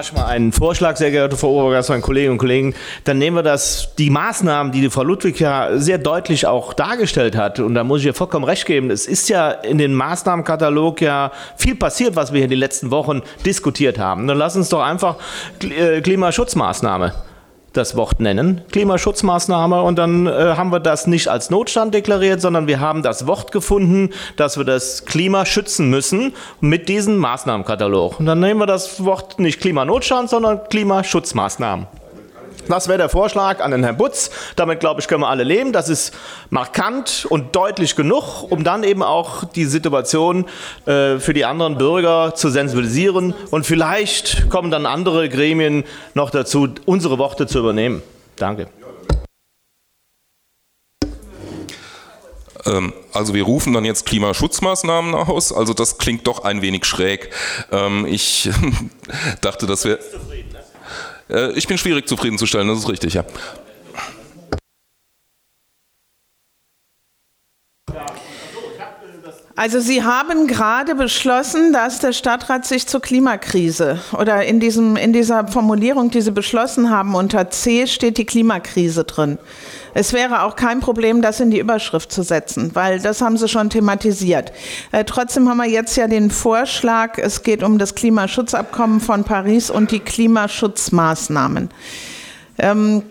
Ich 0.00 0.12
mal 0.12 0.26
einen 0.26 0.52
Vorschlag, 0.52 0.96
sehr 0.96 1.10
geehrte 1.10 1.36
Frau 1.36 1.60
Obergast, 1.60 1.88
meine 1.88 2.00
Kolleginnen 2.00 2.32
und 2.32 2.38
Kollegen. 2.38 2.74
Dann 3.04 3.18
nehmen 3.18 3.36
wir 3.36 3.42
das, 3.42 3.94
die 3.98 4.08
Maßnahmen, 4.10 4.72
die 4.72 4.80
die 4.82 4.90
Frau 4.90 5.02
Ludwig 5.02 5.40
ja 5.40 5.78
sehr 5.78 5.98
deutlich 5.98 6.46
auch 6.46 6.74
dargestellt 6.74 7.36
hat. 7.36 7.58
Und 7.58 7.74
da 7.74 7.82
muss 7.82 8.00
ich 8.00 8.06
ihr 8.06 8.14
vollkommen 8.14 8.44
recht 8.44 8.66
geben. 8.66 8.90
Es 8.90 9.06
ist 9.06 9.28
ja 9.28 9.50
in 9.50 9.78
den 9.78 9.94
Maßnahmenkatalog 9.94 11.00
ja 11.00 11.32
viel 11.56 11.74
passiert, 11.74 12.14
was 12.14 12.32
wir 12.32 12.38
hier 12.38 12.44
in 12.44 12.50
den 12.50 12.58
letzten 12.58 12.90
Wochen 12.90 13.22
diskutiert 13.44 13.98
haben. 13.98 14.26
Dann 14.26 14.38
lass 14.38 14.56
uns 14.56 14.68
doch 14.68 14.82
einfach 14.82 15.16
äh, 15.62 16.00
Klimaschutzmaßnahme 16.00 17.12
das 17.72 17.96
Wort 17.96 18.20
nennen, 18.20 18.62
Klimaschutzmaßnahme, 18.72 19.82
und 19.82 19.96
dann 19.96 20.26
äh, 20.26 20.30
haben 20.30 20.72
wir 20.72 20.80
das 20.80 21.06
nicht 21.06 21.28
als 21.28 21.50
Notstand 21.50 21.94
deklariert, 21.94 22.40
sondern 22.40 22.66
wir 22.66 22.80
haben 22.80 23.02
das 23.02 23.26
Wort 23.26 23.52
gefunden, 23.52 24.10
dass 24.36 24.56
wir 24.56 24.64
das 24.64 25.04
Klima 25.04 25.46
schützen 25.46 25.90
müssen 25.90 26.34
mit 26.60 26.88
diesem 26.88 27.16
Maßnahmenkatalog. 27.18 28.18
Und 28.18 28.26
dann 28.26 28.40
nehmen 28.40 28.60
wir 28.60 28.66
das 28.66 29.04
Wort 29.04 29.38
nicht 29.38 29.60
Klimanotstand, 29.60 30.30
sondern 30.30 30.60
Klimaschutzmaßnahmen. 30.68 31.86
Das 32.68 32.88
wäre 32.88 32.98
der 32.98 33.08
Vorschlag 33.08 33.60
an 33.60 33.70
den 33.70 33.82
Herrn 33.82 33.96
Butz. 33.96 34.30
Damit, 34.56 34.80
glaube 34.80 35.00
ich, 35.00 35.08
können 35.08 35.22
wir 35.22 35.28
alle 35.28 35.44
leben. 35.44 35.72
Das 35.72 35.88
ist 35.88 36.14
markant 36.50 37.26
und 37.28 37.54
deutlich 37.56 37.96
genug, 37.96 38.50
um 38.50 38.64
dann 38.64 38.84
eben 38.84 39.02
auch 39.02 39.44
die 39.44 39.64
Situation 39.64 40.46
äh, 40.86 41.18
für 41.18 41.34
die 41.34 41.44
anderen 41.44 41.78
Bürger 41.78 42.34
zu 42.34 42.50
sensibilisieren. 42.50 43.34
Und 43.50 43.66
vielleicht 43.66 44.48
kommen 44.50 44.70
dann 44.70 44.86
andere 44.86 45.28
Gremien 45.28 45.84
noch 46.14 46.30
dazu, 46.30 46.68
unsere 46.86 47.18
Worte 47.18 47.46
zu 47.46 47.58
übernehmen. 47.58 48.02
Danke. 48.36 48.68
Ähm, 52.66 52.92
also 53.12 53.34
wir 53.34 53.42
rufen 53.44 53.72
dann 53.72 53.84
jetzt 53.84 54.06
Klimaschutzmaßnahmen 54.06 55.14
aus. 55.14 55.52
Also 55.52 55.74
das 55.74 55.98
klingt 55.98 56.26
doch 56.26 56.44
ein 56.44 56.62
wenig 56.62 56.84
schräg. 56.84 57.30
Ähm, 57.72 58.06
ich 58.06 58.50
dachte, 59.40 59.66
dass 59.66 59.84
wir... 59.84 59.98
Äh, 61.30 61.52
ich 61.52 61.66
bin 61.66 61.78
schwierig 61.78 62.08
zufriedenzustellen, 62.08 62.68
das 62.68 62.78
ist 62.78 62.88
richtig, 62.88 63.14
ja. 63.14 63.24
Also 69.56 69.80
Sie 69.80 70.04
haben 70.04 70.46
gerade 70.46 70.94
beschlossen, 70.94 71.72
dass 71.72 71.98
der 71.98 72.12
Stadtrat 72.12 72.64
sich 72.64 72.86
zur 72.86 73.02
Klimakrise 73.02 74.00
oder 74.16 74.44
in, 74.44 74.60
diesem, 74.60 74.96
in 74.96 75.12
dieser 75.12 75.48
Formulierung, 75.48 76.10
die 76.10 76.20
Sie 76.20 76.30
beschlossen 76.30 76.88
haben, 76.90 77.14
unter 77.14 77.50
C 77.50 77.86
steht 77.86 78.16
die 78.16 78.24
Klimakrise 78.24 79.04
drin. 79.04 79.38
Es 79.92 80.12
wäre 80.12 80.42
auch 80.42 80.54
kein 80.54 80.78
Problem, 80.80 81.20
das 81.20 81.40
in 81.40 81.50
die 81.50 81.58
Überschrift 81.58 82.12
zu 82.12 82.22
setzen, 82.22 82.70
weil 82.74 83.00
das 83.00 83.20
haben 83.20 83.36
Sie 83.36 83.48
schon 83.48 83.70
thematisiert. 83.70 84.52
Äh, 84.92 85.04
trotzdem 85.04 85.48
haben 85.48 85.58
wir 85.58 85.68
jetzt 85.68 85.96
ja 85.96 86.06
den 86.06 86.30
Vorschlag, 86.30 87.18
es 87.18 87.42
geht 87.42 87.64
um 87.64 87.78
das 87.78 87.96
Klimaschutzabkommen 87.96 89.00
von 89.00 89.24
Paris 89.24 89.68
und 89.68 89.90
die 89.90 90.00
Klimaschutzmaßnahmen. 90.00 91.70
Ähm, 92.58 93.02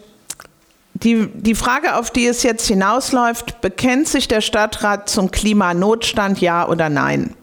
die, 1.03 1.29
die 1.33 1.55
Frage, 1.55 1.95
auf 1.95 2.11
die 2.11 2.25
es 2.25 2.43
jetzt 2.43 2.67
hinausläuft, 2.67 3.61
bekennt 3.61 4.07
sich 4.07 4.27
der 4.27 4.41
Stadtrat 4.41 5.09
zum 5.09 5.31
Klimanotstand, 5.31 6.41
ja 6.41 6.67
oder 6.67 6.89
nein? 6.89 7.35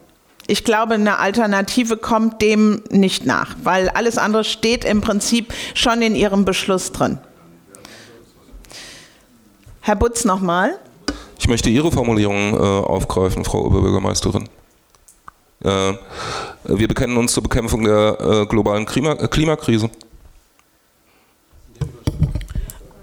Ich 0.45 0.63
glaube, 0.63 0.93
eine 0.93 1.17
Alternative 1.19 1.97
kommt 1.97 2.41
dem 2.41 2.83
nicht 2.89 3.25
nach, 3.25 3.55
weil 3.63 3.89
alles 3.89 4.17
andere 4.17 4.43
steht 4.43 4.85
im 4.85 5.01
Prinzip 5.01 5.53
schon 5.73 6.01
in 6.01 6.15
Ihrem 6.15 6.45
Beschluss 6.45 6.91
drin. 6.91 7.17
Herr 9.81 9.95
Butz 9.95 10.23
nochmal. 10.23 10.77
Ich 11.39 11.47
möchte 11.47 11.69
Ihre 11.69 11.91
Formulierung 11.91 12.53
äh, 12.53 12.57
aufgreifen, 12.57 13.43
Frau 13.43 13.65
Oberbürgermeisterin. 13.65 14.47
Äh, 15.63 15.93
wir 16.65 16.87
bekennen 16.87 17.17
uns 17.17 17.33
zur 17.33 17.43
Bekämpfung 17.43 17.83
der 17.83 18.17
äh, 18.19 18.45
globalen 18.45 18.85
Klima 18.85 19.15
Klimakrise. 19.15 19.89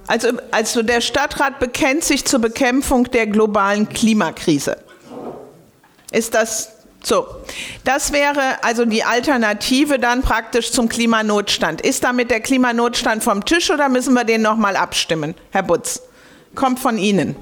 Also, 0.07 0.29
also 0.51 0.83
der 0.83 1.01
Stadtrat 1.01 1.59
bekennt 1.59 2.05
sich 2.05 2.25
zur 2.25 2.41
Bekämpfung 2.41 3.11
der 3.11 3.27
globalen 3.27 3.89
Klimakrise. 3.89 4.77
Ist 6.11 6.35
das 6.35 6.71
so? 7.03 7.27
Das 7.85 8.13
wäre 8.13 8.63
also 8.63 8.85
die 8.85 9.03
Alternative 9.03 9.99
dann 9.99 10.23
praktisch 10.23 10.73
zum 10.73 10.89
Klimanotstand. 10.89 11.81
Ist 11.81 12.05
damit 12.05 12.31
der 12.31 12.41
Klimanotstand 12.41 13.23
vom 13.23 13.45
Tisch 13.45 13.71
oder 13.71 13.89
müssen 13.89 14.15
wir 14.15 14.25
den 14.25 14.43
nochmal 14.43 14.77
abstimmen, 14.77 15.35
Herr 15.51 15.63
Butz? 15.63 16.03
Kommt 16.55 16.79
von 16.79 16.99
Ihnen. 16.99 17.35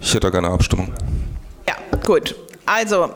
Ich 0.00 0.10
hätte 0.10 0.20
da 0.20 0.30
gerne 0.30 0.48
Abstimmung. 0.48 0.92
Ja, 1.68 1.74
gut. 2.04 2.34
Also, 2.64 3.10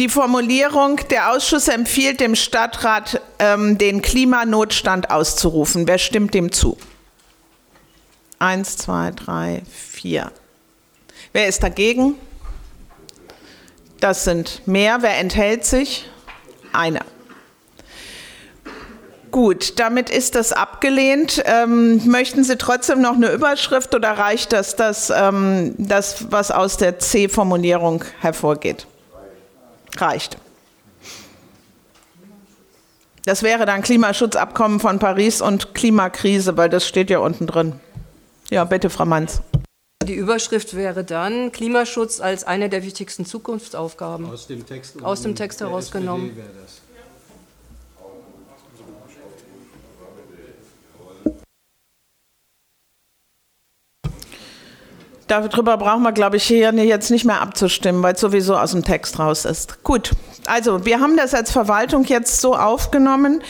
Die 0.00 0.08
Formulierung, 0.08 0.98
der 1.10 1.30
Ausschuss 1.30 1.68
empfiehlt 1.68 2.20
dem 2.20 2.34
Stadtrat, 2.34 3.20
ähm, 3.38 3.76
den 3.76 4.00
Klimanotstand 4.00 5.10
auszurufen. 5.10 5.86
Wer 5.86 5.98
stimmt 5.98 6.32
dem 6.32 6.52
zu? 6.52 6.78
Eins, 8.38 8.78
zwei, 8.78 9.10
drei, 9.10 9.60
vier. 9.70 10.32
Wer 11.34 11.48
ist 11.48 11.62
dagegen? 11.62 12.14
Das 14.00 14.24
sind 14.24 14.66
mehr. 14.66 15.02
Wer 15.02 15.18
enthält 15.18 15.66
sich? 15.66 16.08
Einer. 16.72 17.04
Gut, 19.30 19.78
damit 19.78 20.08
ist 20.08 20.34
das 20.34 20.54
abgelehnt. 20.54 21.42
Ähm, 21.44 22.06
möchten 22.06 22.42
Sie 22.42 22.56
trotzdem 22.56 23.02
noch 23.02 23.16
eine 23.16 23.32
Überschrift 23.32 23.94
oder 23.94 24.12
reicht 24.12 24.54
das, 24.54 24.76
das, 24.76 25.12
ähm, 25.14 25.74
das 25.76 26.32
was 26.32 26.50
aus 26.50 26.78
der 26.78 26.98
C-Formulierung 26.98 28.02
hervorgeht? 28.20 28.86
Reicht. 30.00 30.36
Das 33.24 33.42
wäre 33.42 33.66
dann 33.66 33.82
Klimaschutzabkommen 33.82 34.80
von 34.80 34.98
Paris 34.98 35.42
und 35.42 35.74
Klimakrise, 35.74 36.56
weil 36.56 36.68
das 36.68 36.86
steht 36.86 37.10
ja 37.10 37.18
unten 37.18 37.46
drin. 37.46 37.74
Ja, 38.50 38.64
bitte, 38.64 38.90
Frau 38.90 39.04
Manz. 39.04 39.42
Die 40.02 40.14
Überschrift 40.14 40.74
wäre 40.74 41.04
dann 41.04 41.52
Klimaschutz 41.52 42.20
als 42.20 42.44
eine 42.44 42.68
der 42.68 42.82
wichtigsten 42.82 43.26
Zukunftsaufgaben. 43.26 44.30
Aus 44.30 44.46
dem 44.46 44.66
Text, 44.66 45.02
Aus 45.02 45.22
dem 45.22 45.34
Text 45.34 45.60
herausgenommen. 45.60 46.32
Darüber 55.30 55.76
brauchen 55.76 56.02
wir, 56.02 56.10
glaube 56.10 56.38
ich, 56.38 56.42
hier 56.42 56.72
jetzt 56.72 57.12
nicht 57.12 57.24
mehr 57.24 57.40
abzustimmen, 57.40 58.02
weil 58.02 58.14
es 58.14 58.20
sowieso 58.20 58.56
aus 58.56 58.72
dem 58.72 58.84
Text 58.84 59.20
raus 59.20 59.44
ist. 59.44 59.84
Gut, 59.84 60.10
also 60.46 60.84
wir 60.84 60.98
haben 60.98 61.16
das 61.16 61.34
als 61.34 61.52
Verwaltung 61.52 62.02
jetzt 62.02 62.40
so 62.40 62.56
aufgenommen, 62.56 63.40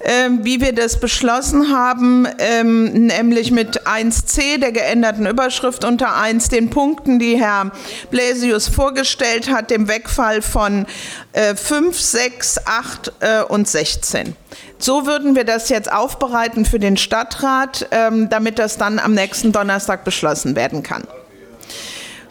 äh, 0.00 0.30
wie 0.40 0.60
wir 0.60 0.74
das 0.74 0.98
beschlossen 0.98 1.72
haben, 1.72 2.26
ähm, 2.40 3.06
nämlich 3.06 3.52
mit 3.52 3.86
1c 3.86 4.58
der 4.58 4.72
geänderten 4.72 5.26
Überschrift 5.26 5.84
unter 5.84 6.16
1, 6.16 6.48
den 6.48 6.70
Punkten, 6.70 7.20
die 7.20 7.38
Herr 7.38 7.70
Bläsius 8.10 8.66
vorgestellt 8.66 9.48
hat, 9.48 9.70
dem 9.70 9.86
Wegfall 9.86 10.42
von 10.42 10.86
äh, 11.34 11.54
5, 11.54 12.00
6, 12.00 12.66
8 12.66 13.12
äh, 13.20 13.42
und 13.44 13.68
16. 13.68 14.34
So 14.80 15.06
würden 15.06 15.36
wir 15.36 15.44
das 15.44 15.68
jetzt 15.68 15.92
aufbereiten 15.92 16.64
für 16.64 16.80
den 16.80 16.96
Stadtrat, 16.96 17.86
ähm, 17.92 18.28
damit 18.28 18.58
das 18.58 18.76
dann 18.76 18.98
am 18.98 19.14
nächsten 19.14 19.52
Donnerstag 19.52 20.02
beschlossen 20.02 20.56
werden 20.56 20.82
kann. 20.82 21.04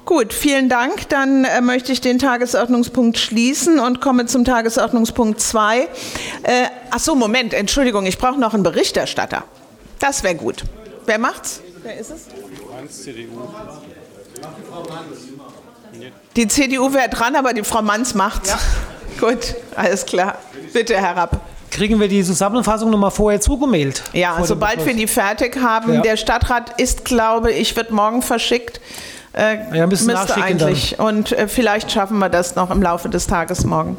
Gut, 0.07 0.31
vielen 0.31 0.69
Dank. 0.69 1.09
Dann 1.09 1.43
äh, 1.43 1.59
möchte 1.59 1.91
ich 1.91 1.99
den 1.99 2.17
Tagesordnungspunkt 2.17 3.17
schließen 3.17 3.77
und 3.77 3.99
komme 3.99 4.25
zum 4.25 4.45
Tagesordnungspunkt 4.45 5.41
2. 5.41 5.79
Äh, 5.81 5.87
ach 6.91 6.99
so, 6.99 7.13
Moment, 7.13 7.53
Entschuldigung, 7.53 8.05
ich 8.05 8.17
brauche 8.17 8.39
noch 8.39 8.53
einen 8.53 8.63
Berichterstatter. 8.63 9.43
Das 9.99 10.23
wäre 10.23 10.35
gut. 10.35 10.63
Wer 11.05 11.19
macht's? 11.19 11.59
Wer 11.83 11.97
ist 11.99 12.11
es? 12.11 13.03
CDU. 13.03 13.49
Die 16.37 16.47
CDU 16.47 16.93
wäre 16.93 17.09
dran, 17.09 17.35
aber 17.35 17.51
die 17.51 17.63
Frau 17.63 17.81
Manns 17.81 18.15
macht's. 18.15 18.49
Ja. 18.49 18.59
Gut, 19.27 19.55
alles 19.75 20.05
klar. 20.05 20.37
Bitte 20.71 20.95
herab. 20.95 21.41
Kriegen 21.71 21.99
wir 21.99 22.07
die 22.07 22.23
Zusammenfassung 22.23 22.91
nochmal 22.91 23.11
vorher 23.11 23.41
zugemailt? 23.41 24.03
Ja, 24.13 24.37
sobald 24.45 24.85
wir 24.85 24.93
die 24.93 25.07
fertig 25.07 25.57
haben. 25.57 25.95
Ja. 25.95 26.01
Der 26.01 26.15
Stadtrat 26.17 26.79
ist, 26.79 27.03
glaube 27.03 27.51
ich, 27.51 27.75
wird 27.75 27.91
morgen 27.91 28.21
verschickt. 28.21 28.79
Äh, 29.37 29.77
ja, 29.77 29.85
müsste 29.85 30.41
eigentlich. 30.41 30.97
Und 30.97 31.31
äh, 31.31 31.47
vielleicht 31.47 31.91
schaffen 31.91 32.17
wir 32.17 32.29
das 32.29 32.55
noch 32.55 32.71
im 32.71 32.81
Laufe 32.81 33.07
des 33.07 33.27
Tages 33.27 33.65
morgen. 33.65 33.95